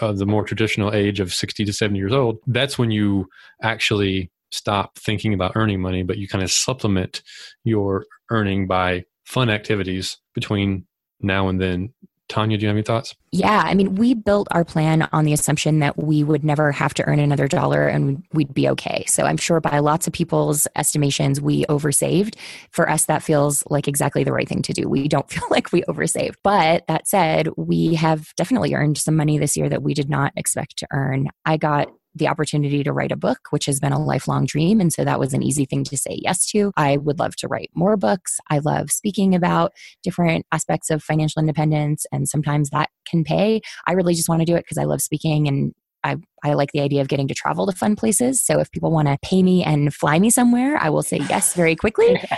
uh, 0.00 0.12
the 0.12 0.26
more 0.26 0.44
traditional 0.44 0.92
age 0.92 1.20
of 1.20 1.34
60 1.34 1.64
to 1.64 1.72
70 1.72 1.98
years 1.98 2.12
old, 2.12 2.38
that's 2.46 2.78
when 2.78 2.90
you 2.90 3.28
actually 3.62 4.30
stop 4.50 4.98
thinking 4.98 5.34
about 5.34 5.52
earning 5.54 5.80
money, 5.80 6.02
but 6.02 6.18
you 6.18 6.28
kind 6.28 6.44
of 6.44 6.50
supplement 6.50 7.22
your 7.64 8.06
earning 8.30 8.66
by 8.66 9.04
fun 9.24 9.50
activities 9.50 10.18
between 10.34 10.86
now 11.20 11.48
and 11.48 11.60
then. 11.60 11.92
Tanja, 12.28 12.58
do 12.58 12.62
you 12.62 12.66
have 12.66 12.76
any 12.76 12.82
thoughts? 12.82 13.14
Yeah, 13.30 13.62
I 13.64 13.74
mean, 13.74 13.94
we 13.94 14.12
built 14.14 14.48
our 14.50 14.64
plan 14.64 15.08
on 15.12 15.24
the 15.24 15.32
assumption 15.32 15.78
that 15.78 15.96
we 15.96 16.24
would 16.24 16.42
never 16.42 16.72
have 16.72 16.92
to 16.94 17.04
earn 17.04 17.20
another 17.20 17.46
dollar 17.46 17.86
and 17.86 18.24
we'd 18.32 18.52
be 18.52 18.68
okay. 18.70 19.04
So 19.06 19.22
I'm 19.22 19.36
sure 19.36 19.60
by 19.60 19.78
lots 19.78 20.08
of 20.08 20.12
people's 20.12 20.66
estimations, 20.74 21.40
we 21.40 21.64
oversaved. 21.66 22.34
For 22.72 22.90
us, 22.90 23.04
that 23.04 23.22
feels 23.22 23.62
like 23.68 23.86
exactly 23.86 24.24
the 24.24 24.32
right 24.32 24.48
thing 24.48 24.62
to 24.62 24.72
do. 24.72 24.88
We 24.88 25.06
don't 25.06 25.30
feel 25.30 25.46
like 25.50 25.70
we 25.70 25.82
oversaved. 25.82 26.34
But 26.42 26.84
that 26.88 27.06
said, 27.06 27.48
we 27.56 27.94
have 27.94 28.34
definitely 28.36 28.74
earned 28.74 28.98
some 28.98 29.14
money 29.14 29.38
this 29.38 29.56
year 29.56 29.68
that 29.68 29.82
we 29.82 29.94
did 29.94 30.10
not 30.10 30.32
expect 30.34 30.78
to 30.78 30.88
earn. 30.92 31.28
I 31.44 31.58
got 31.58 31.88
the 32.16 32.28
opportunity 32.28 32.82
to 32.82 32.92
write 32.92 33.12
a 33.12 33.16
book, 33.16 33.38
which 33.50 33.66
has 33.66 33.80
been 33.80 33.92
a 33.92 34.02
lifelong 34.02 34.46
dream. 34.46 34.80
And 34.80 34.92
so 34.92 35.04
that 35.04 35.20
was 35.20 35.34
an 35.34 35.42
easy 35.42 35.64
thing 35.64 35.84
to 35.84 35.96
say 35.96 36.18
yes 36.22 36.46
to. 36.50 36.72
I 36.76 36.96
would 36.96 37.18
love 37.18 37.36
to 37.36 37.48
write 37.48 37.70
more 37.74 37.96
books. 37.96 38.38
I 38.50 38.58
love 38.58 38.90
speaking 38.90 39.34
about 39.34 39.72
different 40.02 40.46
aspects 40.52 40.90
of 40.90 41.02
financial 41.02 41.40
independence, 41.40 42.06
and 42.12 42.28
sometimes 42.28 42.70
that 42.70 42.90
can 43.08 43.24
pay. 43.24 43.60
I 43.86 43.92
really 43.92 44.14
just 44.14 44.28
want 44.28 44.40
to 44.40 44.46
do 44.46 44.54
it 44.54 44.64
because 44.64 44.78
I 44.78 44.84
love 44.84 45.00
speaking 45.00 45.48
and 45.48 45.72
I, 46.04 46.16
I 46.44 46.54
like 46.54 46.70
the 46.72 46.80
idea 46.80 47.00
of 47.00 47.08
getting 47.08 47.26
to 47.28 47.34
travel 47.34 47.66
to 47.66 47.72
fun 47.72 47.96
places. 47.96 48.40
So 48.40 48.60
if 48.60 48.70
people 48.70 48.92
want 48.92 49.08
to 49.08 49.18
pay 49.22 49.42
me 49.42 49.64
and 49.64 49.92
fly 49.92 50.18
me 50.18 50.30
somewhere, 50.30 50.76
I 50.76 50.88
will 50.88 51.02
say 51.02 51.18
yes 51.28 51.54
very 51.54 51.76
quickly. 51.76 52.20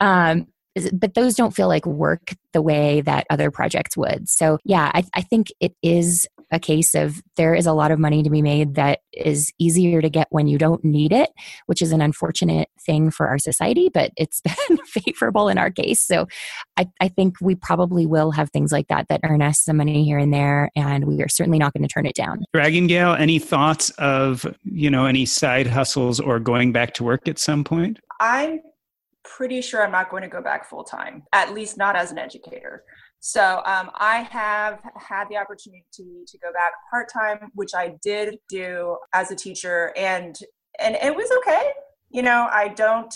Um, 0.00 0.48
but 0.92 1.14
those 1.14 1.34
don't 1.34 1.54
feel 1.54 1.68
like 1.68 1.86
work 1.86 2.34
the 2.52 2.62
way 2.62 3.00
that 3.02 3.26
other 3.30 3.50
projects 3.50 3.96
would. 3.96 4.28
So, 4.28 4.58
yeah, 4.64 4.90
I, 4.94 5.04
I, 5.14 5.22
think 5.22 5.48
it 5.60 5.74
is 5.82 6.26
a 6.50 6.58
case 6.58 6.94
of 6.94 7.22
there 7.36 7.54
is 7.54 7.66
a 7.66 7.72
lot 7.72 7.90
of 7.90 7.98
money 7.98 8.22
to 8.22 8.30
be 8.30 8.42
made 8.42 8.74
that 8.74 9.00
is 9.12 9.52
easier 9.58 10.02
to 10.02 10.10
get 10.10 10.28
when 10.30 10.46
you 10.46 10.58
don't 10.58 10.84
need 10.84 11.12
it, 11.12 11.30
which 11.66 11.82
is 11.82 11.92
an 11.92 12.00
unfortunate 12.00 12.68
thing 12.84 13.10
for 13.10 13.28
our 13.28 13.38
society, 13.38 13.90
but 13.92 14.12
it's 14.16 14.40
been 14.68 14.78
favorable 14.84 15.48
in 15.48 15.58
our 15.58 15.70
case. 15.70 16.00
So, 16.00 16.26
I, 16.76 16.88
I 17.00 17.08
think 17.08 17.36
we 17.40 17.54
probably 17.54 18.06
will 18.06 18.30
have 18.30 18.50
things 18.50 18.72
like 18.72 18.88
that 18.88 19.08
that 19.08 19.20
earn 19.24 19.42
us 19.42 19.60
some 19.60 19.76
money 19.76 20.04
here 20.04 20.18
and 20.18 20.32
there, 20.32 20.70
and 20.74 21.04
we 21.04 21.22
are 21.22 21.28
certainly 21.28 21.58
not 21.58 21.72
going 21.74 21.86
to 21.86 21.88
turn 21.88 22.06
it 22.06 22.14
down. 22.14 22.44
Dragon 22.54 22.86
Gal, 22.86 23.14
any 23.14 23.38
thoughts 23.38 23.90
of, 23.98 24.46
you 24.64 24.90
know, 24.90 25.04
any 25.04 25.26
side 25.26 25.66
hustles 25.66 26.18
or 26.18 26.38
going 26.38 26.72
back 26.72 26.94
to 26.94 27.04
work 27.04 27.28
at 27.28 27.38
some 27.38 27.64
point? 27.64 27.98
I'm 28.20 28.60
pretty 29.24 29.60
sure 29.60 29.84
I'm 29.84 29.92
not 29.92 30.10
going 30.10 30.22
to 30.22 30.28
go 30.28 30.42
back 30.42 30.68
full 30.68 30.84
time, 30.84 31.22
at 31.32 31.52
least 31.54 31.76
not 31.76 31.96
as 31.96 32.10
an 32.10 32.18
educator. 32.18 32.84
So 33.20 33.62
um, 33.64 33.90
I 33.94 34.26
have 34.30 34.80
had 34.96 35.28
the 35.28 35.36
opportunity 35.36 35.84
to, 35.92 36.24
to 36.26 36.38
go 36.38 36.52
back 36.52 36.72
part 36.90 37.08
time, 37.12 37.50
which 37.54 37.70
I 37.74 37.94
did 38.02 38.38
do 38.48 38.96
as 39.12 39.30
a 39.30 39.36
teacher, 39.36 39.92
and 39.96 40.36
and 40.80 40.96
it 40.96 41.14
was 41.14 41.30
okay. 41.38 41.70
You 42.10 42.22
know, 42.22 42.48
I 42.50 42.68
don't 42.68 43.14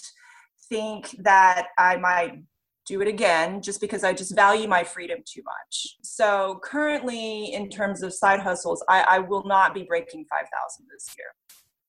think 0.69 1.17
that 1.23 1.69
I 1.77 1.97
might 1.97 2.43
do 2.87 3.01
it 3.01 3.09
again 3.09 3.61
just 3.61 3.81
because 3.81 4.05
I 4.05 4.13
just 4.13 4.35
value 4.35 4.69
my 4.69 4.85
freedom 4.85 5.19
too 5.27 5.43
much. 5.45 5.97
So 6.03 6.61
currently, 6.63 7.53
in 7.53 7.69
terms 7.69 8.03
of 8.03 8.15
side 8.15 8.41
hustles, 8.41 8.85
I, 8.89 9.01
I 9.03 9.19
will 9.19 9.45
not 9.45 9.75
be 9.75 9.83
breaking 9.83 10.25
5,000 10.31 10.87
this 10.93 11.09
year, 11.19 11.27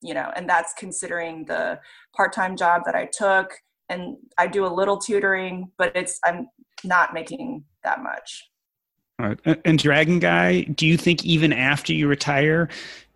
you 0.02 0.16
know, 0.16 0.32
and 0.36 0.50
that's 0.50 0.74
considering 0.74 1.46
the 1.46 1.80
part-time 2.16 2.58
job 2.58 2.82
that 2.86 2.96
I 2.96 3.06
took 3.06 3.54
and 3.90 4.18
I 4.38 4.48
do 4.48 4.66
a 4.66 4.68
little 4.74 4.98
tutoring, 4.98 5.72
but 5.78 5.96
it's, 5.96 6.20
I'm 6.24 6.50
not 6.84 7.14
making 7.14 7.64
that 7.84 8.04
much. 8.04 8.50
All 9.20 9.30
right. 9.30 9.60
And 9.66 9.80
Dragon 9.80 10.20
Guy, 10.20 10.62
do 10.62 10.86
you 10.86 10.98
think 10.98 11.26
even 11.26 11.52
after 11.52 11.92
you 11.92 12.08
retire, 12.08 12.70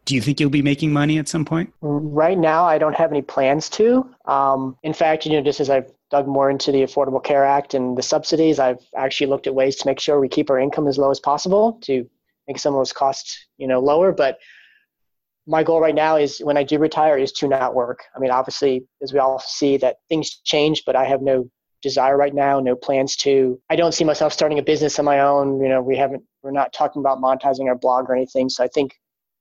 do 0.06 0.16
you 0.16 0.22
think 0.22 0.40
you'll 0.40 0.50
be 0.50 0.64
making 0.64 0.92
money 0.92 1.20
at 1.20 1.28
some 1.28 1.46
point? 1.46 1.72
Right 1.82 2.38
now, 2.38 2.66
I 2.66 2.80
don't 2.80 2.96
have 2.96 3.12
any 3.12 3.22
plans 3.22 3.70
to. 3.72 4.10
Um, 4.26 4.78
in 4.82 4.94
fact, 4.94 5.26
you 5.26 5.34
know, 5.34 5.42
just 5.42 5.60
as 5.60 5.70
I've 5.70 5.92
dug 6.10 6.28
more 6.28 6.50
into 6.50 6.72
the 6.72 6.82
Affordable 6.82 7.24
Care 7.24 7.46
Act 7.46 7.76
and 7.76 7.96
the 7.98 8.02
subsidies, 8.02 8.60
I've 8.60 8.84
actually 8.96 9.28
looked 9.28 9.46
at 9.46 9.54
ways 9.54 9.76
to 9.78 9.88
make 9.88 10.00
sure 10.00 10.20
we 10.20 10.28
keep 10.28 10.50
our 10.50 10.60
income 10.60 10.88
as 10.88 10.98
low 10.98 11.12
as 11.12 11.20
possible 11.20 11.78
to 11.84 12.10
make 12.48 12.58
some 12.58 12.74
of 12.74 12.80
those 12.80 12.94
costs, 12.94 13.46
you 13.58 13.68
know, 13.68 13.80
lower. 13.80 14.12
But 14.12 14.40
my 15.48 15.64
goal 15.64 15.82
right 15.82 15.96
now 15.96 16.18
is 16.18 16.40
when 16.40 16.58
I 16.58 16.64
do 16.64 16.78
retire 16.78 17.18
is 17.18 17.32
to 17.34 17.48
not 17.48 17.74
work. 17.74 18.04
I 18.16 18.20
mean, 18.20 18.32
obviously, 18.32 18.86
as 19.02 19.12
we 19.12 19.20
all 19.20 19.40
see 19.40 19.78
that 19.78 19.98
things 20.10 20.40
change, 20.44 20.84
but 20.86 20.96
I 20.96 21.06
have 21.06 21.22
no 21.22 21.50
desire 21.82 22.16
right 22.16 22.34
now, 22.34 22.60
no 22.60 22.76
plans 22.76 23.16
to. 23.18 23.60
I 23.70 23.76
don't 23.76 23.94
see 23.94 24.04
myself 24.04 24.34
starting 24.34 24.60
a 24.60 24.64
business 24.64 25.00
on 25.00 25.06
my 25.06 25.20
own. 25.20 25.62
You 25.62 25.70
know, 25.70 25.82
we 25.82 25.98
haven't, 25.98 26.24
we're 26.44 26.52
not 26.52 26.74
talking 26.74 27.02
about 27.02 27.20
monetizing 27.20 27.68
our 27.68 27.76
blog 27.76 28.10
or 28.10 28.16
anything. 28.16 28.50
So 28.50 28.64
I 28.64 28.68
think 28.68 28.94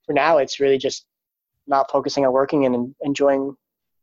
for 0.07 0.15
now, 0.15 0.39
it's 0.39 0.59
really 0.59 0.79
just 0.79 1.05
not 1.67 1.91
focusing 1.91 2.25
on 2.25 2.33
working 2.33 2.65
and 2.65 2.95
enjoying 3.03 3.55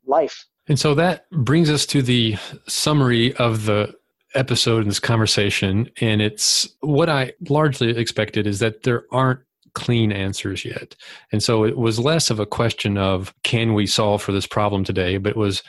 life. 0.05 0.45
And 0.67 0.79
so 0.79 0.93
that 0.95 1.29
brings 1.31 1.69
us 1.69 1.85
to 1.87 2.01
the 2.01 2.37
summary 2.67 3.33
of 3.35 3.65
the 3.65 3.95
episode 4.35 4.83
in 4.83 4.87
this 4.87 4.99
conversation. 4.99 5.89
And 5.99 6.21
it's 6.21 6.67
what 6.81 7.09
I 7.09 7.33
largely 7.49 7.97
expected 7.97 8.45
is 8.45 8.59
that 8.59 8.83
there 8.83 9.05
aren't 9.11 9.39
clean 9.77 10.11
answers 10.11 10.65
yet. 10.65 10.95
And 11.31 11.43
so 11.43 11.63
it 11.63 11.77
was 11.77 11.99
less 11.99 12.31
of 12.31 12.39
a 12.39 12.47
question 12.47 12.97
of 12.97 13.31
can 13.43 13.75
we 13.75 13.85
solve 13.85 14.23
for 14.23 14.31
this 14.31 14.47
problem 14.47 14.83
today, 14.83 15.17
but 15.17 15.29
it 15.29 15.37
was 15.37 15.61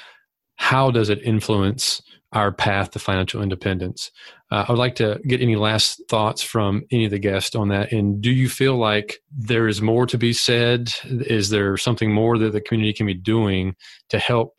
how 0.57 0.91
does 0.91 1.11
it 1.11 1.23
influence 1.23 2.01
our 2.33 2.51
path 2.51 2.93
to 2.93 2.99
financial 2.99 3.43
independence? 3.43 4.11
Uh, 4.51 4.65
I 4.67 4.73
would 4.73 4.79
like 4.79 4.95
to 4.95 5.21
get 5.29 5.43
any 5.43 5.57
last 5.57 6.01
thoughts 6.09 6.41
from 6.43 6.85
any 6.91 7.05
of 7.05 7.11
the 7.11 7.19
guests 7.19 7.55
on 7.55 7.69
that. 7.69 7.93
And 7.93 8.23
do 8.23 8.31
you 8.31 8.49
feel 8.49 8.79
like 8.79 9.19
there 9.31 9.69
is 9.69 9.83
more 9.83 10.07
to 10.07 10.17
be 10.17 10.33
said? 10.33 10.91
Is 11.05 11.51
there 11.51 11.77
something 11.77 12.11
more 12.11 12.39
that 12.39 12.55
the 12.55 12.63
community 12.63 12.95
can 12.95 13.05
be 13.05 13.15
doing 13.15 13.77
to 14.09 14.19
help 14.19 14.57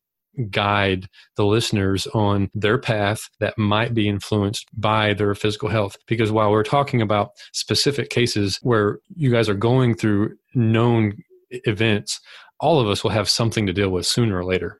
guide 0.50 1.08
the 1.36 1.46
listeners 1.46 2.08
on 2.08 2.50
their 2.54 2.78
path 2.78 3.30
that 3.40 3.58
might 3.58 3.94
be 3.94 4.08
influenced 4.08 4.68
by 4.74 5.14
their 5.14 5.36
physical 5.36 5.70
health. 5.70 5.98
Because 6.08 6.32
while 6.32 6.52
we're 6.52 6.64
talking 6.64 7.02
about 7.02 7.32
specific 7.54 8.10
cases 8.10 8.60
where 8.62 9.00
you 9.16 9.32
guys 9.32 9.50
are 9.50 9.56
going 9.56 9.96
through 9.96 10.36
known 10.54 11.14
events, 11.50 12.20
all 12.60 12.80
of 12.80 12.88
us 12.88 13.04
will 13.04 13.12
have 13.12 13.30
something 13.30 13.66
to 13.66 13.74
deal 13.74 13.90
with 13.90 14.06
sooner 14.06 14.38
or 14.38 14.46
later. 14.46 14.80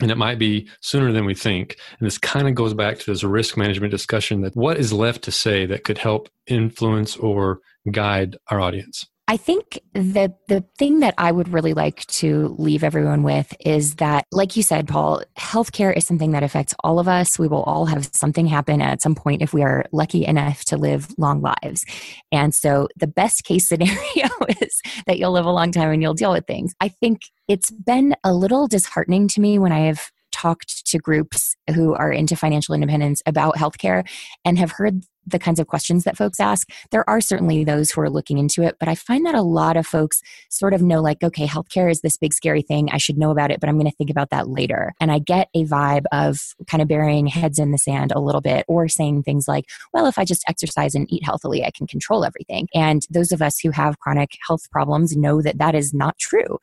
And 0.00 0.10
it 0.10 0.18
might 0.18 0.40
be 0.40 0.68
sooner 0.80 1.12
than 1.12 1.24
we 1.24 1.34
think. 1.34 1.76
And 1.98 2.06
this 2.06 2.18
kind 2.18 2.48
of 2.48 2.56
goes 2.56 2.74
back 2.74 2.98
to 2.98 3.10
this 3.10 3.22
risk 3.22 3.56
management 3.56 3.92
discussion 3.92 4.40
that 4.40 4.56
what 4.56 4.76
is 4.76 4.92
left 4.92 5.22
to 5.22 5.30
say 5.30 5.66
that 5.66 5.84
could 5.84 5.98
help 5.98 6.28
influence 6.48 7.16
or 7.16 7.60
guide 7.90 8.36
our 8.48 8.60
audience? 8.60 9.06
I 9.26 9.38
think 9.38 9.80
the 9.94 10.34
the 10.48 10.64
thing 10.78 11.00
that 11.00 11.14
I 11.16 11.32
would 11.32 11.48
really 11.48 11.72
like 11.72 12.04
to 12.06 12.54
leave 12.58 12.84
everyone 12.84 13.22
with 13.22 13.54
is 13.64 13.94
that, 13.94 14.26
like 14.32 14.54
you 14.54 14.62
said, 14.62 14.86
Paul, 14.86 15.22
healthcare 15.38 15.96
is 15.96 16.06
something 16.06 16.32
that 16.32 16.42
affects 16.42 16.74
all 16.84 16.98
of 16.98 17.08
us. 17.08 17.38
We 17.38 17.48
will 17.48 17.62
all 17.62 17.86
have 17.86 18.10
something 18.12 18.46
happen 18.46 18.82
at 18.82 19.00
some 19.00 19.14
point 19.14 19.40
if 19.40 19.54
we 19.54 19.62
are 19.62 19.86
lucky 19.92 20.26
enough 20.26 20.66
to 20.66 20.76
live 20.76 21.08
long 21.16 21.40
lives. 21.40 21.86
And 22.32 22.54
so 22.54 22.88
the 22.96 23.06
best 23.06 23.44
case 23.44 23.66
scenario 23.68 24.28
is 24.60 24.82
that 25.06 25.18
you'll 25.18 25.32
live 25.32 25.46
a 25.46 25.52
long 25.52 25.72
time 25.72 25.90
and 25.90 26.02
you'll 26.02 26.14
deal 26.14 26.32
with 26.32 26.46
things. 26.46 26.74
I 26.80 26.88
think 26.88 27.22
it's 27.48 27.70
been 27.70 28.14
a 28.24 28.34
little 28.34 28.66
disheartening 28.66 29.28
to 29.28 29.40
me 29.40 29.58
when 29.58 29.72
I 29.72 29.86
have 29.86 30.10
talked 30.34 30.86
to 30.86 30.98
groups 30.98 31.54
who 31.74 31.94
are 31.94 32.12
into 32.12 32.36
financial 32.36 32.74
independence 32.74 33.22
about 33.24 33.56
healthcare 33.56 34.06
and 34.44 34.58
have 34.58 34.72
heard 34.72 35.04
the 35.26 35.38
kinds 35.38 35.58
of 35.58 35.66
questions 35.66 36.04
that 36.04 36.16
folks 36.16 36.38
ask. 36.38 36.68
There 36.90 37.08
are 37.08 37.20
certainly 37.20 37.64
those 37.64 37.90
who 37.90 38.00
are 38.00 38.10
looking 38.10 38.38
into 38.38 38.62
it, 38.62 38.76
but 38.78 38.88
I 38.88 38.94
find 38.94 39.24
that 39.24 39.34
a 39.34 39.42
lot 39.42 39.76
of 39.76 39.86
folks 39.86 40.20
sort 40.50 40.74
of 40.74 40.82
know, 40.82 41.00
like, 41.00 41.22
okay, 41.22 41.46
healthcare 41.46 41.90
is 41.90 42.00
this 42.00 42.16
big 42.16 42.34
scary 42.34 42.62
thing. 42.62 42.90
I 42.92 42.98
should 42.98 43.16
know 43.16 43.30
about 43.30 43.50
it, 43.50 43.60
but 43.60 43.68
I'm 43.68 43.78
going 43.78 43.90
to 43.90 43.96
think 43.96 44.10
about 44.10 44.30
that 44.30 44.48
later. 44.48 44.92
And 45.00 45.10
I 45.10 45.18
get 45.20 45.48
a 45.54 45.64
vibe 45.64 46.04
of 46.12 46.40
kind 46.66 46.82
of 46.82 46.88
burying 46.88 47.26
heads 47.26 47.58
in 47.58 47.70
the 47.70 47.78
sand 47.78 48.12
a 48.14 48.20
little 48.20 48.40
bit 48.40 48.64
or 48.68 48.88
saying 48.88 49.22
things 49.22 49.48
like, 49.48 49.64
well, 49.92 50.06
if 50.06 50.18
I 50.18 50.24
just 50.24 50.44
exercise 50.48 50.94
and 50.94 51.10
eat 51.10 51.24
healthily, 51.24 51.64
I 51.64 51.70
can 51.70 51.86
control 51.86 52.24
everything. 52.24 52.68
And 52.74 53.06
those 53.10 53.32
of 53.32 53.40
us 53.40 53.58
who 53.58 53.70
have 53.70 54.00
chronic 54.00 54.36
health 54.46 54.70
problems 54.70 55.16
know 55.16 55.40
that 55.40 55.58
that 55.58 55.74
is 55.74 55.94
not 55.94 56.18
true. 56.18 56.58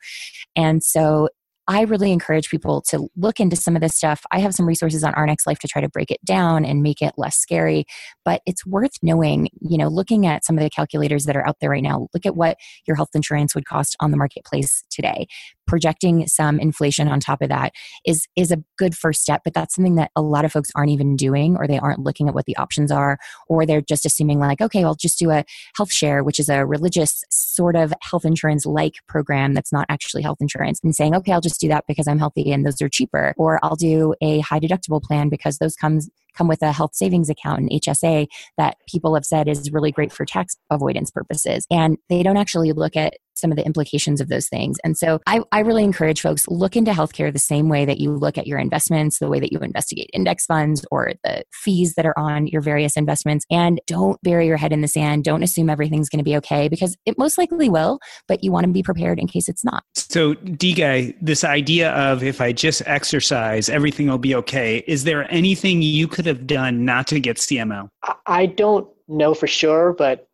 And 0.54 0.84
so 0.84 1.28
I 1.68 1.82
really 1.82 2.10
encourage 2.10 2.50
people 2.50 2.82
to 2.88 3.08
look 3.16 3.38
into 3.38 3.54
some 3.54 3.76
of 3.76 3.82
this 3.82 3.94
stuff. 3.94 4.24
I 4.32 4.40
have 4.40 4.54
some 4.54 4.66
resources 4.66 5.04
on 5.04 5.14
Our 5.14 5.26
Next 5.26 5.46
Life 5.46 5.60
to 5.60 5.68
try 5.68 5.80
to 5.80 5.88
break 5.88 6.10
it 6.10 6.22
down 6.24 6.64
and 6.64 6.82
make 6.82 7.00
it 7.00 7.12
less 7.16 7.36
scary, 7.36 7.84
but 8.24 8.42
it's 8.46 8.66
worth 8.66 8.92
knowing, 9.00 9.48
you 9.60 9.78
know, 9.78 9.86
looking 9.86 10.26
at 10.26 10.44
some 10.44 10.58
of 10.58 10.64
the 10.64 10.70
calculators 10.70 11.24
that 11.26 11.36
are 11.36 11.46
out 11.46 11.56
there 11.60 11.70
right 11.70 11.82
now. 11.82 12.08
Look 12.12 12.26
at 12.26 12.34
what 12.34 12.56
your 12.86 12.96
health 12.96 13.10
insurance 13.14 13.54
would 13.54 13.64
cost 13.64 13.96
on 14.00 14.10
the 14.10 14.16
marketplace 14.16 14.84
today. 14.90 15.26
Projecting 15.68 16.26
some 16.26 16.58
inflation 16.58 17.06
on 17.06 17.20
top 17.20 17.40
of 17.40 17.48
that 17.48 17.72
is 18.04 18.26
is 18.34 18.50
a 18.50 18.62
good 18.76 18.96
first 18.96 19.22
step, 19.22 19.42
but 19.44 19.54
that's 19.54 19.76
something 19.76 19.94
that 19.94 20.10
a 20.16 20.20
lot 20.22 20.44
of 20.44 20.52
folks 20.52 20.70
aren't 20.74 20.90
even 20.90 21.14
doing 21.14 21.56
or 21.56 21.68
they 21.68 21.78
aren't 21.78 22.00
looking 22.00 22.26
at 22.26 22.34
what 22.34 22.46
the 22.46 22.56
options 22.56 22.90
are 22.90 23.16
or 23.48 23.64
they're 23.64 23.80
just 23.80 24.04
assuming 24.04 24.40
like, 24.40 24.60
okay, 24.60 24.82
I'll 24.82 24.96
just 24.96 25.18
do 25.18 25.30
a 25.30 25.44
health 25.76 25.92
share, 25.92 26.24
which 26.24 26.40
is 26.40 26.48
a 26.48 26.66
religious 26.66 27.22
sort 27.30 27.76
of 27.76 27.94
health 28.02 28.24
insurance 28.24 28.66
like 28.66 28.94
program 29.06 29.54
that's 29.54 29.72
not 29.72 29.86
actually 29.88 30.22
health 30.22 30.38
insurance 30.40 30.80
and 30.82 30.94
saying, 30.94 31.14
okay, 31.14 31.32
I'll 31.32 31.40
just 31.40 31.51
do 31.58 31.68
that 31.68 31.84
because 31.86 32.06
I'm 32.08 32.18
healthy 32.18 32.52
and 32.52 32.66
those 32.66 32.80
are 32.82 32.88
cheaper. 32.88 33.34
Or 33.36 33.58
I'll 33.62 33.76
do 33.76 34.14
a 34.20 34.40
high 34.40 34.60
deductible 34.60 35.02
plan 35.02 35.28
because 35.28 35.58
those 35.58 35.76
comes 35.76 36.10
come 36.36 36.48
with 36.48 36.62
a 36.62 36.72
health 36.72 36.94
savings 36.94 37.28
account 37.28 37.60
and 37.60 37.70
HSA 37.70 38.26
that 38.58 38.76
people 38.88 39.14
have 39.14 39.24
said 39.24 39.48
is 39.48 39.72
really 39.72 39.92
great 39.92 40.12
for 40.12 40.24
tax 40.24 40.56
avoidance 40.70 41.10
purposes. 41.10 41.66
And 41.70 41.98
they 42.08 42.22
don't 42.22 42.36
actually 42.36 42.72
look 42.72 42.96
at 42.96 43.14
some 43.34 43.50
of 43.50 43.56
the 43.56 43.66
implications 43.66 44.20
of 44.20 44.28
those 44.28 44.48
things. 44.48 44.78
And 44.84 44.96
so 44.96 45.20
I, 45.26 45.40
I 45.50 45.60
really 45.60 45.84
encourage 45.84 46.20
folks 46.20 46.46
look 46.48 46.76
into 46.76 46.92
healthcare 46.92 47.32
the 47.32 47.38
same 47.38 47.68
way 47.68 47.84
that 47.84 47.98
you 47.98 48.12
look 48.12 48.38
at 48.38 48.46
your 48.46 48.58
investments, 48.58 49.18
the 49.18 49.28
way 49.28 49.40
that 49.40 49.52
you 49.52 49.58
investigate 49.58 50.10
index 50.12 50.46
funds 50.46 50.84
or 50.90 51.12
the 51.24 51.42
fees 51.52 51.94
that 51.94 52.06
are 52.06 52.18
on 52.18 52.46
your 52.46 52.60
various 52.60 52.96
investments. 52.96 53.44
And 53.50 53.80
don't 53.86 54.20
bury 54.22 54.46
your 54.46 54.56
head 54.56 54.72
in 54.72 54.80
the 54.80 54.88
sand. 54.88 55.24
Don't 55.24 55.42
assume 55.42 55.68
everything's 55.68 56.08
going 56.08 56.18
to 56.18 56.24
be 56.24 56.36
okay 56.36 56.68
because 56.68 56.96
it 57.04 57.18
most 57.18 57.36
likely 57.36 57.68
will, 57.68 57.98
but 58.28 58.44
you 58.44 58.52
want 58.52 58.64
to 58.66 58.72
be 58.72 58.82
prepared 58.82 59.18
in 59.18 59.26
case 59.26 59.48
it's 59.48 59.64
not. 59.64 59.82
So, 59.94 60.34
D 60.34 60.74
guy, 60.74 61.14
this 61.20 61.42
idea 61.42 61.90
of 61.92 62.22
if 62.22 62.40
I 62.40 62.52
just 62.52 62.82
exercise, 62.86 63.68
everything 63.68 64.08
will 64.08 64.18
be 64.18 64.34
okay. 64.36 64.84
Is 64.86 65.04
there 65.04 65.30
anything 65.32 65.82
you 65.82 66.06
could 66.06 66.21
have 66.26 66.46
done 66.46 66.84
not 66.84 67.06
to 67.08 67.20
get 67.20 67.36
CML? 67.36 67.88
I 68.26 68.46
don't 68.46 68.88
know 69.08 69.34
for 69.34 69.46
sure, 69.46 69.92
but 69.92 70.28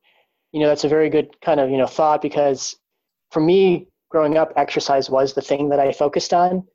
you 0.53 0.61
know 0.61 0.69
that's 0.69 0.85
a 0.85 0.89
very 0.89 1.11
good 1.11 1.41
kind 1.41 1.61
of 1.61 1.71
you 1.71 1.77
know 1.77 1.87
thought 1.87 2.23
because 2.23 2.77
for 3.31 3.41
me, 3.41 3.89
growing 4.11 4.39
up, 4.39 4.53
exercise 4.57 5.11
was 5.11 5.35
the 5.35 5.43
thing 5.43 5.69
that 5.69 5.81
I 5.81 5.93
focused 5.93 6.33
on, 6.33 6.67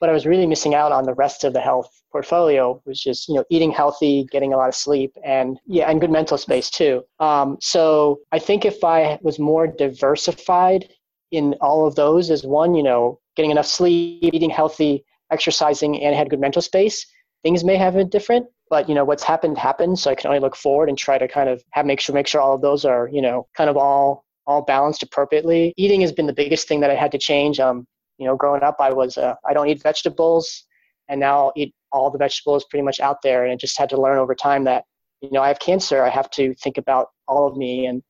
but 0.00 0.10
I 0.10 0.12
was 0.12 0.26
really 0.26 0.46
missing 0.46 0.74
out 0.74 0.92
on 0.92 1.04
the 1.04 1.14
rest 1.14 1.44
of 1.44 1.52
the 1.52 1.60
health 1.60 1.90
portfolio, 2.12 2.80
which 2.84 3.06
is 3.06 3.26
you 3.28 3.34
know 3.34 3.44
eating 3.50 3.70
healthy, 3.70 4.26
getting 4.30 4.52
a 4.52 4.56
lot 4.56 4.68
of 4.68 4.74
sleep, 4.74 5.12
and 5.24 5.58
yeah, 5.66 5.90
and 5.90 6.00
good 6.00 6.10
mental 6.10 6.38
space 6.38 6.70
too. 6.70 7.02
Um, 7.20 7.56
so 7.60 8.20
I 8.32 8.38
think 8.38 8.64
if 8.64 8.82
I 8.84 9.18
was 9.22 9.38
more 9.38 9.66
diversified 9.66 10.88
in 11.30 11.54
all 11.60 11.86
of 11.86 11.94
those 11.94 12.30
as 12.30 12.44
one, 12.44 12.74
you 12.74 12.82
know, 12.82 13.20
getting 13.36 13.50
enough 13.50 13.66
sleep, 13.66 14.32
eating 14.34 14.50
healthy, 14.50 15.04
exercising, 15.30 16.02
and 16.02 16.14
had 16.14 16.30
good 16.30 16.40
mental 16.40 16.62
space, 16.62 17.06
things 17.46 17.62
may 17.62 17.76
have 17.76 17.94
been 17.94 18.08
different. 18.08 18.44
But 18.68 18.88
you 18.88 18.94
know 18.96 19.04
what's 19.04 19.22
happened 19.22 19.56
happened, 19.56 20.00
so 20.00 20.10
I 20.10 20.16
can 20.16 20.26
only 20.26 20.40
look 20.40 20.56
forward 20.56 20.88
and 20.88 20.98
try 20.98 21.16
to 21.16 21.28
kind 21.28 21.48
of 21.48 21.62
have 21.70 21.86
make 21.86 22.00
sure 22.00 22.12
make 22.12 22.26
sure 22.26 22.40
all 22.40 22.56
of 22.56 22.60
those 22.60 22.84
are 22.84 23.08
you 23.12 23.22
know 23.22 23.46
kind 23.56 23.70
of 23.70 23.76
all 23.76 24.24
all 24.48 24.62
balanced 24.62 25.04
appropriately. 25.04 25.72
Eating 25.76 26.00
has 26.00 26.10
been 26.10 26.26
the 26.26 26.32
biggest 26.32 26.66
thing 26.66 26.80
that 26.80 26.90
I 26.90 26.96
had 26.96 27.12
to 27.12 27.18
change. 27.18 27.60
Um, 27.60 27.86
you 28.18 28.26
know, 28.26 28.34
growing 28.34 28.64
up, 28.64 28.76
I 28.80 28.92
was 28.92 29.16
uh, 29.16 29.36
I 29.48 29.52
don't 29.54 29.68
eat 29.68 29.80
vegetables, 29.80 30.64
and 31.08 31.20
now 31.20 31.36
I'll 31.38 31.52
eat 31.54 31.72
all 31.92 32.10
the 32.10 32.18
vegetables 32.18 32.64
pretty 32.68 32.82
much 32.82 32.98
out 32.98 33.22
there. 33.22 33.44
And 33.44 33.52
I 33.52 33.56
just 33.56 33.78
had 33.78 33.90
to 33.90 34.00
learn 34.00 34.18
over 34.18 34.34
time 34.34 34.64
that 34.64 34.82
you 35.20 35.30
know 35.30 35.42
I 35.42 35.46
have 35.46 35.60
cancer. 35.60 36.02
I 36.02 36.10
have 36.10 36.30
to 36.30 36.52
think 36.56 36.78
about 36.78 37.10
all 37.28 37.46
of 37.46 37.56
me 37.56 37.86
and 37.86 38.02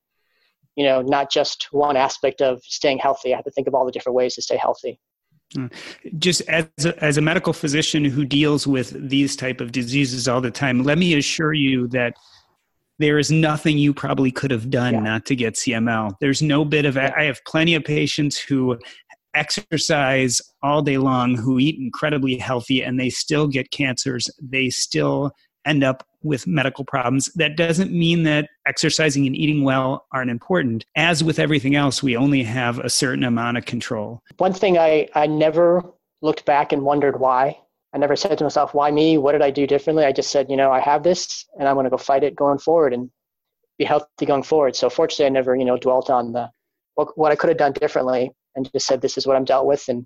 you 0.75 0.85
know 0.85 1.03
not 1.03 1.29
just 1.29 1.67
one 1.71 1.95
aspect 1.95 2.41
of 2.41 2.63
staying 2.63 2.97
healthy. 2.97 3.31
I 3.31 3.35
have 3.35 3.45
to 3.45 3.51
think 3.51 3.67
of 3.67 3.75
all 3.75 3.85
the 3.85 3.91
different 3.91 4.15
ways 4.15 4.33
to 4.35 4.41
stay 4.41 4.57
healthy. 4.57 4.99
Just 6.17 6.41
as 6.49 6.67
a, 6.83 7.03
as 7.03 7.17
a 7.17 7.21
medical 7.21 7.53
physician 7.53 8.03
who 8.03 8.25
deals 8.25 8.67
with 8.67 9.09
these 9.09 9.35
type 9.35 9.61
of 9.61 9.71
diseases 9.71 10.27
all 10.27 10.41
the 10.41 10.51
time, 10.51 10.83
let 10.83 10.97
me 10.97 11.17
assure 11.17 11.53
you 11.53 11.87
that 11.89 12.15
there 12.99 13.19
is 13.19 13.31
nothing 13.31 13.77
you 13.77 13.93
probably 13.93 14.31
could 14.31 14.51
have 14.51 14.69
done 14.69 14.95
yeah. 14.95 14.99
not 14.99 15.25
to 15.27 15.35
get 15.35 15.53
CML. 15.53 16.13
There's 16.19 16.41
no 16.41 16.65
bit 16.65 16.85
of, 16.85 16.97
I 16.97 17.23
have 17.23 17.39
plenty 17.45 17.75
of 17.75 17.83
patients 17.83 18.37
who 18.37 18.77
exercise 19.35 20.41
all 20.63 20.81
day 20.81 20.97
long, 20.97 21.35
who 21.35 21.59
eat 21.59 21.77
incredibly 21.79 22.37
healthy, 22.37 22.81
and 22.81 22.99
they 22.99 23.09
still 23.09 23.47
get 23.47 23.71
cancers. 23.71 24.29
They 24.41 24.69
still 24.69 25.31
end 25.65 25.83
up 25.83 26.06
with 26.23 26.47
medical 26.47 26.83
problems. 26.85 27.31
That 27.35 27.57
doesn't 27.57 27.91
mean 27.91 28.23
that 28.23 28.49
exercising 28.65 29.27
and 29.27 29.35
eating 29.35 29.63
well 29.63 30.05
aren't 30.11 30.31
important. 30.31 30.85
As 30.95 31.23
with 31.23 31.39
everything 31.39 31.75
else, 31.75 32.01
we 32.01 32.17
only 32.17 32.43
have 32.43 32.79
a 32.79 32.89
certain 32.89 33.23
amount 33.23 33.57
of 33.57 33.65
control. 33.65 34.21
One 34.37 34.53
thing 34.53 34.77
I, 34.77 35.07
I 35.13 35.27
never 35.27 35.83
looked 36.21 36.45
back 36.45 36.73
and 36.73 36.83
wondered 36.83 37.19
why. 37.19 37.59
I 37.93 37.97
never 37.97 38.15
said 38.15 38.37
to 38.37 38.43
myself, 38.43 38.73
why 38.73 38.91
me? 38.91 39.17
What 39.17 39.31
did 39.31 39.41
I 39.41 39.51
do 39.51 39.65
differently? 39.65 40.05
I 40.05 40.11
just 40.11 40.31
said, 40.31 40.49
you 40.49 40.57
know, 40.57 40.71
I 40.71 40.79
have 40.79 41.03
this 41.03 41.45
and 41.57 41.67
I'm 41.67 41.75
going 41.75 41.85
to 41.85 41.89
go 41.89 41.97
fight 41.97 42.23
it 42.23 42.35
going 42.35 42.59
forward 42.59 42.93
and 42.93 43.09
be 43.77 43.85
healthy 43.85 44.25
going 44.25 44.43
forward. 44.43 44.75
So 44.75 44.89
fortunately, 44.89 45.27
I 45.27 45.29
never, 45.29 45.55
you 45.55 45.65
know, 45.65 45.77
dwelt 45.77 46.09
on 46.09 46.33
the 46.33 46.49
what, 46.95 47.17
what 47.17 47.31
I 47.31 47.35
could 47.35 47.49
have 47.49 47.57
done 47.57 47.73
differently 47.73 48.31
and 48.55 48.69
just 48.73 48.87
said, 48.87 49.01
this 49.01 49.17
is 49.17 49.27
what 49.27 49.37
I'm 49.37 49.45
dealt 49.45 49.67
with 49.67 49.87
and 49.87 50.05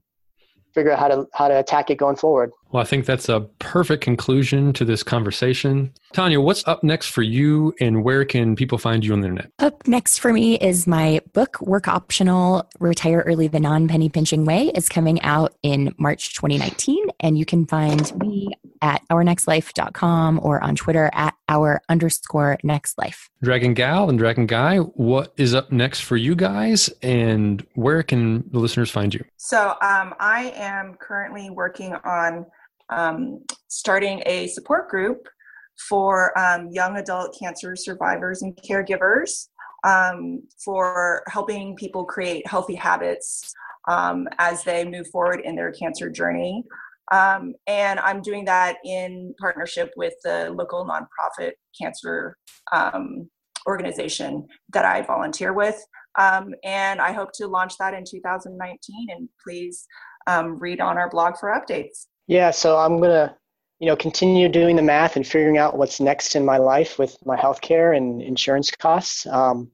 figure 0.74 0.92
out 0.92 1.00
how 1.00 1.08
to 1.08 1.26
how 1.34 1.48
to 1.48 1.60
attack 1.60 1.90
it 1.90 1.98
going 1.98 2.16
forward. 2.16 2.52
Well, 2.72 2.82
I 2.82 2.86
think 2.86 3.06
that's 3.06 3.28
a 3.28 3.42
perfect 3.60 4.02
conclusion 4.02 4.72
to 4.74 4.86
this 4.86 5.04
conversation. 5.04 5.94
Tanja, 6.14 6.42
what's 6.42 6.66
up 6.68 6.84
next 6.84 7.08
for 7.08 7.22
you 7.22 7.74
and 7.82 8.04
where 8.04 8.24
can 8.24 8.56
people 8.56 8.78
find 8.78 9.04
you 9.04 9.12
on 9.12 9.20
the 9.22 9.28
internet? 9.28 9.52
Up 9.60 9.86
next 9.88 10.20
for 10.20 10.32
me 10.32 10.56
is 10.56 10.88
my 10.88 11.20
book, 11.34 11.60
Work 11.62 11.90
Optional 11.90 12.70
Retire 12.80 13.24
Early 13.26 13.48
the 13.50 13.60
Non 13.60 13.90
Penny 13.90 14.08
Pinching 14.08 14.46
Way, 14.46 14.72
is 14.74 14.88
coming 14.88 15.22
out 15.22 15.54
in 15.64 15.94
March 15.98 16.34
2019. 16.36 17.08
And 17.20 17.38
you 17.38 17.46
can 17.46 17.66
find 17.66 18.18
me 18.18 18.50
at 18.82 19.02
ournextlife.com 19.10 20.40
or 20.42 20.64
on 20.64 20.76
Twitter 20.76 21.10
at 21.14 21.36
our 21.50 21.82
underscore 21.90 22.58
next 22.64 22.98
life. 22.98 23.30
Dragon 23.44 23.74
Gal 23.74 24.10
and 24.10 24.18
Dragon 24.18 24.46
Guy, 24.46 24.78
what 24.78 25.34
is 25.36 25.54
up 25.54 25.72
next 25.72 26.00
for 26.02 26.16
you 26.16 26.36
guys 26.36 26.90
and 27.02 27.66
where 27.76 28.02
can 28.02 28.50
the 28.52 28.60
listeners 28.60 28.90
find 28.90 29.14
you? 29.14 29.24
So 29.38 29.72
um, 29.82 30.16
I 30.20 30.54
am 30.56 30.96
currently 30.96 31.50
working 31.50 31.94
on 31.94 32.46
um, 32.92 33.44
starting 33.68 34.22
a 34.26 34.48
support 34.48 34.90
group 34.90 35.28
for 35.90 36.38
um, 36.38 36.70
young 36.70 36.98
adult 36.98 37.36
cancer 37.38 37.76
survivors 37.76 38.42
and 38.42 38.56
caregivers 38.58 39.48
um, 39.84 40.44
for 40.64 41.24
helping 41.28 41.76
people 41.76 42.06
create 42.06 42.46
healthy 42.46 42.76
habits 42.76 43.54
um, 43.88 44.28
as 44.38 44.64
they 44.64 44.86
move 44.86 45.08
forward 45.08 45.42
in 45.44 45.56
their 45.56 45.72
cancer 45.72 46.10
journey. 46.10 46.64
Um, 47.12 47.56
and 47.68 48.00
I'm 48.00 48.22
doing 48.22 48.46
that 48.46 48.78
in 48.86 49.34
partnership 49.40 49.92
with 49.98 50.14
the 50.24 50.52
local 50.52 50.86
nonprofit 50.86 51.54
cancer 51.80 52.38
um, 52.72 53.30
organization 53.68 54.48
that 54.74 54.86
I 54.86 55.02
volunteer 55.02 55.54
with. 55.54 55.84
Um, 56.18 56.54
and 56.64 57.02
I 57.02 57.12
hope 57.12 57.32
to 57.36 57.48
launch 57.48 57.78
that 57.80 57.94
in 57.94 58.04
2019. 58.10 59.08
And 59.10 59.30
please 59.44 59.86
um, 60.28 60.58
read 60.60 60.80
on 60.80 60.98
our 60.98 61.10
blog 61.10 61.38
for 61.38 61.50
updates. 61.50 62.06
Yeah, 62.32 62.52
so 62.52 62.78
I'm 62.78 63.02
gonna, 63.02 63.36
you 63.80 63.88
know, 63.88 63.98
continue 63.98 64.48
doing 64.48 64.78
the 64.78 64.82
math 64.82 65.18
and 65.18 65.28
figuring 65.28 65.58
out 65.58 65.78
what's 65.78 66.00
next 66.00 66.34
in 66.38 66.46
my 66.46 66.60
life 66.60 66.98
with 66.98 67.18
my 67.26 67.36
healthcare 67.36 67.98
and 67.98 68.22
insurance 68.22 68.72
costs. 68.72 69.28
Um, 69.28 69.70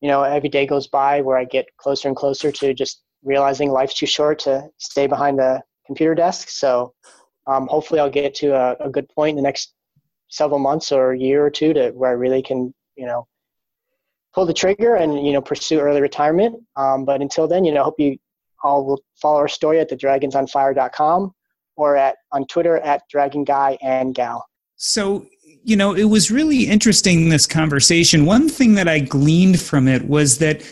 you 0.00 0.08
know, 0.08 0.22
every 0.22 0.48
day 0.48 0.64
goes 0.66 0.86
by 0.86 1.20
where 1.20 1.36
I 1.36 1.44
get 1.44 1.66
closer 1.76 2.08
and 2.08 2.16
closer 2.16 2.50
to 2.50 2.72
just 2.72 3.02
realizing 3.22 3.70
life's 3.70 3.92
too 3.92 4.06
short 4.06 4.38
to 4.38 4.70
stay 4.78 5.06
behind 5.06 5.38
the 5.38 5.60
computer 5.84 6.14
desk. 6.14 6.48
So 6.48 6.94
um, 7.46 7.66
hopefully 7.66 8.00
I'll 8.00 8.08
get 8.08 8.34
to 8.36 8.54
a, 8.54 8.86
a, 8.86 8.88
good 8.88 9.06
point 9.10 9.32
in 9.32 9.36
the 9.36 9.42
next 9.42 9.74
several 10.28 10.60
months 10.60 10.92
or 10.92 11.12
a 11.12 11.18
year 11.18 11.44
or 11.44 11.50
two 11.50 11.74
to 11.74 11.90
where 11.90 12.08
I 12.08 12.14
really 12.14 12.40
can, 12.40 12.72
you 12.96 13.04
know, 13.04 13.26
pull 14.32 14.46
the 14.46 14.54
trigger 14.54 14.94
and, 14.94 15.26
you 15.26 15.34
know, 15.34 15.42
pursue 15.42 15.78
early 15.78 16.00
retirement. 16.00 16.56
Um, 16.74 17.04
but 17.04 17.20
until 17.20 17.46
then, 17.46 17.66
you 17.66 17.72
know, 17.72 17.82
I 17.82 17.84
hope 17.84 18.00
you 18.00 18.16
all 18.64 18.82
will 18.86 19.02
follow 19.20 19.40
our 19.40 19.48
story 19.48 19.78
at 19.78 19.90
thedragonsonfire.com 19.90 21.34
or 21.76 21.96
at 21.96 22.16
on 22.32 22.46
Twitter 22.46 22.78
at 22.78 23.02
Dragon 23.10 23.44
Guy 23.44 23.78
and 23.82 24.14
Gal. 24.14 24.46
So, 24.76 25.26
you 25.64 25.76
know, 25.76 25.94
it 25.94 26.04
was 26.04 26.30
really 26.30 26.64
interesting 26.64 27.28
this 27.28 27.46
conversation. 27.46 28.26
One 28.26 28.48
thing 28.48 28.74
that 28.74 28.88
I 28.88 28.98
gleaned 28.98 29.60
from 29.60 29.86
it 29.86 30.08
was 30.08 30.38
that 30.38 30.62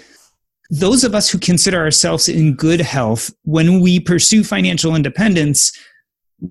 those 0.71 1.05
of 1.05 1.15
us 1.15 1.29
who 1.31 1.39
consider 1.39 1.79
ourselves 1.79 2.29
in 2.29 2.55
good 2.55 2.81
health, 2.81 3.33
when 3.45 3.81
we 3.81 4.01
pursue 4.01 4.45
financial 4.45 4.95
independence, 4.95 5.73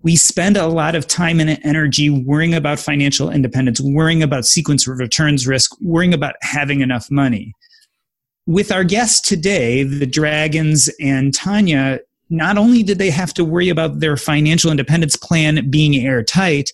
we 0.04 0.16
spend 0.16 0.56
a 0.58 0.68
lot 0.68 0.96
of 0.96 1.08
time 1.08 1.40
and 1.40 1.60
energy 1.64 2.10
worrying 2.10 2.54
about 2.54 2.80
financial 2.80 3.30
independence, 3.30 3.82
worrying 3.82 4.22
about 4.22 4.46
sequence 4.46 4.88
of 4.88 5.00
returns 5.00 5.48
risk, 5.48 5.72
worrying 5.82 6.14
about 6.14 6.36
having 6.42 6.82
enough 6.82 7.10
money. 7.10 7.54
With 8.46 8.72
our 8.72 8.84
guests 8.84 9.28
today, 9.28 9.84
the 9.84 10.06
Dragons 10.06 10.90
and 11.00 11.34
Tanja, 11.34 12.00
not 12.30 12.58
only 12.58 12.84
did 12.84 12.98
they 13.00 13.10
have 13.10 13.34
to 13.36 13.46
worry 13.46 13.70
about 13.70 14.00
their 14.00 14.18
financial 14.18 14.72
independence 14.72 15.16
plan 15.16 15.70
being 15.70 15.96
airtight, 15.96 16.72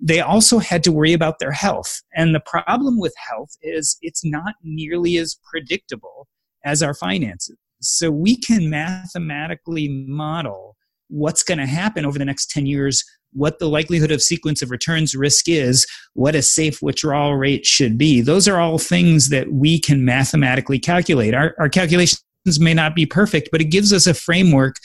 they 0.00 0.20
also 0.20 0.58
had 0.58 0.84
to 0.84 0.92
worry 0.92 1.12
about 1.12 1.38
their 1.38 1.52
health. 1.52 2.02
And 2.14 2.34
the 2.34 2.40
problem 2.40 2.98
with 2.98 3.14
health 3.16 3.56
is 3.62 3.96
it's 4.02 4.24
not 4.24 4.54
nearly 4.62 5.16
as 5.16 5.36
predictable 5.50 6.28
as 6.64 6.82
our 6.82 6.94
finances. 6.94 7.56
So 7.80 8.10
we 8.10 8.36
can 8.36 8.70
mathematically 8.70 9.88
model 9.88 10.76
what's 11.08 11.42
going 11.42 11.58
to 11.58 11.66
happen 11.66 12.06
over 12.06 12.18
the 12.18 12.24
next 12.24 12.50
10 12.50 12.66
years, 12.66 13.04
what 13.32 13.58
the 13.58 13.68
likelihood 13.68 14.10
of 14.10 14.22
sequence 14.22 14.62
of 14.62 14.70
returns 14.70 15.14
risk 15.14 15.48
is, 15.48 15.86
what 16.14 16.34
a 16.34 16.42
safe 16.42 16.80
withdrawal 16.80 17.36
rate 17.36 17.66
should 17.66 17.98
be. 17.98 18.20
Those 18.20 18.48
are 18.48 18.60
all 18.60 18.78
things 18.78 19.28
that 19.28 19.52
we 19.52 19.78
can 19.78 20.04
mathematically 20.04 20.78
calculate. 20.78 21.34
Our, 21.34 21.54
our 21.58 21.68
calculations 21.68 22.23
may 22.60 22.74
not 22.74 22.94
be 22.94 23.06
perfect, 23.06 23.48
but 23.50 23.60
it 23.60 23.66
gives 23.66 23.92
us 23.92 24.06
a 24.06 24.14
framework 24.14 24.76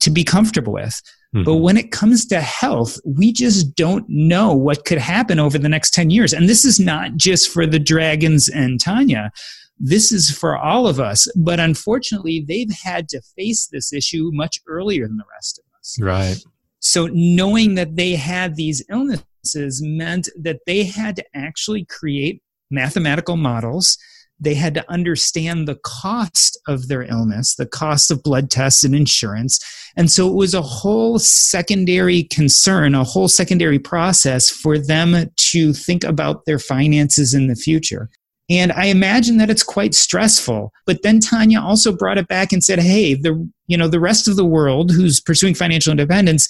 to 0.00 0.10
be 0.10 0.24
comfortable 0.24 0.72
with. 0.72 1.00
Mm-hmm. 1.34 1.44
But 1.44 1.56
when 1.56 1.76
it 1.76 1.90
comes 1.90 2.24
to 2.26 2.40
health, 2.40 2.98
we 3.04 3.32
just 3.32 3.74
don't 3.76 4.06
know 4.08 4.54
what 4.54 4.84
could 4.84 4.98
happen 4.98 5.38
over 5.38 5.58
the 5.58 5.68
next 5.68 5.92
10 5.92 6.10
years. 6.10 6.32
And 6.32 6.48
this 6.48 6.64
is 6.64 6.80
not 6.80 7.16
just 7.16 7.50
for 7.50 7.66
the 7.66 7.78
Dragons 7.78 8.48
and 8.48 8.80
Tanja. 8.80 9.30
This 9.78 10.10
is 10.10 10.30
for 10.30 10.56
all 10.56 10.86
of 10.86 10.98
us. 10.98 11.28
But 11.36 11.60
unfortunately, 11.60 12.44
they've 12.46 12.72
had 12.82 13.08
to 13.10 13.20
face 13.36 13.66
this 13.66 13.92
issue 13.92 14.30
much 14.32 14.60
earlier 14.66 15.06
than 15.06 15.18
the 15.18 15.24
rest 15.32 15.58
of 15.58 15.64
us. 15.78 15.98
Right. 16.00 16.42
So 16.80 17.08
knowing 17.12 17.74
that 17.74 17.96
they 17.96 18.14
had 18.14 18.56
these 18.56 18.82
illnesses 18.88 19.82
meant 19.82 20.28
that 20.40 20.60
they 20.66 20.84
had 20.84 21.16
to 21.16 21.24
actually 21.34 21.84
create 21.84 22.42
mathematical 22.70 23.36
models 23.36 23.98
they 24.40 24.54
had 24.54 24.74
to 24.74 24.90
understand 24.90 25.66
the 25.66 25.78
cost 25.84 26.58
of 26.68 26.88
their 26.88 27.02
illness, 27.02 27.56
the 27.56 27.66
cost 27.66 28.10
of 28.10 28.22
blood 28.22 28.50
tests 28.50 28.84
and 28.84 28.94
insurance. 28.94 29.58
And 29.96 30.10
so 30.10 30.28
it 30.28 30.34
was 30.34 30.54
a 30.54 30.62
whole 30.62 31.18
secondary 31.18 32.24
concern, 32.24 32.94
a 32.94 33.04
whole 33.04 33.28
secondary 33.28 33.78
process 33.78 34.48
for 34.48 34.78
them 34.78 35.30
to 35.36 35.72
think 35.72 36.04
about 36.04 36.44
their 36.44 36.58
finances 36.58 37.34
in 37.34 37.48
the 37.48 37.56
future. 37.56 38.08
And 38.50 38.72
I 38.72 38.86
imagine 38.86 39.36
that 39.38 39.50
it's 39.50 39.62
quite 39.62 39.94
stressful. 39.94 40.72
But 40.86 41.02
then 41.02 41.20
Tanja 41.20 41.60
also 41.60 41.94
brought 41.94 42.16
it 42.16 42.28
back 42.28 42.52
and 42.52 42.64
said, 42.64 42.78
hey, 42.78 43.14
the 43.14 43.50
you 43.66 43.76
know, 43.76 43.88
the 43.88 44.00
rest 44.00 44.28
of 44.28 44.36
the 44.36 44.44
world 44.44 44.90
who's 44.90 45.20
pursuing 45.20 45.54
financial 45.54 45.90
independence 45.90 46.48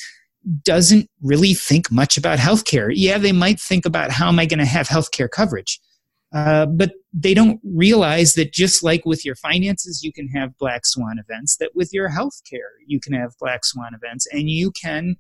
doesn't 0.63 1.09
really 1.23 1.55
think 1.55 1.91
much 1.91 2.17
about 2.17 2.39
healthcare. 2.39 2.93
Yeah, 2.95 3.19
they 3.19 3.33
might 3.33 3.59
think 3.59 3.85
about 3.85 4.13
how 4.13 4.29
am 4.29 4.39
I 4.39 4.47
going 4.47 4.61
to 4.61 4.65
have 4.65 4.89
healthcare 4.89 5.29
coverage 5.29 5.81
uh, 6.33 6.67
but 6.67 6.93
they 7.13 7.35
don't 7.35 7.61
realize 7.65 8.35
that 8.35 8.53
just 8.53 8.83
like 8.83 9.07
with 9.07 9.25
your 9.25 9.35
finances, 9.35 10.03
you 10.03 10.13
can 10.13 10.29
have 10.29 10.57
black 10.59 10.85
swan 10.85 11.19
events, 11.19 11.57
that 11.57 11.75
with 11.75 11.93
your 11.93 12.09
health 12.09 12.41
care, 12.49 12.73
you 12.87 13.01
can 13.01 13.15
have 13.15 13.33
black 13.41 13.65
swan 13.65 13.95
events, 13.95 14.27
and 14.33 14.51
you 14.51 14.71
can 14.71 15.17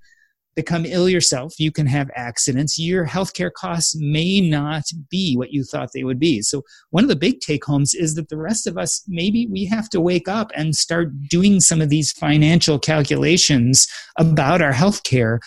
become 0.59 0.85
ill 0.85 1.09
yourself. 1.09 1.55
You 1.61 1.71
can 1.71 1.87
have 1.87 2.11
accidents. 2.17 2.81
Your 2.81 3.07
healthcare 3.07 3.53
costs 3.53 3.95
may 3.97 4.41
not 4.41 4.83
be 5.09 5.37
what 5.37 5.53
you 5.53 5.63
thought 5.63 5.91
they 5.95 6.03
would 6.03 6.19
be. 6.19 6.43
So, 6.43 6.63
one 6.91 7.05
of 7.05 7.09
the 7.09 7.15
big 7.15 7.39
take 7.39 7.65
homes 7.65 7.95
is 7.95 8.17
that 8.17 8.29
the 8.29 8.37
rest 8.37 8.67
of 8.67 8.77
us, 8.77 9.05
maybe 9.07 9.47
we 9.47 9.67
have 9.67 9.89
to 9.91 10.01
wake 10.01 10.27
up 10.27 10.51
and 10.57 10.75
start 10.75 11.11
doing 11.31 11.61
some 11.61 11.81
of 11.81 11.91
these 11.91 12.11
financial 12.11 12.79
calculations 12.79 13.87
about 14.19 14.61
our 14.61 14.73
healthcare 14.73 15.39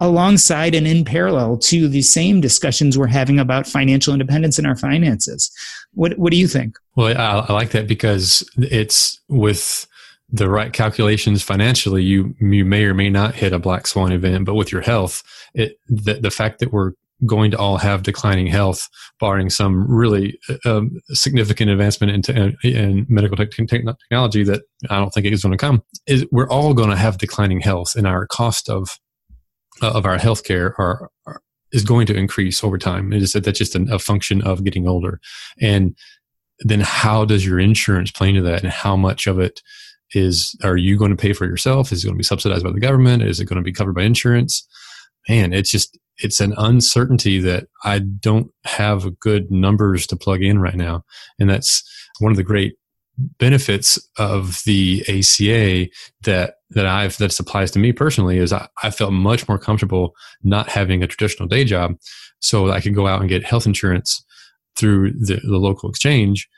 alongside 0.00 0.74
and 0.74 0.86
in 0.86 1.04
parallel 1.04 1.56
to 1.56 1.88
the 1.88 2.02
same 2.02 2.40
discussions 2.40 2.98
we're 2.98 3.06
having 3.06 3.38
about 3.38 3.66
financial 3.66 4.12
independence 4.12 4.58
in 4.58 4.66
our 4.66 4.76
finances. 4.76 5.50
What, 5.92 6.18
what 6.18 6.32
do 6.32 6.36
you 6.36 6.48
think? 6.48 6.76
Well, 6.96 7.16
I, 7.16 7.46
I 7.48 7.52
like 7.52 7.70
that 7.70 7.86
because 7.86 8.48
it's 8.56 9.20
with 9.28 9.86
the 10.30 10.50
right 10.50 10.72
calculations 10.72 11.42
financially, 11.42 12.02
you 12.02 12.34
you 12.40 12.64
may 12.64 12.84
or 12.84 12.94
may 12.94 13.08
not 13.08 13.34
hit 13.34 13.52
a 13.52 13.58
black 13.58 13.86
swan 13.86 14.10
event. 14.10 14.44
But 14.44 14.54
with 14.54 14.72
your 14.72 14.80
health, 14.80 15.22
it 15.54 15.78
the, 15.86 16.14
the 16.14 16.30
fact 16.30 16.58
that 16.58 16.72
we're 16.72 16.92
going 17.24 17.52
to 17.52 17.58
all 17.58 17.78
have 17.78 18.02
declining 18.02 18.48
health, 18.48 18.88
barring 19.20 19.48
some 19.48 19.86
really 19.90 20.38
um, 20.64 20.98
significant 21.10 21.70
advancement 21.70 22.28
in, 22.28 22.56
in 22.64 23.06
medical 23.08 23.36
te- 23.36 23.66
technology 23.66 24.42
that 24.42 24.62
I 24.90 24.98
don't 24.98 25.10
think 25.10 25.26
is 25.26 25.42
going 25.42 25.52
to 25.52 25.58
come, 25.58 25.82
is 26.06 26.26
we're 26.32 26.48
all 26.48 26.74
going 26.74 26.90
to 26.90 26.96
have 26.96 27.18
declining 27.18 27.60
health, 27.60 27.94
and 27.94 28.06
our 28.06 28.26
cost 28.26 28.68
of 28.68 28.88
uh, 28.88 28.88
Uh, 29.82 29.90
of 29.90 30.06
our 30.06 30.18
healthcare 30.18 30.72
are, 30.78 31.10
are 31.26 31.40
is 31.72 31.82
going 31.82 32.06
to 32.06 32.14
increase 32.14 32.62
over 32.62 32.78
time. 32.78 33.12
It 33.12 33.22
is 33.22 33.32
that's 33.32 33.58
just 33.58 33.74
a, 33.74 33.84
a 33.92 33.98
function 33.98 34.40
of 34.42 34.62
getting 34.62 34.86
older, 34.86 35.20
and 35.60 35.96
then 36.60 36.80
how 36.80 37.24
does 37.24 37.44
your 37.44 37.58
insurance 37.58 38.12
play 38.12 38.28
into 38.28 38.42
that, 38.42 38.62
and 38.62 38.72
how 38.72 38.96
much 38.96 39.26
of 39.26 39.40
it 39.40 39.60
is 40.12 40.56
are 40.62 40.76
you 40.76 40.96
going 40.96 41.10
to 41.10 41.16
pay 41.16 41.32
for 41.32 41.44
yourself? 41.44 41.90
Is 41.90 42.04
it 42.04 42.06
going 42.06 42.14
to 42.14 42.18
be 42.18 42.24
subsidized 42.24 42.64
by 42.64 42.70
the 42.70 42.78
government? 42.78 43.24
Is 43.24 43.40
it 43.40 43.46
going 43.46 43.56
to 43.56 43.62
be 43.62 43.72
covered 43.72 43.96
by 43.96 44.02
insurance? 44.02 44.66
Man, 45.28 45.52
it's 45.52 45.70
just 45.70 45.98
it's 46.18 46.38
an 46.38 46.54
uncertainty 46.56 47.40
that 47.40 47.66
I 47.82 47.98
don't 47.98 48.52
have 48.64 49.18
good 49.18 49.50
numbers 49.50 50.06
to 50.06 50.16
plug 50.16 50.42
in 50.42 50.60
right 50.60 50.76
now, 50.76 51.04
and 51.40 51.50
that's 51.50 51.82
one 52.20 52.30
of 52.30 52.36
the 52.36 52.44
great 52.44 52.76
benefits 53.18 53.98
of 54.18 54.62
the 54.64 55.04
ACA 55.08 55.88
that 56.22 56.56
that 56.70 56.86
I've 56.86 57.16
that 57.18 57.38
applies 57.38 57.70
to 57.72 57.78
me 57.78 57.92
personally 57.92 58.38
is 58.38 58.52
I, 58.52 58.68
I 58.82 58.90
felt 58.90 59.12
much 59.12 59.48
more 59.48 59.58
comfortable 59.58 60.14
not 60.42 60.68
having 60.68 61.02
a 61.02 61.06
traditional 61.06 61.48
day 61.48 61.64
job, 61.64 61.96
so 62.40 62.70
I 62.70 62.80
could 62.80 62.94
go 62.94 63.06
out 63.06 63.20
and 63.20 63.28
get 63.28 63.44
health 63.44 63.66
insurance 63.66 64.24
through 64.76 65.12
the, 65.12 65.40
the 65.44 65.58
local 65.58 65.88
exchange 65.88 66.48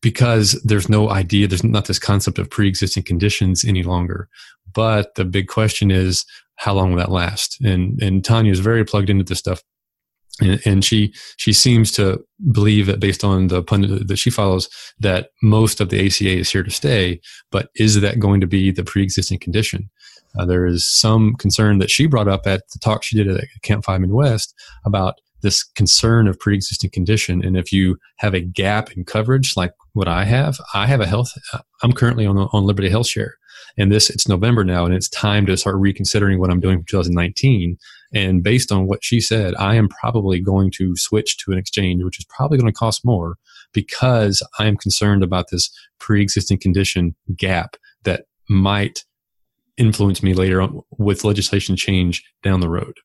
because 0.00 0.60
there's 0.64 0.88
no 0.88 1.10
idea, 1.10 1.48
there's 1.48 1.64
not 1.64 1.86
this 1.86 1.98
concept 1.98 2.38
of 2.38 2.50
pre-existing 2.50 3.02
conditions 3.02 3.64
any 3.64 3.82
longer. 3.82 4.28
But 4.72 5.14
the 5.14 5.24
big 5.24 5.48
question 5.48 5.90
is, 5.90 6.24
how 6.56 6.74
long 6.74 6.90
will 6.90 6.98
that 6.98 7.10
last? 7.10 7.60
And 7.62 8.00
and 8.02 8.22
Tanja 8.22 8.50
is 8.50 8.60
very 8.60 8.84
plugged 8.84 9.10
into 9.10 9.24
this 9.24 9.38
stuff, 9.38 9.62
and, 10.40 10.60
and 10.66 10.84
she 10.84 11.14
she 11.36 11.52
seems 11.52 11.90
to 11.92 12.22
believe 12.52 12.86
that 12.86 13.00
based 13.00 13.24
on 13.24 13.48
the 13.48 13.62
pundit 13.62 14.08
that 14.08 14.18
she 14.18 14.30
follows, 14.30 14.68
that 15.00 15.30
most 15.42 15.80
of 15.80 15.88
the 15.88 16.04
ACA 16.06 16.38
is 16.38 16.50
here 16.50 16.62
to 16.62 16.70
stay. 16.70 17.20
But 17.50 17.70
is 17.76 18.00
that 18.00 18.20
going 18.20 18.40
to 18.40 18.46
be 18.46 18.70
the 18.70 18.84
pre-existing 18.84 19.38
condition? 19.38 19.88
Uh, 20.38 20.44
there 20.44 20.66
is 20.66 20.86
some 20.86 21.34
concern 21.36 21.78
that 21.78 21.90
she 21.90 22.06
brought 22.06 22.28
up 22.28 22.46
at 22.46 22.62
the 22.72 22.78
talk 22.78 23.02
she 23.02 23.16
did 23.16 23.28
at 23.28 23.44
Camp 23.62 23.84
FI 23.84 23.98
Midwest 23.98 24.54
about 24.84 25.14
this 25.42 25.62
concern 25.62 26.26
of 26.26 26.38
pre-existing 26.38 26.90
condition 26.90 27.44
and 27.44 27.56
if 27.56 27.70
you 27.70 27.96
have 28.16 28.34
a 28.34 28.40
gap 28.40 28.90
in 28.92 29.04
coverage 29.04 29.56
like 29.56 29.72
what 29.92 30.08
i 30.08 30.24
have 30.24 30.58
i 30.74 30.86
have 30.86 31.00
a 31.00 31.06
health 31.06 31.30
i'm 31.82 31.92
currently 31.92 32.26
on, 32.26 32.36
on 32.38 32.64
liberty 32.64 32.88
health 32.88 33.06
share 33.06 33.36
and 33.76 33.92
this 33.92 34.08
it's 34.08 34.26
november 34.26 34.64
now 34.64 34.84
and 34.84 34.94
it's 34.94 35.08
time 35.10 35.44
to 35.46 35.56
start 35.56 35.76
reconsidering 35.76 36.40
what 36.40 36.50
i'm 36.50 36.58
doing 36.58 36.80
for 36.80 36.86
2019 36.86 37.76
and 38.14 38.42
based 38.42 38.70
on 38.72 38.86
what 38.86 39.02
she 39.02 39.20
said 39.20 39.54
i 39.56 39.74
am 39.74 39.88
probably 39.88 40.40
going 40.40 40.70
to 40.70 40.94
switch 40.96 41.36
to 41.38 41.52
an 41.52 41.58
exchange 41.58 42.02
which 42.02 42.18
is 42.18 42.26
probably 42.28 42.58
going 42.58 42.72
to 42.72 42.78
cost 42.78 43.04
more 43.04 43.36
because 43.72 44.42
i 44.58 44.66
am 44.66 44.76
concerned 44.76 45.22
about 45.22 45.46
this 45.50 45.70
pre-existing 45.98 46.58
condition 46.58 47.14
gap 47.36 47.76
that 48.04 48.24
might 48.48 49.04
influence 49.76 50.22
me 50.22 50.34
later 50.34 50.60
on 50.60 50.80
with 50.98 51.24
legislation 51.24 51.76
change 51.76 52.24
down 52.42 52.60
the 52.60 52.68
road. 52.68 52.96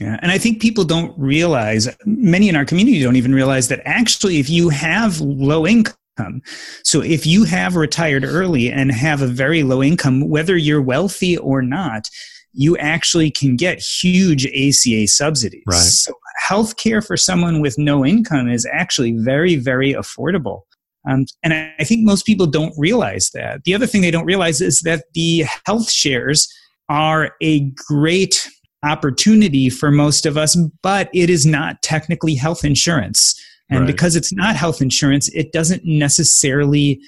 Yeah, 0.00 0.18
and 0.22 0.32
I 0.32 0.38
think 0.38 0.62
people 0.62 0.84
don't 0.84 1.16
realize, 1.18 1.88
many 2.06 2.48
in 2.48 2.56
our 2.56 2.64
community 2.64 3.02
don't 3.02 3.16
even 3.16 3.34
realize 3.34 3.68
that 3.68 3.82
actually, 3.84 4.38
if 4.38 4.48
you 4.48 4.70
have 4.70 5.20
low 5.20 5.66
income, 5.66 6.40
so 6.82 7.02
if 7.02 7.26
you 7.26 7.44
have 7.44 7.76
retired 7.76 8.24
early 8.24 8.70
and 8.70 8.90
have 8.90 9.20
a 9.20 9.26
very 9.26 9.62
low 9.62 9.82
income, 9.82 10.28
whether 10.28 10.56
you're 10.56 10.80
wealthy 10.80 11.36
or 11.36 11.60
not, 11.60 12.08
you 12.52 12.76
actually 12.78 13.30
can 13.30 13.56
get 13.56 13.80
huge 13.80 14.46
ACA 14.46 15.06
subsidies. 15.08 15.62
Right. 15.66 15.76
So 15.76 16.12
healthcare 16.46 17.04
for 17.04 17.16
someone 17.16 17.60
with 17.60 17.78
no 17.78 18.04
income 18.04 18.48
is 18.48 18.66
actually 18.72 19.12
very, 19.18 19.56
very 19.56 19.94
affordable. 19.94 20.62
Um, 21.08 21.26
and 21.42 21.52
I 21.78 21.84
think 21.84 22.04
most 22.04 22.26
people 22.26 22.46
don't 22.46 22.74
realize 22.76 23.30
that. 23.34 23.64
The 23.64 23.74
other 23.74 23.86
thing 23.86 24.02
they 24.02 24.10
don't 24.10 24.24
realize 24.24 24.60
is 24.60 24.80
that 24.80 25.04
the 25.14 25.44
health 25.66 25.90
shares 25.90 26.48
are 26.88 27.32
a 27.40 27.70
great 27.88 28.48
opportunity 28.84 29.70
for 29.70 29.90
most 29.90 30.26
of 30.26 30.36
us, 30.36 30.56
but 30.82 31.08
it 31.12 31.30
is 31.30 31.46
not 31.46 31.80
technically 31.82 32.34
health 32.34 32.64
insurance. 32.64 33.40
And 33.70 33.80
right. 33.80 33.86
because 33.86 34.16
it's 34.16 34.32
not 34.32 34.54
health 34.54 34.82
insurance, 34.82 35.28
it 35.30 35.52
doesn't 35.52 35.84
necessarily 35.84 37.00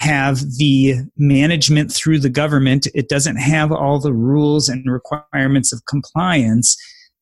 have 0.00 0.40
the 0.58 0.94
management 1.16 1.92
through 1.92 2.18
the 2.18 2.28
government. 2.28 2.86
It 2.94 3.08
doesn't 3.08 3.36
have 3.36 3.72
all 3.72 3.98
the 3.98 4.12
rules 4.12 4.68
and 4.68 4.84
requirements 4.90 5.72
of 5.72 5.84
compliance. 5.86 6.76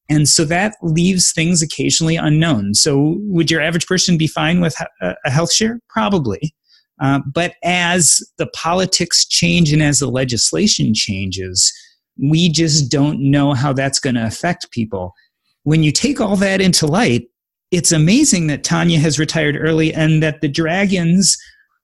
And 0.08 0.28
so 0.28 0.44
that 0.46 0.76
leaves 0.82 1.32
things 1.32 1.62
occasionally 1.62 2.16
unknown. 2.16 2.74
So, 2.74 3.16
would 3.20 3.50
your 3.50 3.60
average 3.60 3.86
person 3.86 4.16
be 4.16 4.26
fine 4.26 4.60
with 4.60 4.74
a 5.00 5.30
health 5.30 5.52
share? 5.52 5.80
Probably. 5.88 6.54
Uh, 7.00 7.20
but 7.32 7.54
as 7.62 8.20
the 8.38 8.48
politics 8.48 9.26
change 9.26 9.72
and 9.72 9.82
as 9.82 9.98
the 9.98 10.08
legislation 10.08 10.94
changes, 10.94 11.72
we 12.20 12.48
just 12.48 12.90
don't 12.90 13.20
know 13.20 13.54
how 13.54 13.72
that's 13.72 14.00
going 14.00 14.16
to 14.16 14.26
affect 14.26 14.70
people. 14.72 15.14
When 15.62 15.82
you 15.82 15.92
take 15.92 16.20
all 16.20 16.36
that 16.36 16.60
into 16.60 16.86
light, 16.86 17.28
it's 17.70 17.92
amazing 17.92 18.46
that 18.48 18.64
Tanja 18.64 18.98
has 18.98 19.18
retired 19.18 19.56
early 19.56 19.92
and 19.92 20.22
that 20.22 20.40
the 20.40 20.48
Dragons 20.48 21.36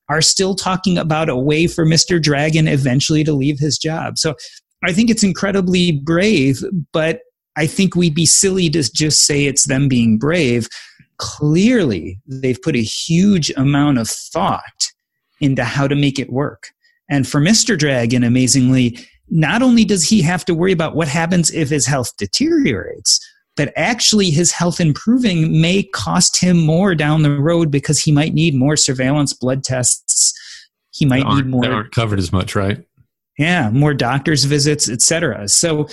are 0.09 0.23
still 0.23 0.55
talking 0.55 0.99
about 0.99 1.29
a 1.29 1.37
way 1.37 1.67
for 1.67 1.87
Mr. 1.87 2.23
Dragon 2.23 2.69
eventually 2.69 3.25
to 3.25 3.33
leave 3.33 3.59
his 3.59 3.79
job. 3.79 4.19
So 4.19 4.35
I 4.85 4.93
think 4.93 5.11
it's 5.11 5.25
incredibly 5.25 5.93
brave, 5.93 6.63
but 6.93 7.21
I 7.57 7.67
think 7.67 7.95
we'd 7.95 8.15
be 8.15 8.27
silly 8.27 8.69
to 8.71 8.83
just 8.93 9.25
say 9.25 9.45
it's 9.45 9.67
them 9.67 9.89
being 9.89 10.19
brave. 10.19 10.69
Clearly, 11.19 12.21
they've 12.27 12.61
put 12.61 12.77
a 12.77 12.83
huge 12.83 13.51
amount 13.57 13.99
of 13.99 14.09
thought 14.09 14.91
into 15.41 15.65
how 15.65 15.89
to 15.89 15.95
make 15.95 16.19
it 16.19 16.33
work. 16.33 16.69
And 17.09 17.27
for 17.27 17.41
Mr. 17.41 17.79
Dragon, 17.79 18.25
amazingly, 18.25 18.99
not 19.29 19.63
only 19.63 19.85
does 19.85 20.09
he 20.09 20.23
have 20.23 20.45
to 20.47 20.55
worry 20.55 20.73
about 20.73 20.97
what 20.97 21.09
happens 21.09 21.51
if 21.53 21.71
his 21.71 21.87
health 21.87 22.13
deteriorates, 22.19 23.21
but 23.57 23.73
actually 23.77 24.31
his 24.31 24.53
health 24.53 24.81
improving 24.81 25.61
may 25.61 25.83
cost 25.83 26.41
him 26.41 26.65
more 26.65 26.95
down 26.95 27.23
the 27.23 27.31
road 27.31 27.71
because 27.71 28.01
he 28.01 28.13
might 28.13 28.35
need 28.35 28.55
more 28.55 28.77
surveillance 28.77 29.33
blood 29.33 29.65
tests. 29.65 30.33
He 30.91 31.05
might 31.05 31.27
need 31.27 31.47
more. 31.47 31.63
They 31.63 31.69
aren't 31.69 31.93
covered 31.93 32.19
as 32.19 32.33
much, 32.33 32.55
right? 32.55 32.85
Yeah, 33.39 33.71
more 33.71 33.95
doctor's 33.95 34.45
visits, 34.45 34.89
etc. 34.89 35.49
So 35.49 35.89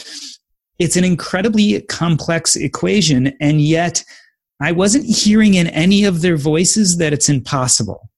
it's 0.78 0.95
an 0.95 1.03
incredibly 1.03 1.82
complex 1.82 2.55
equation, 2.55 3.34
and 3.39 3.62
yet 3.62 4.03
I 4.62 4.72
wasn't 4.72 5.05
hearing 5.05 5.55
in 5.55 5.68
any 5.68 6.03
of 6.03 6.22
their 6.22 6.38
voices 6.38 6.97
that 6.97 7.14
it's 7.14 7.30
impossible 7.30 8.12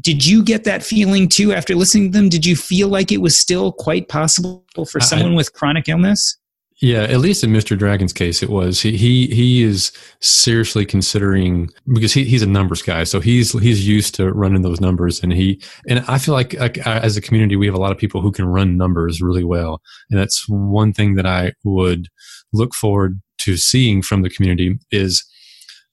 did 0.00 0.24
you 0.24 0.42
get 0.42 0.64
that 0.64 0.82
feeling 0.82 1.28
too 1.28 1.52
after 1.52 1.74
listening 1.74 2.12
to 2.12 2.18
them? 2.18 2.28
Did 2.28 2.46
you 2.46 2.56
feel 2.56 2.88
like 2.88 3.12
it 3.12 3.20
was 3.20 3.38
still 3.38 3.72
quite 3.72 4.08
possible 4.08 4.64
for 4.90 5.00
someone 5.00 5.32
I, 5.32 5.36
with 5.36 5.52
chronic 5.52 5.88
illness? 5.88 6.38
Yeah, 6.82 7.02
at 7.02 7.18
least 7.18 7.44
in 7.44 7.50
Mr. 7.50 7.76
Dragon's 7.76 8.14
case, 8.14 8.42
it 8.42 8.48
was. 8.48 8.80
He 8.80 8.96
he 8.96 9.26
he 9.26 9.62
is 9.62 9.92
seriously 10.20 10.86
considering 10.86 11.68
because 11.94 12.14
he, 12.14 12.24
he's 12.24 12.40
a 12.42 12.46
numbers 12.46 12.80
guy, 12.80 13.04
so 13.04 13.20
he's 13.20 13.52
he's 13.60 13.86
used 13.86 14.14
to 14.14 14.32
running 14.32 14.62
those 14.62 14.80
numbers, 14.80 15.22
and 15.22 15.30
he 15.30 15.62
and 15.86 16.02
I 16.08 16.16
feel 16.16 16.32
like, 16.32 16.54
like 16.54 16.78
as 16.86 17.18
a 17.18 17.20
community, 17.20 17.54
we 17.54 17.66
have 17.66 17.74
a 17.74 17.80
lot 17.80 17.92
of 17.92 17.98
people 17.98 18.22
who 18.22 18.32
can 18.32 18.46
run 18.46 18.78
numbers 18.78 19.20
really 19.20 19.44
well, 19.44 19.82
and 20.10 20.18
that's 20.18 20.48
one 20.48 20.94
thing 20.94 21.16
that 21.16 21.26
I 21.26 21.52
would 21.64 22.08
look 22.54 22.74
forward 22.74 23.20
to 23.40 23.58
seeing 23.58 24.00
from 24.00 24.22
the 24.22 24.30
community 24.30 24.78
is 24.90 25.22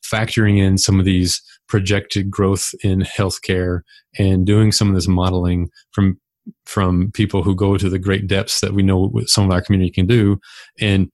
factoring 0.06 0.58
in 0.58 0.78
some 0.78 1.00
of 1.00 1.06
these 1.06 1.42
projected 1.68 2.32
growth 2.32 2.74
in 2.82 3.02
healthcare 3.02 3.82
and 4.18 4.46
doing 4.46 4.72
some 4.72 4.88
of 4.88 4.96
this 4.96 5.08
modeling 5.08 5.70
from 5.92 6.18
from 6.66 7.12
people 7.14 7.44
who 7.44 7.56
go 7.56 7.78
to 7.78 7.90
the 7.90 8.00
great 8.00 8.28
depths 8.28 8.62
that 8.62 8.74
we 8.74 8.84
know 8.84 9.12
some 9.26 9.46
of 9.46 9.52
our 9.52 9.62
community 9.62 9.92
can 9.92 10.06
do. 10.06 10.40
And 10.80 11.10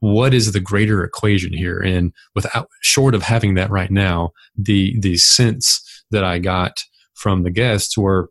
what 0.00 0.34
is 0.34 0.52
the 0.52 0.60
greater 0.60 1.02
equation 1.04 1.52
here? 1.52 1.78
And 1.78 2.12
without 2.34 2.68
short 2.82 3.14
of 3.14 3.22
having 3.22 3.54
that 3.54 3.70
right 3.70 3.90
now 3.90 4.30
the 4.56 4.98
the 5.00 5.16
sense 5.16 5.82
that 6.10 6.24
i 6.24 6.38
got 6.38 6.82
from 7.14 7.42
the 7.42 7.50
guests 7.50 7.96
were 7.96 8.30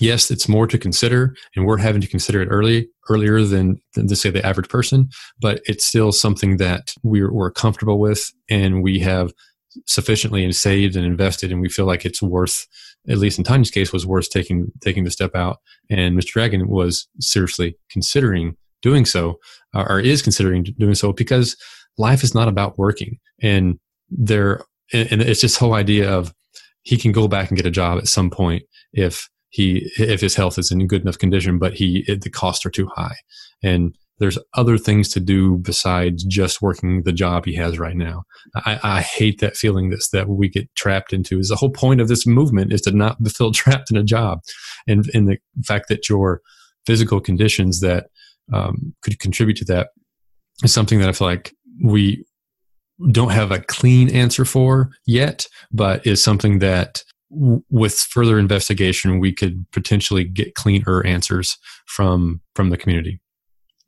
yes 0.00 0.30
it's 0.30 0.48
more 0.48 0.66
to 0.66 0.78
consider 0.78 1.34
and 1.54 1.66
we're 1.66 1.78
having 1.78 2.00
to 2.00 2.08
consider 2.08 2.42
it 2.42 2.48
early 2.48 2.88
earlier 3.08 3.42
than, 3.42 3.76
than 3.94 4.06
to 4.08 4.16
say 4.16 4.30
the 4.30 4.44
average 4.44 4.68
person 4.68 5.08
but 5.40 5.60
it's 5.64 5.86
still 5.86 6.12
something 6.12 6.56
that 6.56 6.92
we're, 7.02 7.32
we're 7.32 7.50
comfortable 7.50 7.98
with 7.98 8.30
and 8.50 8.82
we 8.82 8.98
have 8.98 9.32
sufficiently 9.86 10.44
and 10.44 10.54
saved 10.54 10.96
and 10.96 11.04
invested, 11.04 11.50
and 11.52 11.60
we 11.60 11.68
feel 11.68 11.86
like 11.86 12.04
it's 12.04 12.22
worth, 12.22 12.66
at 13.08 13.18
least 13.18 13.38
in 13.38 13.44
Tanja's 13.44 13.70
case, 13.70 13.92
was 13.92 14.06
worth 14.06 14.30
taking 14.30 14.70
taking 14.80 15.04
the 15.04 15.10
step 15.10 15.34
out. 15.34 15.58
And 15.90 16.18
Mr. 16.18 16.32
Dragon 16.32 16.68
was 16.68 17.08
seriously 17.20 17.76
considering 17.90 18.56
doing 18.80 19.04
so, 19.04 19.38
uh, 19.74 19.84
or 19.88 20.00
is 20.00 20.22
considering 20.22 20.64
doing 20.78 20.94
so, 20.94 21.12
because 21.12 21.56
life 21.98 22.22
is 22.22 22.34
not 22.34 22.48
about 22.48 22.78
working, 22.78 23.18
and 23.40 23.78
there, 24.10 24.64
and 24.92 25.22
it's 25.22 25.42
this 25.42 25.56
whole 25.56 25.74
idea 25.74 26.10
of 26.10 26.32
he 26.82 26.96
can 26.96 27.12
go 27.12 27.28
back 27.28 27.48
and 27.48 27.56
get 27.56 27.66
a 27.66 27.70
job 27.70 27.98
at 27.98 28.08
some 28.08 28.30
point 28.30 28.64
if 28.92 29.28
he 29.50 29.90
if 29.98 30.20
his 30.20 30.34
health 30.34 30.58
is 30.58 30.70
in 30.70 30.86
good 30.86 31.02
enough 31.02 31.18
condition, 31.18 31.58
but 31.58 31.74
he 31.74 32.04
the 32.06 32.30
costs 32.30 32.66
are 32.66 32.70
too 32.70 32.88
high, 32.94 33.16
and 33.62 33.94
there's 34.18 34.38
other 34.54 34.78
things 34.78 35.08
to 35.10 35.20
do 35.20 35.58
besides 35.58 36.24
just 36.24 36.62
working 36.62 37.02
the 37.02 37.12
job 37.12 37.44
he 37.44 37.54
has 37.54 37.78
right 37.78 37.96
now. 37.96 38.22
I, 38.54 38.78
I 38.82 39.00
hate 39.00 39.40
that 39.40 39.56
feeling 39.56 39.90
that's, 39.90 40.10
that 40.10 40.28
we 40.28 40.48
get 40.48 40.72
trapped 40.76 41.12
into. 41.12 41.38
Is 41.38 41.48
the 41.48 41.56
whole 41.56 41.70
point 41.70 42.00
of 42.00 42.08
this 42.08 42.26
movement 42.26 42.72
is 42.72 42.82
to 42.82 42.92
not 42.92 43.16
feel 43.36 43.52
trapped 43.52 43.90
in 43.90 43.96
a 43.96 44.04
job, 44.04 44.40
and 44.86 45.08
in 45.10 45.26
the 45.26 45.38
fact 45.64 45.88
that 45.88 46.08
your 46.08 46.40
physical 46.86 47.20
conditions 47.20 47.80
that 47.80 48.08
um, 48.52 48.94
could 49.02 49.18
contribute 49.18 49.56
to 49.58 49.64
that 49.66 49.90
is 50.62 50.72
something 50.72 50.98
that 50.98 51.08
I 51.08 51.12
feel 51.12 51.28
like 51.28 51.54
we 51.82 52.24
don't 53.10 53.32
have 53.32 53.50
a 53.50 53.60
clean 53.60 54.10
answer 54.10 54.44
for 54.44 54.90
yet, 55.06 55.46
but 55.72 56.06
is 56.06 56.22
something 56.22 56.58
that 56.60 57.02
with 57.30 57.94
further 57.94 58.38
investigation, 58.38 59.18
we 59.18 59.32
could 59.32 59.64
potentially 59.72 60.24
get 60.24 60.54
cleaner 60.54 61.04
answers 61.04 61.56
from 61.86 62.40
from 62.54 62.70
the 62.70 62.76
community. 62.76 63.21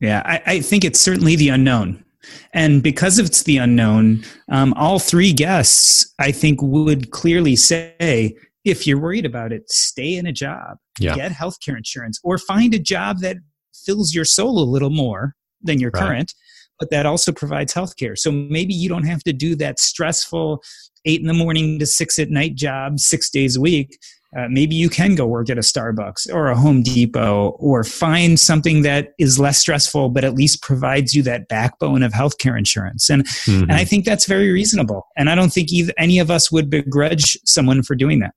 Yeah, 0.01 0.23
I, 0.25 0.43
I 0.47 0.61
think 0.61 0.85
it's 0.85 1.01
certainly 1.01 1.37
the 1.37 1.49
unknown. 1.49 2.05
And 2.53 2.83
because 2.83 3.19
it's 3.19 3.43
the 3.43 3.59
unknown, 3.59 4.25
um, 4.51 4.73
all 4.75 4.99
three 4.99 5.33
guests, 5.33 6.13
I 6.19 6.33
think, 6.33 6.61
would 6.63 7.11
clearly 7.11 7.57
say 7.57 8.35
if 8.65 8.87
you're 8.87 8.99
worried 9.01 9.27
about 9.27 9.53
it, 9.53 9.71
stay 9.71 10.17
in 10.17 10.27
a 10.27 10.33
job, 10.33 10.79
Yeah. 10.99 11.15
get 11.15 11.33
healthcare 11.33 11.77
insurance, 11.77 12.19
or 12.25 12.39
find 12.39 12.73
a 12.75 12.79
job 12.79 13.19
that 13.21 13.37
fills 13.85 14.15
your 14.15 14.25
soul 14.25 14.59
a 14.59 14.65
little 14.65 14.91
more 14.91 15.35
than 15.63 15.79
your 15.81 15.91
Right. 15.91 16.03
current, 16.03 16.35
but 16.79 16.91
that 16.91 17.05
also 17.05 17.31
provides 17.31 17.75
healthcare. 17.75 18.17
So 18.17 18.33
maybe 18.33 18.73
you 18.73 18.89
don't 18.89 19.05
have 19.07 19.23
to 19.25 19.33
do 19.35 19.55
that 19.57 19.79
stressful 19.79 20.63
eight 21.05 21.21
in 21.21 21.27
the 21.27 21.35
morning 21.35 21.79
to 21.79 21.87
six 21.87 22.19
at 22.19 22.31
night 22.31 22.55
job 22.55 22.99
six 22.99 23.29
days 23.29 23.57
a 23.57 23.61
week. 23.61 23.99
Uh, 24.37 24.49
maybe 24.51 24.75
you 24.75 24.89
can 24.89 25.15
go 25.15 25.27
work 25.27 25.49
at 25.51 25.59
a 25.59 25.63
Starbucks 25.63 26.33
or 26.33 26.49
a 26.49 26.57
Home 26.57 26.83
Depot 26.83 27.51
or 27.59 27.85
find 27.85 28.39
something 28.39 28.83
that 28.83 29.13
is 29.19 29.39
less 29.39 29.59
stressful, 29.59 30.11
but 30.11 30.25
at 30.25 30.35
least 30.35 30.63
provides 30.63 31.15
you 31.15 31.23
that 31.23 31.49
backbone 31.49 32.03
of 32.03 32.13
healthcare 32.13 32.59
insurance. 32.59 33.09
And, 33.09 33.27
Mhm. 33.27 33.63
and 33.63 33.73
I 33.73 33.85
think 33.85 34.05
that's 34.05 34.27
very 34.27 34.51
reasonable. 34.51 35.07
And 35.17 35.31
I 35.31 35.35
don't 35.35 35.53
think 35.53 35.73
either, 35.73 35.93
any 35.99 36.19
of 36.19 36.31
us 36.31 36.51
would 36.51 36.69
begrudge 36.71 37.39
someone 37.45 37.83
for 37.83 37.95
doing 37.95 38.19
that. 38.21 38.33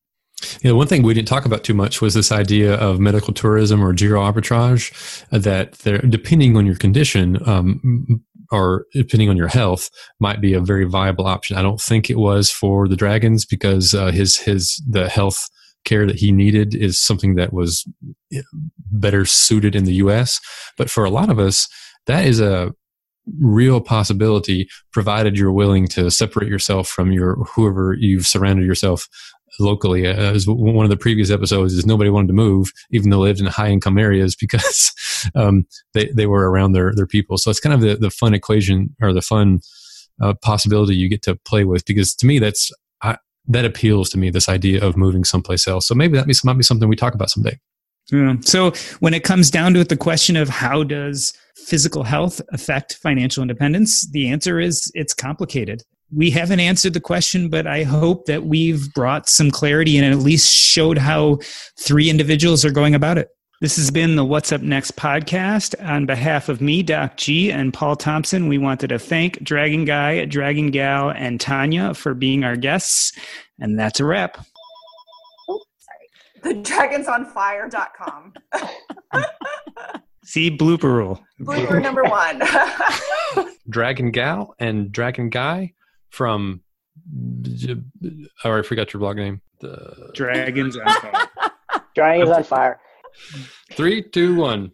Yeah, 0.62 0.74
one 0.74 0.86
thing 0.86 1.02
we 1.02 1.16
didn't 1.16 1.28
talk 1.28 1.46
about 1.46 1.64
too 1.64 1.74
much 1.74 2.00
was 2.00 2.14
this 2.14 2.32
idea 2.32 2.76
of 2.76 3.00
medical 3.00 3.34
tourism 3.34 3.84
or 3.84 3.92
geo 3.92 4.20
arbitrage. 4.20 4.94
uh, 5.32 5.40
That 5.40 5.74
there, 5.80 5.98
depending 5.98 6.56
on 6.56 6.68
your 6.68 6.76
condition 6.76 7.40
um, 7.48 8.22
or 8.52 8.86
depending 8.94 9.30
on 9.30 9.36
your 9.38 9.48
health, 9.48 9.90
might 10.20 10.40
be 10.40 10.54
a 10.54 10.62
very 10.62 10.86
viable 10.86 11.26
option. 11.26 11.58
I 11.58 11.64
don't 11.64 11.82
think 11.82 12.10
it 12.12 12.20
was 12.20 12.52
for 12.52 12.88
the 12.88 12.96
Dragons 12.96 13.46
because 13.46 13.96
uh, 13.96 14.12
his 14.12 14.38
his 14.38 14.80
the 14.88 15.10
health 15.10 15.50
care 15.88 16.06
that 16.06 16.20
he 16.20 16.32
needed 16.32 16.76
is 16.76 17.00
something 17.00 17.36
that 17.36 17.54
was 17.54 17.86
eh, 18.34 18.42
better 18.92 19.26
suited 19.26 19.76
in 19.76 19.86
the 19.86 19.96
U.S. 19.96 20.40
But 20.78 20.90
for 20.90 21.06
a 21.06 21.10
lot 21.10 21.30
of 21.30 21.40
us, 21.40 21.68
that 22.06 22.26
is 22.26 22.40
a 22.40 22.74
real 23.40 23.82
possibility 23.82 24.70
provided 24.94 25.38
you're 25.38 25.52
willing 25.52 25.88
to 25.88 26.10
separate 26.10 26.50
yourself 26.50 26.88
from 26.88 27.12
your 27.12 27.36
whoever 27.56 27.96
you've 28.00 28.26
surrounded 28.26 28.66
yourself 28.66 29.08
locally. 29.60 30.06
Uh, 30.06 30.34
as 30.34 30.46
one 30.48 30.86
of 30.86 30.90
the 30.90 30.98
previous 30.98 31.32
episodes 31.32 31.74
is 31.74 31.86
nobody 31.86 32.10
wanted 32.10 32.28
to 32.28 32.34
move, 32.34 32.72
even 32.92 33.10
though 33.10 33.24
they 33.24 33.30
lived 33.30 33.40
in 33.40 33.46
high 33.48 33.70
income 33.70 33.98
areas 33.98 34.36
because 34.40 34.92
um, 35.36 35.66
they, 35.94 36.08
they 36.08 36.28
were 36.28 36.50
around 36.50 36.74
their, 36.74 36.94
their 36.94 37.08
people. 37.08 37.38
So 37.38 37.50
it's 37.50 37.60
kind 37.60 37.74
of 37.74 37.82
the, 37.82 37.96
the 37.96 38.12
fun 38.12 38.34
equation 38.34 38.96
or 39.02 39.14
the 39.14 39.22
fun 39.22 39.62
uh, 40.22 40.34
possibility 40.42 40.96
you 40.96 41.10
get 41.10 41.22
to 41.24 41.36
play 41.36 41.64
with 41.64 41.86
because 41.86 42.16
to 42.16 42.26
me, 42.26 42.40
that's, 42.40 42.72
I, 43.02 43.18
that 43.48 43.66
appeals 43.66 44.10
to 44.10 44.18
me, 44.18 44.30
this 44.30 44.50
idea 44.50 44.84
of 44.84 44.98
moving 44.98 45.24
someplace 45.24 45.68
else. 45.68 45.88
So 45.88 45.96
maybe 45.96 46.18
that 46.18 46.28
might 46.44 46.58
be 46.58 46.64
something 46.64 46.88
we 46.88 46.96
talk 46.96 47.14
about 47.14 47.30
someday. 47.30 47.58
Yeah. 48.12 48.36
So 48.42 48.72
when 49.00 49.14
it 49.14 49.24
comes 49.24 49.52
down 49.52 49.74
to 49.74 49.82
it, 49.82 49.90
the 49.90 49.98
question 49.98 50.36
of 50.38 50.48
how 50.50 50.84
does 50.84 51.34
physical 51.56 52.04
health 52.04 52.42
affect 52.54 52.96
financial 52.96 53.42
independence, 53.42 54.10
the 54.12 54.30
answer 54.30 54.60
is 54.60 54.92
it's 54.94 55.14
complicated. 55.14 55.84
We 56.16 56.30
haven't 56.32 56.62
answered 56.62 56.94
the 56.94 57.02
question, 57.02 57.50
but 57.50 57.68
I 57.68 57.84
hope 57.84 58.26
that 58.28 58.46
we've 58.46 58.94
brought 58.94 59.28
some 59.28 59.52
clarity 59.52 59.98
and 59.98 60.06
at 60.06 60.20
least 60.20 60.56
showed 60.56 60.98
how 60.98 61.40
three 61.82 62.10
individuals 62.10 62.64
are 62.64 62.72
going 62.72 62.96
about 62.96 63.18
it. 63.18 63.28
This 63.60 63.76
has 63.78 63.90
been 63.90 64.16
the 64.16 64.24
What's 64.24 64.52
Up 64.52 64.62
Next 64.62 64.96
podcast. 64.98 65.74
On 65.84 66.06
behalf 66.06 66.48
of 66.48 66.62
me, 66.62 66.84
Doc 66.84 67.18
G, 67.18 67.52
and 67.52 67.74
Paul 67.74 67.96
Thompson, 67.96 68.48
we 68.48 68.60
wanted 68.60 68.90
to 68.90 69.00
thank 69.00 69.42
Dragon 69.42 69.84
Guy, 69.84 70.26
Dragon 70.26 70.70
Gal, 70.70 71.10
and 71.10 71.40
Tanja 71.40 71.96
for 71.96 72.14
being 72.14 72.44
our 72.44 72.56
guests. 72.56 73.14
And 73.60 73.80
that's 73.80 74.00
a 74.00 74.06
wrap. 74.06 74.46
Oh, 75.50 75.64
thedragonsonfire.com. 76.44 78.34
See, 80.24 80.56
blooper 80.56 80.84
rule. 80.84 81.20
Blooper 81.42 81.82
number 81.82 82.04
one. 82.04 82.44
Dragon 83.70 84.12
Gal 84.12 84.54
and 84.60 84.92
Dragon 84.92 85.32
Guy 85.32 85.74
from, 86.12 86.62
oh, 88.44 88.60
I 88.60 88.62
forgot 88.62 88.94
your 88.94 89.00
blog 89.00 89.16
name. 89.16 89.42
The 89.62 90.12
Dragons 90.14 90.78
on 90.78 90.86
fire. 90.86 91.28
Dragons 91.96 92.30
on 92.30 92.44
fire. 92.44 92.80
Three, 93.74 94.02
two, 94.02 94.36
one. 94.36 94.72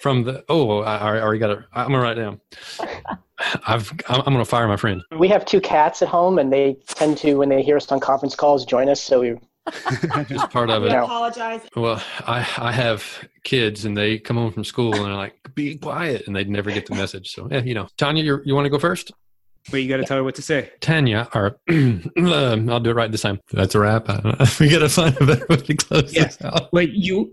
From 0.00 0.22
the 0.24 0.44
oh, 0.48 0.80
I, 0.82 0.96
I 0.96 1.20
already 1.20 1.40
got 1.40 1.50
it. 1.50 1.58
I'm 1.72 1.86
gonna 1.88 2.00
write 2.00 2.18
it 2.18 2.22
down. 2.22 2.40
I've 3.66 3.90
I'm, 4.08 4.20
I'm 4.20 4.32
gonna 4.32 4.44
fire 4.44 4.68
my 4.68 4.76
friend. 4.76 5.02
We 5.18 5.28
have 5.28 5.44
two 5.44 5.60
cats 5.60 6.02
at 6.02 6.08
home, 6.08 6.38
and 6.38 6.52
they 6.52 6.76
tend 6.86 7.18
to, 7.18 7.34
when 7.34 7.48
they 7.48 7.62
hear 7.62 7.76
us 7.76 7.90
on 7.90 7.98
conference 8.00 8.34
calls, 8.34 8.64
join 8.64 8.88
us. 8.88 9.00
So 9.02 9.20
we, 9.20 9.34
Just 10.28 10.50
part 10.50 10.70
of 10.70 10.84
it. 10.84 10.90
No. 10.92 11.04
apologize. 11.04 11.60
Well, 11.76 12.02
I 12.20 12.38
I 12.58 12.72
have 12.72 13.04
kids 13.44 13.84
and 13.84 13.96
they 13.96 14.18
come 14.18 14.36
home 14.36 14.52
from 14.52 14.64
school 14.64 14.94
and 14.94 15.04
they're 15.04 15.14
like, 15.14 15.34
"Be 15.54 15.76
quiet," 15.76 16.26
and 16.26 16.34
they 16.34 16.44
never 16.44 16.70
get 16.70 16.86
the 16.86 16.94
message. 16.94 17.32
So 17.34 17.48
yeah, 17.50 17.62
you 17.62 17.74
know, 17.74 17.88
Tanja, 17.98 18.22
you 18.22 18.40
you 18.44 18.54
want 18.54 18.66
to 18.66 18.70
go 18.70 18.78
first? 18.78 19.12
Wait, 19.72 19.80
you 19.80 19.88
got 19.88 19.98
to 19.98 20.04
tell 20.04 20.16
her 20.16 20.24
what 20.24 20.34
to 20.36 20.42
say. 20.42 20.70
Tanja, 20.80 21.28
or 21.34 21.58
I'll 22.72 22.80
do 22.80 22.90
it 22.90 22.94
right 22.94 23.10
this 23.12 23.22
time. 23.22 23.40
That's 23.52 23.74
a 23.74 23.80
wrap. 23.80 24.08
I 24.08 24.20
don't 24.20 24.38
know. 24.38 24.46
we 24.60 24.70
gotta 24.70 24.88
find 24.88 25.14
a 25.20 25.26
better 25.26 25.46
way 25.48 25.56
to 25.56 25.74
close 25.74 26.14
Yeah. 26.14 26.24
this 26.24 26.40
out. 26.42 26.72
Wait, 26.72 26.90
you 26.92 27.32